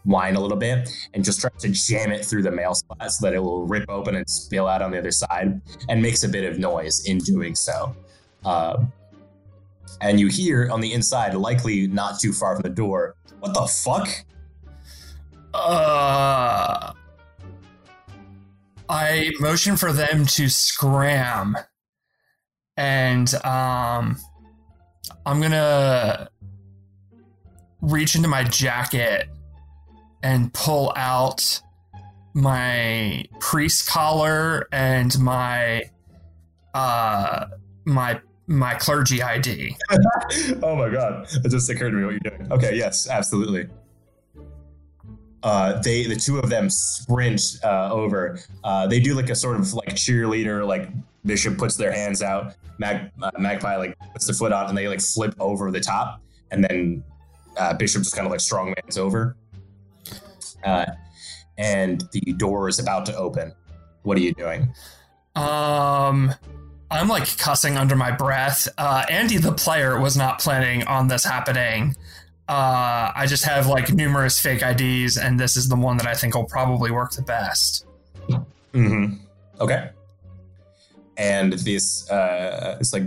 whine 0.03 0.35
a 0.35 0.39
little 0.39 0.57
bit, 0.57 0.89
and 1.13 1.23
just 1.23 1.41
tries 1.41 1.61
to 1.61 1.69
jam 1.69 2.11
it 2.11 2.25
through 2.25 2.43
the 2.43 2.51
mail 2.51 2.73
slot 2.73 3.11
so 3.11 3.25
that 3.25 3.33
it 3.33 3.39
will 3.39 3.65
rip 3.65 3.89
open 3.89 4.15
and 4.15 4.29
spill 4.29 4.67
out 4.67 4.81
on 4.81 4.91
the 4.91 4.97
other 4.97 5.11
side, 5.11 5.61
and 5.89 6.01
makes 6.01 6.23
a 6.23 6.29
bit 6.29 6.49
of 6.49 6.59
noise 6.59 7.05
in 7.05 7.17
doing 7.19 7.55
so. 7.55 7.95
Uh, 8.45 8.85
and 10.01 10.19
you 10.19 10.27
hear 10.27 10.69
on 10.71 10.81
the 10.81 10.93
inside, 10.93 11.33
likely 11.33 11.87
not 11.87 12.19
too 12.19 12.31
far 12.31 12.55
from 12.55 12.63
the 12.63 12.69
door, 12.69 13.15
"What 13.39 13.53
the 13.53 13.67
fuck?" 13.67 14.07
Uh, 15.53 16.93
I 18.87 19.31
motion 19.39 19.77
for 19.77 19.91
them 19.91 20.25
to 20.27 20.49
scram, 20.49 21.57
and 22.77 23.33
um, 23.43 24.17
I'm 25.25 25.41
gonna 25.41 26.29
reach 27.81 28.15
into 28.15 28.27
my 28.27 28.43
jacket 28.43 29.29
and 30.23 30.53
pull 30.53 30.93
out 30.95 31.61
my 32.33 33.25
priest 33.39 33.89
collar 33.89 34.67
and 34.71 35.17
my 35.19 35.83
uh 36.73 37.45
my 37.85 38.19
my 38.47 38.73
clergy 38.75 39.21
ID. 39.21 39.75
oh 40.63 40.75
my 40.75 40.89
god, 40.89 41.27
it 41.43 41.49
just 41.49 41.69
occurred 41.69 41.91
to 41.91 41.97
me 41.97 42.05
what 42.05 42.11
you're 42.11 42.37
doing. 42.37 42.51
Okay, 42.51 42.75
yes, 42.75 43.07
absolutely. 43.09 43.67
uh, 45.43 45.79
they 45.81 46.05
the 46.05 46.15
two 46.15 46.39
of 46.39 46.49
them 46.49 46.69
sprint 46.69 47.41
uh, 47.63 47.91
over. 47.91 48.39
Uh, 48.63 48.87
they 48.87 48.99
do 48.99 49.13
like 49.13 49.29
a 49.29 49.35
sort 49.35 49.57
of 49.57 49.73
like 49.73 49.89
cheerleader, 49.89 50.65
like 50.65 50.89
Bishop 51.25 51.57
puts 51.57 51.77
their 51.77 51.91
hands 51.91 52.21
out, 52.21 52.55
Mag, 52.77 53.11
uh, 53.21 53.31
Magpie 53.37 53.77
like 53.77 53.97
puts 54.13 54.25
their 54.25 54.35
foot 54.35 54.51
out, 54.51 54.69
and 54.69 54.77
they 54.77 54.87
like 54.87 55.01
flip 55.01 55.35
over 55.39 55.71
the 55.71 55.79
top, 55.79 56.21
and 56.51 56.63
then 56.63 57.03
uh, 57.57 57.73
Bishop 57.73 58.03
just 58.03 58.15
kind 58.15 58.25
of 58.25 58.31
like 58.31 58.41
strongmans 58.41 58.97
over. 58.97 59.35
Uh, 60.63 60.85
and 61.57 62.03
the 62.11 62.33
door 62.33 62.69
is 62.69 62.79
about 62.79 63.05
to 63.07 63.15
open. 63.15 63.53
What 64.03 64.17
are 64.17 64.21
you 64.21 64.33
doing? 64.33 64.73
Um, 65.35 66.33
I'm 66.91 67.07
like 67.07 67.37
cussing 67.37 67.77
under 67.77 67.95
my 67.95 68.11
breath. 68.11 68.67
Uh, 68.77 69.05
Andy, 69.09 69.37
the 69.37 69.51
player, 69.51 69.99
was 69.99 70.17
not 70.17 70.39
planning 70.39 70.83
on 70.85 71.07
this 71.07 71.23
happening. 71.23 71.95
Uh, 72.47 73.11
I 73.15 73.25
just 73.27 73.45
have 73.45 73.67
like 73.67 73.93
numerous 73.93 74.39
fake 74.39 74.63
IDs, 74.63 75.17
and 75.17 75.39
this 75.39 75.55
is 75.55 75.69
the 75.69 75.75
one 75.75 75.97
that 75.97 76.07
I 76.07 76.15
think 76.15 76.33
will 76.33 76.45
probably 76.45 76.89
work 76.89 77.11
the 77.11 77.21
best. 77.21 77.85
Mm-hmm. 78.73 79.15
Okay. 79.61 79.89
And 81.17 81.53
this 81.53 82.09
uh, 82.09 82.77
this 82.79 82.93
like 82.93 83.03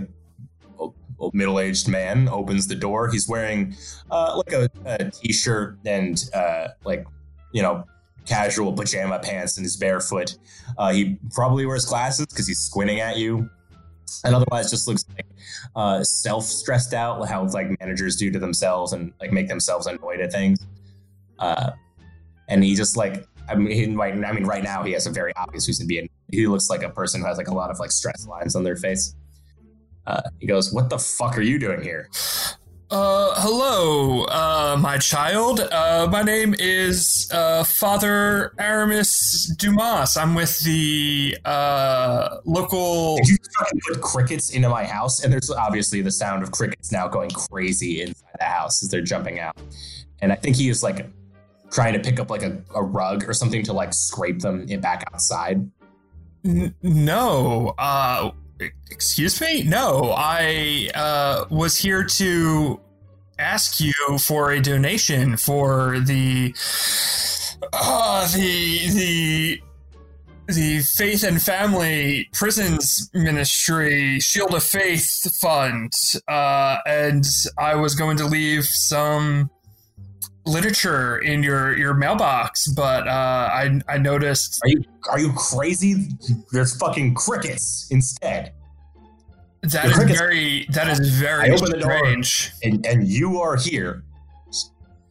old 0.79 1.33
middle-aged 1.33 1.87
man 1.87 2.29
opens 2.29 2.67
the 2.67 2.75
door. 2.75 3.09
He's 3.09 3.27
wearing 3.27 3.75
uh, 4.11 4.37
like 4.37 4.53
a 4.53 4.69
a 4.85 5.11
t-shirt 5.11 5.77
and 5.85 6.23
uh, 6.33 6.69
like 6.85 7.05
you 7.53 7.61
know 7.61 7.85
casual 8.25 8.73
pajama 8.73 9.19
pants 9.19 9.57
and 9.57 9.63
he's 9.63 9.77
barefoot. 9.77 10.37
Uh, 10.77 10.91
he 10.91 11.17
probably 11.31 11.65
wears 11.65 11.85
glasses 11.85 12.25
because 12.25 12.47
he's 12.47 12.59
squinting 12.59 12.99
at 12.99 13.17
you, 13.17 13.49
and 14.25 14.35
otherwise 14.35 14.69
just 14.69 14.87
looks 14.87 15.05
like 15.15 15.25
uh, 15.75 16.03
self-stressed 16.03 16.93
out, 16.93 17.21
like 17.21 17.29
how 17.29 17.45
like 17.47 17.79
managers 17.79 18.17
do 18.17 18.29
to 18.31 18.39
themselves 18.39 18.91
and 18.93 19.13
like 19.21 19.31
make 19.31 19.47
themselves 19.47 19.87
annoyed 19.87 20.19
at 20.19 20.31
things. 20.31 20.59
Uh, 21.39 21.71
and 22.49 22.63
he 22.63 22.75
just 22.75 22.97
like 22.97 23.25
I 23.49 23.55
mean, 23.55 23.71
he, 23.71 23.95
right, 23.95 24.13
I 24.13 24.31
mean, 24.31 24.45
right 24.45 24.63
now 24.63 24.83
he 24.83 24.93
has 24.93 25.05
a 25.05 25.11
very 25.11 25.33
obvious 25.35 25.67
reason 25.67 25.85
to 25.85 25.87
be. 25.87 26.09
He 26.31 26.47
looks 26.47 26.69
like 26.69 26.83
a 26.83 26.89
person 26.89 27.21
who 27.21 27.27
has 27.27 27.37
like 27.37 27.49
a 27.49 27.53
lot 27.53 27.69
of 27.69 27.79
like 27.79 27.91
stress 27.91 28.27
lines 28.27 28.55
on 28.55 28.63
their 28.63 28.77
face. 28.77 29.15
Uh, 30.07 30.21
he 30.39 30.47
goes, 30.47 30.73
"What 30.73 30.89
the 30.89 30.97
fuck 30.97 31.37
are 31.37 31.41
you 31.41 31.59
doing 31.59 31.81
here?" 31.81 32.09
Uh, 32.93 33.33
hello, 33.41 34.21
uh, 34.25 34.77
my 34.79 34.99
child. 34.99 35.59
Uh, 35.59 36.07
my 36.11 36.21
name 36.21 36.53
is 36.59 37.27
uh, 37.31 37.63
Father 37.63 38.53
Aramis 38.59 39.51
Dumas. 39.57 40.15
I'm 40.15 40.35
with 40.35 40.59
the 40.59 41.35
uh, 41.43 42.37
local. 42.45 43.15
Did 43.15 43.29
you 43.29 43.37
fucking 43.57 43.79
put 43.87 44.01
crickets 44.01 44.51
into 44.51 44.69
my 44.69 44.85
house? 44.85 45.23
And 45.23 45.33
there's 45.33 45.49
obviously 45.49 46.03
the 46.03 46.11
sound 46.11 46.43
of 46.43 46.51
crickets 46.51 46.91
now 46.91 47.07
going 47.07 47.31
crazy 47.31 48.03
inside 48.03 48.35
the 48.37 48.45
house 48.45 48.83
as 48.83 48.89
they're 48.89 49.01
jumping 49.01 49.39
out. 49.39 49.57
And 50.21 50.31
I 50.31 50.35
think 50.35 50.55
he 50.55 50.69
is 50.69 50.83
like 50.83 51.09
trying 51.71 51.93
to 51.93 51.99
pick 51.99 52.19
up 52.19 52.29
like 52.29 52.43
a, 52.43 52.61
a 52.75 52.83
rug 52.83 53.27
or 53.27 53.33
something 53.33 53.63
to 53.63 53.73
like 53.73 53.91
scrape 53.95 54.41
them 54.41 54.67
back 54.81 55.09
outside. 55.11 55.67
N- 56.45 56.75
no. 56.83 57.73
Excuse 58.59 59.41
me? 59.41 59.63
No, 59.63 60.13
I 60.15 60.89
uh, 60.95 61.45
was 61.49 61.75
here 61.75 62.03
to 62.03 62.79
ask 63.39 63.79
you 63.79 63.93
for 64.19 64.51
a 64.51 64.61
donation 64.61 65.37
for 65.37 65.99
the 65.99 66.53
uh, 67.73 68.27
the 68.33 68.89
the 68.89 69.61
the 70.47 70.79
Faith 70.81 71.23
and 71.23 71.41
Family 71.41 72.29
Prisons 72.33 73.09
Ministry 73.13 74.19
Shield 74.19 74.53
of 74.53 74.63
Faith 74.63 75.35
Fund, 75.39 75.93
uh, 76.27 76.77
and 76.85 77.25
I 77.57 77.75
was 77.75 77.95
going 77.95 78.17
to 78.17 78.25
leave 78.25 78.65
some 78.65 79.49
literature 80.45 81.17
in 81.19 81.43
your 81.43 81.77
your 81.77 81.93
mailbox, 81.93 82.67
but 82.67 83.07
uh, 83.07 83.11
I 83.11 83.81
I 83.87 83.97
noticed. 83.97 84.59
Are 84.63 84.69
you 84.69 84.83
are 85.09 85.19
you 85.19 85.33
crazy? 85.33 86.09
There's 86.51 86.75
fucking 86.77 87.15
crickets 87.15 87.87
instead. 87.91 88.53
That 89.61 89.83
The 89.83 89.89
is 89.89 89.93
crickets- 89.95 90.19
very 90.19 90.67
that 90.71 90.87
is 90.89 90.99
I 90.99 91.19
very 91.25 91.51
open 91.51 91.71
the 91.71 91.79
door. 91.79 91.97
strange. 91.97 92.51
and 92.63 92.85
and 92.85 93.07
you 93.07 93.39
are 93.39 93.55
here. 93.55 94.03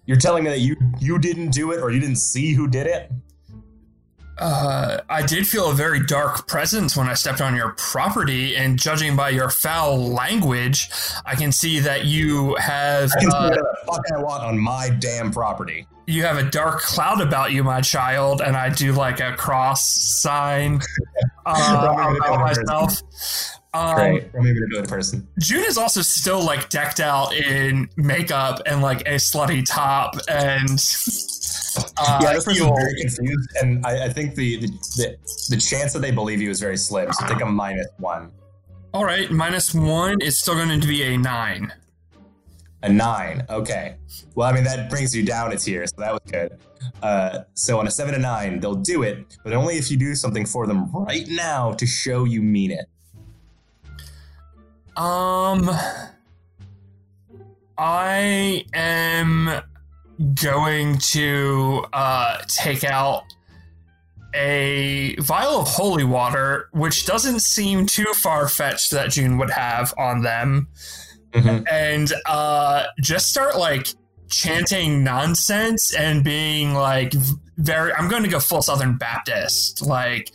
You're 0.04 0.18
telling 0.18 0.44
me 0.44 0.50
that 0.50 0.60
you 0.60 0.76
you 0.98 1.18
didn't 1.18 1.50
do 1.50 1.72
it 1.72 1.80
or 1.80 1.90
you 1.90 2.00
didn't 2.00 2.16
see 2.16 2.52
who 2.52 2.66
did 2.68 2.86
it? 2.86 3.10
Uh, 4.38 4.98
I 5.08 5.24
did 5.24 5.46
feel 5.46 5.70
a 5.70 5.74
very 5.74 6.04
dark 6.04 6.46
presence 6.48 6.96
when 6.96 7.08
I 7.08 7.14
stepped 7.14 7.40
on 7.40 7.54
your 7.54 7.70
property, 7.72 8.56
and 8.56 8.78
judging 8.78 9.14
by 9.14 9.30
your 9.30 9.50
foul 9.50 9.98
language, 9.98 10.90
I 11.24 11.34
can 11.34 11.52
see 11.52 11.78
that 11.80 12.06
you 12.06 12.54
have 12.56 13.10
I 13.16 13.20
can 13.20 13.30
see 13.30 13.36
uh, 13.36 13.42
whatever 13.50 13.76
the 13.80 13.86
fuck 13.86 14.02
I 14.16 14.22
want 14.22 14.42
on 14.42 14.58
my 14.58 14.90
damn 14.98 15.30
property. 15.30 15.86
you 16.06 16.22
have 16.22 16.38
a 16.38 16.42
dark 16.50 16.80
cloud 16.80 17.20
about 17.20 17.52
you, 17.52 17.62
my 17.62 17.80
child, 17.80 18.40
and 18.40 18.56
I 18.56 18.70
do 18.70 18.92
like 18.92 19.20
a 19.20 19.34
cross 19.36 19.86
sign 20.20 20.80
uh, 21.46 22.14
about 22.20 22.40
myself. 22.40 23.00
Um, 23.74 23.94
Great. 23.94 24.28
I'm 24.38 24.46
even 24.46 24.62
a 24.64 24.66
good 24.66 24.88
person. 24.88 25.26
June 25.38 25.64
is 25.64 25.78
also 25.78 26.02
still 26.02 26.44
like 26.44 26.68
decked 26.68 27.00
out 27.00 27.34
in 27.34 27.88
makeup 27.96 28.60
and 28.66 28.82
like 28.82 29.00
a 29.02 29.14
slutty 29.14 29.64
top 29.64 30.16
and 30.28 30.78
uh, 31.96 32.20
yeah, 32.22 32.32
this 32.34 32.44
person's 32.44 32.66
very 32.76 32.94
confused, 33.00 33.50
and 33.60 33.84
I, 33.86 34.06
I 34.06 34.08
think 34.08 34.34
the, 34.34 34.60
the 34.60 34.66
the 34.96 35.16
the 35.50 35.56
chance 35.56 35.92
that 35.92 36.00
they 36.00 36.10
believe 36.10 36.40
you 36.40 36.50
is 36.50 36.60
very 36.60 36.76
slim. 36.76 37.12
So 37.12 37.26
take 37.26 37.40
a 37.42 37.46
minus 37.46 37.88
one, 37.98 38.30
All 38.94 39.04
right, 39.04 39.30
minus 39.30 39.74
one 39.74 40.20
is 40.20 40.38
still 40.38 40.54
going 40.54 40.80
to 40.80 40.86
be 40.86 41.02
a 41.02 41.16
nine. 41.16 41.72
a 42.82 42.88
nine. 42.88 43.44
Okay. 43.48 43.96
Well, 44.34 44.48
I 44.48 44.52
mean 44.52 44.64
that 44.64 44.90
brings 44.90 45.14
you 45.14 45.24
down 45.24 45.52
a 45.52 45.56
tier, 45.56 45.86
so 45.86 45.94
that 45.98 46.12
was 46.12 46.22
good. 46.30 46.58
Uh, 47.02 47.40
so 47.54 47.78
on 47.78 47.86
a 47.86 47.90
seven 47.90 48.14
to 48.14 48.20
nine, 48.20 48.60
they'll 48.60 48.74
do 48.74 49.02
it, 49.02 49.38
but 49.44 49.52
only 49.52 49.76
if 49.76 49.90
you 49.90 49.96
do 49.96 50.14
something 50.14 50.44
for 50.44 50.66
them 50.66 50.90
right 50.92 51.26
now 51.28 51.72
to 51.74 51.86
show 51.86 52.24
you 52.24 52.42
mean 52.42 52.70
it. 52.72 52.86
Um, 54.96 55.70
I 57.78 58.64
am 58.74 59.62
going 60.34 60.98
to 60.98 61.84
uh, 61.92 62.38
take 62.48 62.84
out 62.84 63.24
a 64.34 65.14
vial 65.16 65.60
of 65.60 65.68
holy 65.68 66.04
water, 66.04 66.68
which 66.72 67.04
doesn't 67.06 67.40
seem 67.40 67.86
too 67.86 68.10
far 68.14 68.48
fetched 68.48 68.90
that 68.92 69.10
June 69.10 69.36
would 69.38 69.50
have 69.50 69.92
on 69.98 70.22
them, 70.22 70.68
Mhm. 71.32 71.64
and 71.70 72.12
uh, 72.26 72.84
just 73.00 73.30
start 73.30 73.58
like 73.58 73.88
chanting 74.28 75.04
nonsense 75.04 75.92
and 75.94 76.24
being 76.24 76.72
like 76.72 77.12
very 77.58 77.92
i'm 77.92 78.08
going 78.08 78.22
to 78.22 78.30
go 78.30 78.40
full 78.40 78.62
southern 78.62 78.96
baptist. 78.96 79.82
Like 79.82 80.32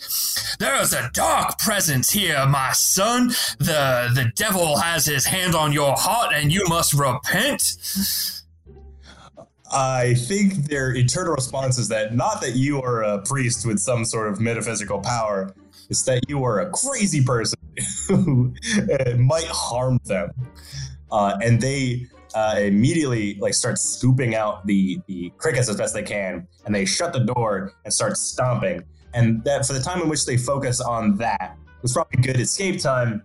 there's 0.60 0.94
a 0.94 1.10
dark 1.14 1.58
presence 1.58 2.12
here 2.12 2.46
my 2.46 2.74
son. 2.74 3.30
The 3.58 4.12
the 4.14 4.32
devil 4.36 4.78
has 4.78 5.06
his 5.08 5.26
hand 5.26 5.56
on 5.56 5.72
your 5.72 5.96
heart 5.98 6.32
and 6.36 6.52
you 6.52 6.64
must 6.68 6.94
repent 6.94 7.74
I 9.72 10.14
think 10.14 10.54
their 10.68 10.96
eternal 10.96 11.34
response 11.34 11.78
is 11.78 11.90
that 11.90 12.16
not 12.16 12.42
that 12.42 12.56
you 12.56 12.82
are 12.82 13.04
a 13.04 13.22
priest 13.22 13.66
with 13.66 13.80
some 13.80 14.06
sort 14.06 14.32
of 14.32 14.40
metaphysical 14.40 15.00
power, 15.00 15.54
it's 15.90 16.04
that 16.04 16.30
you 16.30 16.44
are 16.44 16.62
a 16.62 16.70
crazy 16.72 17.24
person 17.24 17.60
who 18.08 18.54
uh, 18.78 19.16
might 19.18 19.48
harm 19.48 20.00
them. 20.06 20.32
Uh, 21.12 21.38
and 21.42 21.62
they 21.62 22.06
uh, 22.36 22.56
immediately 22.60 23.36
like 23.36 23.54
start 23.54 23.78
scooping 23.78 24.36
out 24.36 24.66
the 24.68 25.00
the 25.08 25.32
crickets 25.38 25.70
as 25.70 25.78
best 25.78 25.94
they 25.94 26.04
can, 26.04 26.48
and 26.66 26.76
they 26.76 26.86
shut 26.86 27.14
the 27.14 27.20
door 27.20 27.74
and 27.84 27.94
start 27.94 28.18
stomping. 28.18 28.84
And 29.14 29.44
that 29.46 29.66
for 29.66 29.74
the 29.74 29.80
time 29.80 30.02
in 30.02 30.10
which 30.10 30.26
they 30.26 30.38
focus 30.38 30.82
on 30.82 31.18
that 31.18 31.58
was 31.82 31.94
probably 31.94 32.22
good 32.22 32.40
escape 32.40 32.82
time, 32.82 33.24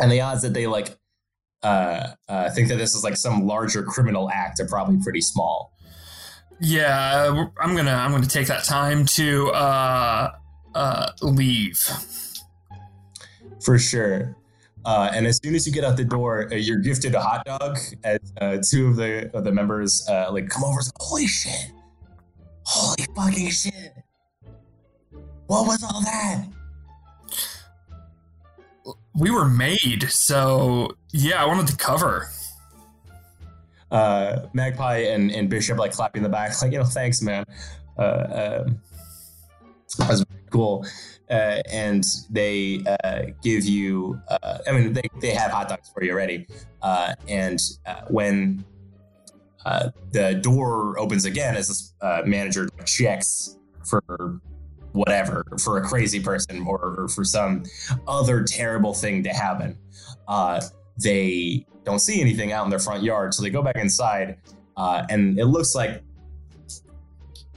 and 0.00 0.10
the 0.10 0.20
odds 0.20 0.42
that 0.42 0.54
they 0.54 0.66
like 0.66 0.96
uh, 1.62 2.08
uh, 2.28 2.50
think 2.50 2.68
that 2.68 2.76
this 2.76 2.94
is 2.94 3.04
like 3.04 3.16
some 3.16 3.46
larger 3.46 3.82
criminal 3.82 4.30
act 4.30 4.60
are 4.60 4.66
probably 4.66 4.98
pretty 5.02 5.20
small. 5.20 5.72
yeah 6.60 7.46
i'm 7.58 7.74
gonna 7.74 7.90
i'm 7.92 8.10
gonna 8.12 8.26
take 8.26 8.46
that 8.46 8.62
time 8.64 9.04
to 9.04 9.48
uh 9.50 10.30
uh 10.74 11.10
leave 11.22 11.78
For 13.64 13.78
sure. 13.78 14.36
Uh, 14.84 15.08
and 15.14 15.26
as 15.26 15.38
soon 15.42 15.54
as 15.54 15.64
you 15.66 15.72
get 15.72 15.84
out 15.84 15.96
the 15.96 16.04
door, 16.04 16.48
uh, 16.50 16.56
you're 16.56 16.78
gifted 16.80 17.14
a 17.14 17.20
hot 17.20 17.44
dog. 17.44 17.78
As 18.02 18.18
uh, 18.40 18.58
two 18.68 18.88
of 18.88 18.96
the 18.96 19.30
of 19.36 19.44
the 19.44 19.52
members 19.52 20.04
uh, 20.08 20.26
like 20.32 20.48
come 20.48 20.64
over, 20.64 20.78
and 20.78 20.84
say, 20.84 20.90
holy 20.98 21.26
shit, 21.28 21.70
holy 22.64 23.06
fucking 23.14 23.50
shit, 23.50 23.92
what 25.46 25.66
was 25.68 25.82
all 25.84 26.00
that? 26.02 26.46
we 29.14 29.30
were 29.30 29.44
made 29.48 30.10
so 30.10 30.96
yeah 31.12 31.42
i 31.42 31.46
wanted 31.46 31.66
to 31.66 31.76
cover 31.76 32.28
Uh, 33.92 34.48
Magpie 34.54 35.00
and, 35.12 35.30
and 35.30 35.50
Bishop 35.50 35.76
like 35.76 35.92
clapping 35.92 36.22
the 36.22 36.28
back, 36.30 36.50
like 36.62 36.72
you 36.72 36.78
know, 36.78 36.84
thanks, 36.84 37.20
man. 37.20 37.44
Uh, 37.98 38.62
um, 38.64 38.80
that 39.98 40.08
was 40.08 40.24
cool. 40.50 40.86
Uh, 41.30 41.60
and 41.70 42.02
they 42.30 42.82
uh, 43.04 43.24
give 43.42 43.66
you, 43.66 44.18
uh, 44.28 44.58
I 44.66 44.72
mean, 44.72 44.94
they, 44.94 45.02
they 45.20 45.30
have 45.34 45.50
hot 45.50 45.68
dogs 45.68 45.90
for 45.92 46.02
you 46.02 46.12
already. 46.12 46.46
Uh, 46.80 47.14
and 47.28 47.60
uh, 47.84 48.02
when 48.08 48.64
uh, 49.66 49.90
the 50.12 50.34
door 50.36 50.98
opens 50.98 51.26
again 51.26 51.54
as 51.54 51.68
this 51.68 51.92
uh, 52.00 52.22
manager 52.24 52.70
checks 52.86 53.58
for 53.84 54.40
whatever, 54.92 55.44
for 55.62 55.76
a 55.76 55.82
crazy 55.82 56.18
person 56.18 56.64
or, 56.66 56.94
or 56.98 57.08
for 57.08 57.24
some 57.24 57.62
other 58.08 58.42
terrible 58.42 58.94
thing 58.94 59.22
to 59.22 59.30
happen. 59.30 59.76
Uh, 60.28 60.62
they 61.02 61.66
don't 61.84 61.98
see 61.98 62.20
anything 62.20 62.52
out 62.52 62.64
in 62.64 62.70
their 62.70 62.78
front 62.78 63.02
yard, 63.02 63.34
so 63.34 63.42
they 63.42 63.50
go 63.50 63.62
back 63.62 63.76
inside, 63.76 64.38
uh, 64.76 65.04
and 65.08 65.38
it 65.38 65.46
looks 65.46 65.74
like 65.74 66.02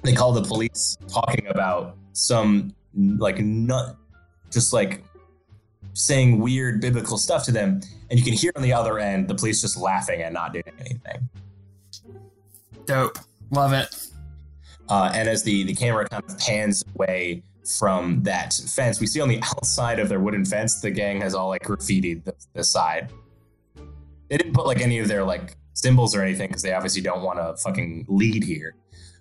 they 0.03 0.13
call 0.13 0.31
the 0.31 0.43
police 0.43 0.97
talking 1.07 1.47
about 1.47 1.97
some 2.13 2.73
like 2.95 3.39
nut, 3.39 3.95
just 4.51 4.73
like 4.73 5.03
saying 5.93 6.39
weird 6.39 6.81
biblical 6.81 7.17
stuff 7.17 7.43
to 7.45 7.51
them, 7.51 7.81
and 8.09 8.19
you 8.19 8.25
can 8.25 8.33
hear 8.33 8.51
on 8.55 8.61
the 8.61 8.73
other 8.73 8.99
end 8.99 9.27
the 9.27 9.35
police 9.35 9.61
just 9.61 9.77
laughing 9.77 10.21
and 10.21 10.33
not 10.33 10.53
doing 10.53 10.63
anything. 10.79 11.29
Dope. 12.85 13.17
Love 13.51 13.73
it. 13.73 13.95
Uh, 14.89 15.11
and 15.13 15.27
as 15.27 15.43
the, 15.43 15.63
the 15.63 15.73
camera 15.73 16.07
kind 16.07 16.23
of 16.27 16.37
pans 16.37 16.83
away 16.95 17.41
from 17.79 18.21
that 18.23 18.53
fence, 18.67 18.99
we 18.99 19.07
see 19.07 19.21
on 19.21 19.29
the 19.29 19.41
outside 19.41 19.99
of 19.99 20.09
their 20.09 20.19
wooden 20.19 20.45
fence, 20.45 20.81
the 20.81 20.91
gang 20.91 21.19
has 21.21 21.33
all 21.33 21.49
like 21.49 21.63
graffitied 21.63 22.23
the, 22.23 22.35
the 22.53 22.63
side. 22.63 23.11
They 24.29 24.37
didn't 24.37 24.53
put 24.53 24.65
like 24.65 24.81
any 24.81 24.99
of 24.99 25.07
their 25.07 25.23
like 25.23 25.55
symbols 25.73 26.15
or 26.15 26.21
anything 26.21 26.47
because 26.47 26.61
they 26.61 26.73
obviously 26.73 27.01
don't 27.01 27.21
want 27.21 27.39
to 27.39 27.55
fucking 27.61 28.05
lead 28.07 28.43
here. 28.43 28.75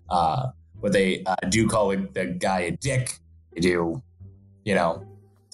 Uh, 0.09 0.51
but 0.81 0.93
they 0.93 1.23
uh, 1.25 1.37
do 1.49 1.69
call 1.69 1.89
the, 1.91 2.09
the 2.13 2.27
guy 2.27 2.61
a 2.61 2.71
dick. 2.71 3.19
They 3.55 3.61
do, 3.61 4.03
you 4.65 4.75
know, 4.75 5.05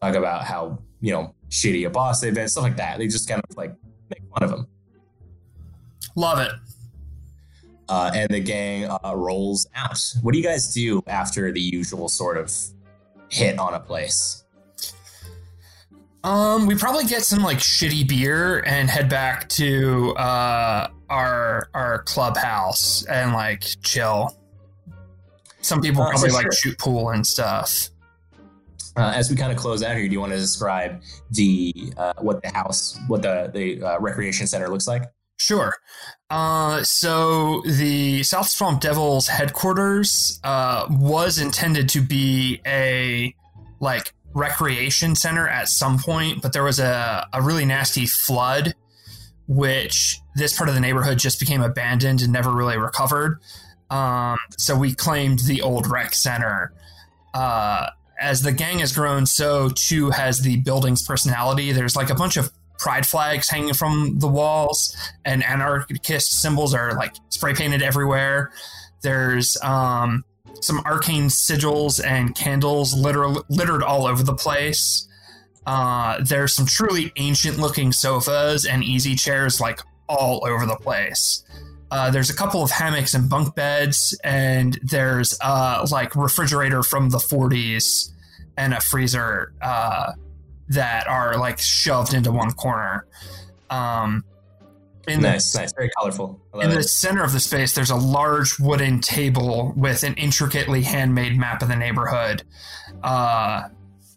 talk 0.01 0.15
about 0.15 0.45
how, 0.45 0.79
you 1.01 1.13
know, 1.13 1.35
shitty 1.49 1.87
a 1.87 1.91
boss 1.91 2.21
they've 2.21 2.35
been, 2.35 2.49
stuff 2.49 2.65
like 2.65 2.77
that. 2.77 2.99
They 2.99 3.07
just 3.07 3.29
kind 3.29 3.43
of 3.49 3.57
like 3.57 3.75
make 4.09 4.23
fun 4.33 4.43
of 4.43 4.51
him. 4.51 4.67
Love 6.17 6.39
it. 6.41 6.53
uh, 7.91 8.11
and 8.15 8.31
the 8.31 8.41
gang 8.41 8.89
uh, 8.89 9.13
rolls 9.15 9.67
out. 9.75 10.01
What 10.23 10.33
do 10.33 10.39
you 10.39 10.45
guys 10.45 10.73
do 10.73 11.03
after 11.09 11.53
the 11.53 11.61
usual 11.61 12.09
sort 12.09 12.39
of 12.39 12.55
hit 13.29 13.59
on 13.59 13.75
a 13.75 13.81
place? 13.81 14.45
Um, 16.23 16.67
we 16.67 16.75
probably 16.75 17.05
get 17.05 17.23
some 17.23 17.43
like 17.43 17.59
shitty 17.59 18.07
beer 18.07 18.61
and 18.67 18.91
head 18.91 19.09
back 19.09 19.49
to 19.51 20.11
uh 20.17 20.89
our 21.09 21.69
our 21.73 22.03
clubhouse 22.03 23.05
and 23.07 23.33
like 23.33 23.65
chill. 23.83 24.37
Some 25.63 25.81
people 25.81 26.03
Uh, 26.03 26.11
probably 26.11 26.29
for 26.29 26.35
like 26.35 26.43
sure. 26.45 26.53
shoot 26.53 26.79
pool 26.79 27.11
and 27.11 27.27
stuff. 27.27 27.89
Uh, 28.97 29.13
as 29.15 29.31
we 29.31 29.37
kind 29.37 29.53
of 29.53 29.57
close 29.57 29.83
out 29.83 29.97
here, 29.97 30.07
do 30.07 30.13
you 30.13 30.21
want 30.21 30.33
to 30.33 30.39
describe 30.39 31.01
the 31.31 31.73
uh, 31.97 32.13
what 32.19 32.43
the 32.43 32.51
house, 32.51 32.99
what 33.09 33.23
the 33.23 33.51
the 33.55 33.83
uh, 33.83 33.99
recreation 34.01 34.47
center 34.47 34.69
looks 34.69 34.87
like? 34.87 35.05
Sure. 35.39 35.75
Uh, 36.29 36.83
so 36.83 37.63
the 37.65 38.23
South 38.25 38.47
Swamp 38.49 38.81
Devils 38.83 39.27
headquarters 39.27 40.39
uh, 40.45 40.87
was 40.91 41.39
intended 41.39 41.89
to 41.91 42.01
be 42.03 42.61
a 42.67 43.35
like 43.81 44.13
recreation 44.35 45.15
center 45.15 45.49
at 45.49 45.69
some 45.69 45.99
point, 45.99 46.43
but 46.43 46.53
there 46.53 46.63
was 46.63 46.79
a, 46.79 47.27
a 47.33 47.43
really 47.43 47.65
nasty 47.65 48.07
flood, 48.07 48.75
which 49.49 50.19
this 50.37 50.57
part 50.57 50.69
of 50.69 50.75
the 50.75 50.81
neighborhood 50.81 51.19
just 51.19 51.41
became 51.41 51.63
abandoned 51.63 52.23
and 52.23 52.33
never 52.33 52.53
really 52.53 52.77
recovered. 52.77 53.41
Um, 53.91 54.39
so 54.57 54.77
we 54.77 54.95
claimed 54.95 55.41
the 55.41 55.63
old 55.63 55.87
rec 55.87 56.15
center. 56.15 56.73
Uh, 57.35 57.89
as 58.21 58.43
the 58.43 58.53
gang 58.53 58.81
has 58.81 58.93
grown, 58.93 59.27
so 59.27 59.71
too 59.71 60.11
has 60.11 60.41
the 60.41 60.59
building's 60.59 61.03
personality. 61.03 61.73
There's 61.73 61.97
like 61.97 62.11
a 62.11 62.15
bunch 62.15 62.37
of 62.37 62.53
pride 62.79 63.07
flags 63.07 63.49
hanging 63.49 63.75
from 63.75 64.19
the 64.19 64.29
walls 64.29 64.97
and 65.25 65.45
anarchist 65.45 66.41
symbols 66.41 66.73
are 66.73 66.95
like 66.95 67.15
spray 67.29 67.53
painted 67.53 67.83
everywhere 67.83 68.51
there's 69.03 69.61
um, 69.63 70.25
some 70.61 70.81
arcane 70.81 71.27
sigils 71.27 72.05
and 72.05 72.35
candles 72.35 72.95
litter- 72.95 73.43
littered 73.49 73.83
all 73.83 74.07
over 74.07 74.23
the 74.23 74.35
place 74.35 75.07
uh, 75.67 76.19
there's 76.25 76.55
some 76.55 76.67
truly 76.67 77.13
ancient 77.17 77.59
looking 77.59 77.93
sofas 77.93 78.65
and 78.65 78.83
easy 78.83 79.15
chairs 79.15 79.61
like 79.61 79.81
all 80.09 80.45
over 80.47 80.67
the 80.67 80.77
place 80.77 81.45
uh, 81.91 82.11
there's 82.11 82.31
a 82.31 82.35
couple 82.35 82.63
of 82.63 82.71
hammocks 82.71 83.15
and 83.15 83.29
bunk 83.29 83.55
beds 83.55 84.19
and 84.23 84.79
there's 84.83 85.37
uh, 85.41 85.87
like 85.91 86.15
refrigerator 86.15 86.83
from 86.83 87.11
the 87.11 87.19
40s 87.19 88.11
and 88.57 88.75
a 88.75 88.81
freezer 88.81 89.53
uh, 89.61 90.13
that 90.69 91.09
are 91.09 91.37
like 91.37 91.59
shoved 91.59 92.15
into 92.15 92.31
one 92.31 92.53
corner. 92.53 93.07
Um, 93.71 94.25
in 95.09 95.23
nice, 95.23 95.53
the, 95.53 95.61
nice, 95.61 95.73
very 95.73 95.91
colorful. 95.99 96.41
In 96.55 96.71
it. 96.71 96.75
the 96.75 96.83
center 96.83 97.23
of 97.23 97.33
the 97.33 97.41
space, 97.41 97.75
there's 97.75 97.91
a 97.91 97.97
large 97.97 98.59
wooden 98.59 99.01
table 99.01 99.73
with 99.77 100.03
an 100.03 100.15
intricately 100.15 100.83
handmade 100.83 101.37
map 101.37 101.63
of 101.63 101.69
the 101.69 101.77
neighborhood, 101.77 102.43
uh, 103.03 103.69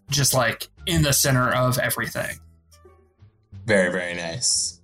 just 0.10 0.34
like 0.34 0.68
in 0.86 1.02
the 1.02 1.14
center 1.14 1.50
of 1.50 1.78
everything. 1.78 2.38
Very, 3.66 3.92
very 3.92 4.14
nice. 4.14 4.82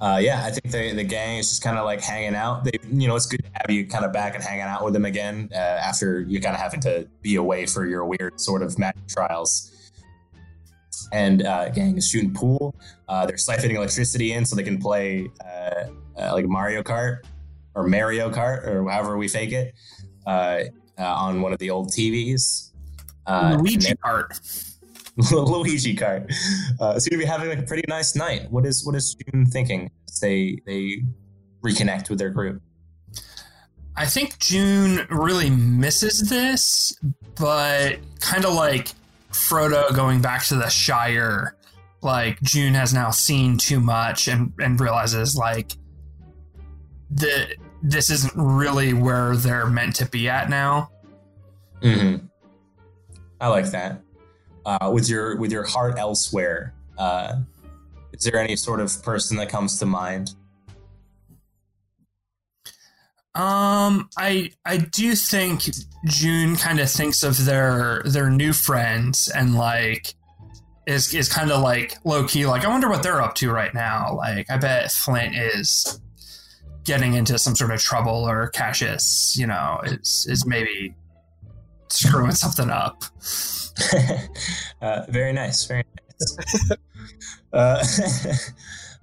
Uh, 0.00 0.18
yeah, 0.20 0.44
I 0.44 0.50
think 0.50 0.72
the, 0.72 0.92
the 0.92 1.04
gang 1.04 1.38
is 1.38 1.48
just 1.48 1.62
kind 1.62 1.78
of 1.78 1.84
like 1.84 2.00
hanging 2.00 2.34
out. 2.34 2.64
They, 2.64 2.72
you 2.90 3.06
know, 3.06 3.14
it's 3.14 3.26
good 3.26 3.44
to 3.44 3.50
have 3.54 3.70
you 3.70 3.86
kind 3.86 4.04
of 4.04 4.12
back 4.12 4.34
and 4.34 4.42
hanging 4.42 4.62
out 4.62 4.84
with 4.84 4.94
them 4.94 5.04
again 5.04 5.48
uh, 5.54 5.56
after 5.56 6.20
you 6.20 6.40
kind 6.40 6.56
of 6.56 6.60
having 6.60 6.80
to 6.80 7.08
be 7.22 7.36
away 7.36 7.66
for 7.66 7.86
your 7.86 8.04
weird 8.04 8.40
sort 8.40 8.62
of 8.62 8.76
magic 8.80 9.06
trials. 9.06 9.70
And 11.12 11.44
uh, 11.46 11.68
gang 11.68 11.96
is 11.98 12.08
shooting 12.08 12.32
pool. 12.32 12.74
Uh, 13.08 13.26
they're 13.26 13.36
siphoning 13.36 13.74
electricity 13.74 14.32
in 14.32 14.44
so 14.44 14.56
they 14.56 14.62
can 14.62 14.78
play 14.78 15.28
uh, 15.44 15.84
uh, 16.18 16.32
like 16.32 16.46
Mario 16.46 16.82
Kart 16.82 17.18
or 17.74 17.86
Mario 17.86 18.30
Kart 18.30 18.66
or 18.66 18.88
however 18.88 19.18
we 19.18 19.28
fake 19.28 19.52
it 19.52 19.74
uh, 20.26 20.60
uh, 20.98 21.02
on 21.02 21.40
one 21.40 21.52
of 21.52 21.58
the 21.58 21.70
old 21.70 21.88
TVs. 21.88 22.70
Uh, 23.26 23.56
Luigi 23.60 23.94
art. 24.02 24.38
Luigi 25.30 25.94
card. 25.94 26.32
Uh, 26.80 26.98
seem 26.98 27.10
to 27.10 27.18
be 27.18 27.24
having 27.24 27.48
like 27.48 27.58
a 27.58 27.62
pretty 27.62 27.84
nice 27.88 28.16
night. 28.16 28.50
What 28.50 28.64
is 28.64 28.84
what 28.84 28.94
is 28.94 29.14
June 29.14 29.46
thinking? 29.46 29.90
as 30.08 30.20
They 30.20 30.58
they 30.66 31.02
reconnect 31.62 32.08
with 32.08 32.18
their 32.18 32.30
group. 32.30 32.62
I 33.94 34.06
think 34.06 34.38
June 34.38 35.06
really 35.10 35.50
misses 35.50 36.28
this, 36.30 36.96
but 37.36 37.98
kind 38.20 38.46
of 38.46 38.54
like 38.54 38.92
Frodo 39.32 39.94
going 39.94 40.20
back 40.20 40.44
to 40.46 40.54
the 40.54 40.68
Shire, 40.68 41.56
like 42.02 42.40
June 42.42 42.74
has 42.74 42.92
now 42.92 43.10
seen 43.10 43.56
too 43.56 43.80
much 43.80 44.28
and, 44.28 44.52
and 44.58 44.80
realizes 44.80 45.36
like 45.36 45.72
the 47.10 47.54
this 47.82 48.10
isn't 48.10 48.32
really 48.36 48.92
where 48.92 49.36
they're 49.36 49.66
meant 49.66 49.96
to 49.96 50.06
be 50.06 50.28
at 50.28 50.48
now. 50.48 50.90
Mm-hmm. 51.80 52.26
I 53.40 53.48
like 53.48 53.70
that. 53.72 54.00
Uh, 54.64 54.90
with 54.92 55.08
your 55.08 55.36
with 55.36 55.50
your 55.50 55.64
heart 55.64 55.98
elsewhere, 55.98 56.74
uh, 56.96 57.34
is 58.12 58.24
there 58.24 58.38
any 58.38 58.54
sort 58.54 58.80
of 58.80 59.02
person 59.02 59.36
that 59.38 59.48
comes 59.48 59.78
to 59.80 59.86
mind? 59.86 60.34
Um, 63.34 64.10
I 64.18 64.50
I 64.66 64.76
do 64.76 65.14
think 65.14 65.62
June 66.06 66.56
kind 66.56 66.80
of 66.80 66.90
thinks 66.90 67.22
of 67.22 67.46
their 67.46 68.02
their 68.04 68.28
new 68.28 68.52
friends 68.52 69.30
and 69.30 69.54
like 69.54 70.14
is 70.86 71.14
is 71.14 71.32
kind 71.32 71.50
of 71.50 71.62
like 71.62 71.96
low 72.04 72.26
key 72.26 72.44
like 72.44 72.64
I 72.64 72.68
wonder 72.68 72.90
what 72.90 73.02
they're 73.02 73.22
up 73.22 73.34
to 73.36 73.50
right 73.50 73.72
now. 73.72 74.14
Like 74.14 74.50
I 74.50 74.58
bet 74.58 74.92
Flint 74.92 75.34
is 75.34 75.98
getting 76.84 77.14
into 77.14 77.38
some 77.38 77.54
sort 77.54 77.70
of 77.70 77.80
trouble 77.80 78.28
or 78.28 78.48
Cassius, 78.48 79.36
you 79.38 79.46
know, 79.46 79.80
is 79.84 80.26
is 80.28 80.46
maybe 80.46 80.94
screwing 81.88 82.32
something 82.32 82.70
up. 82.70 83.02
uh, 84.82 85.02
very 85.08 85.32
nice, 85.32 85.64
very 85.64 85.84
nice. 86.20 86.70
uh, 87.52 87.84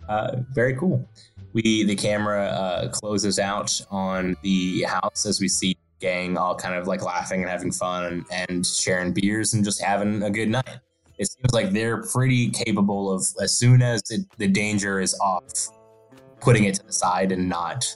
uh, 0.09 0.35
very 0.53 0.75
cool. 0.75 1.07
We 1.53 1.83
the 1.83 1.95
camera 1.95 2.45
uh, 2.45 2.89
closes 2.89 3.39
out 3.39 3.81
on 3.89 4.37
the 4.43 4.83
house 4.83 5.25
as 5.25 5.39
we 5.39 5.47
see 5.47 5.77
gang 5.99 6.37
all 6.37 6.55
kind 6.55 6.75
of 6.75 6.87
like 6.87 7.01
laughing 7.03 7.41
and 7.41 7.49
having 7.49 7.71
fun 7.71 8.05
and, 8.05 8.25
and 8.49 8.65
sharing 8.65 9.13
beers 9.13 9.53
and 9.53 9.63
just 9.63 9.81
having 9.81 10.23
a 10.23 10.29
good 10.29 10.49
night. 10.49 10.79
It 11.17 11.29
seems 11.29 11.53
like 11.53 11.71
they're 11.71 12.03
pretty 12.03 12.49
capable 12.49 13.11
of 13.11 13.27
as 13.41 13.57
soon 13.57 13.81
as 13.81 14.01
it, 14.09 14.21
the 14.37 14.47
danger 14.47 15.01
is 15.01 15.13
off, 15.19 15.43
putting 16.39 16.63
it 16.63 16.75
to 16.75 16.85
the 16.85 16.93
side 16.93 17.33
and 17.33 17.49
not 17.49 17.93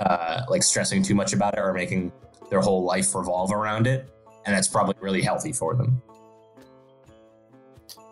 uh, 0.00 0.42
like 0.48 0.62
stressing 0.62 1.02
too 1.02 1.14
much 1.14 1.34
about 1.34 1.54
it 1.54 1.60
or 1.60 1.74
making 1.74 2.12
their 2.48 2.60
whole 2.60 2.82
life 2.82 3.14
revolve 3.14 3.52
around 3.52 3.86
it. 3.86 4.08
And 4.46 4.56
that's 4.56 4.68
probably 4.68 4.94
really 5.00 5.20
healthy 5.20 5.52
for 5.52 5.74
them. 5.74 6.00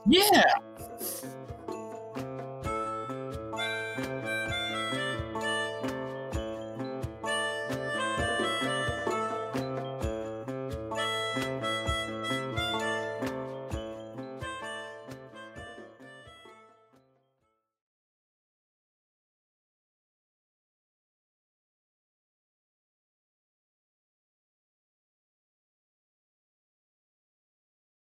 Yeah. 0.06 0.44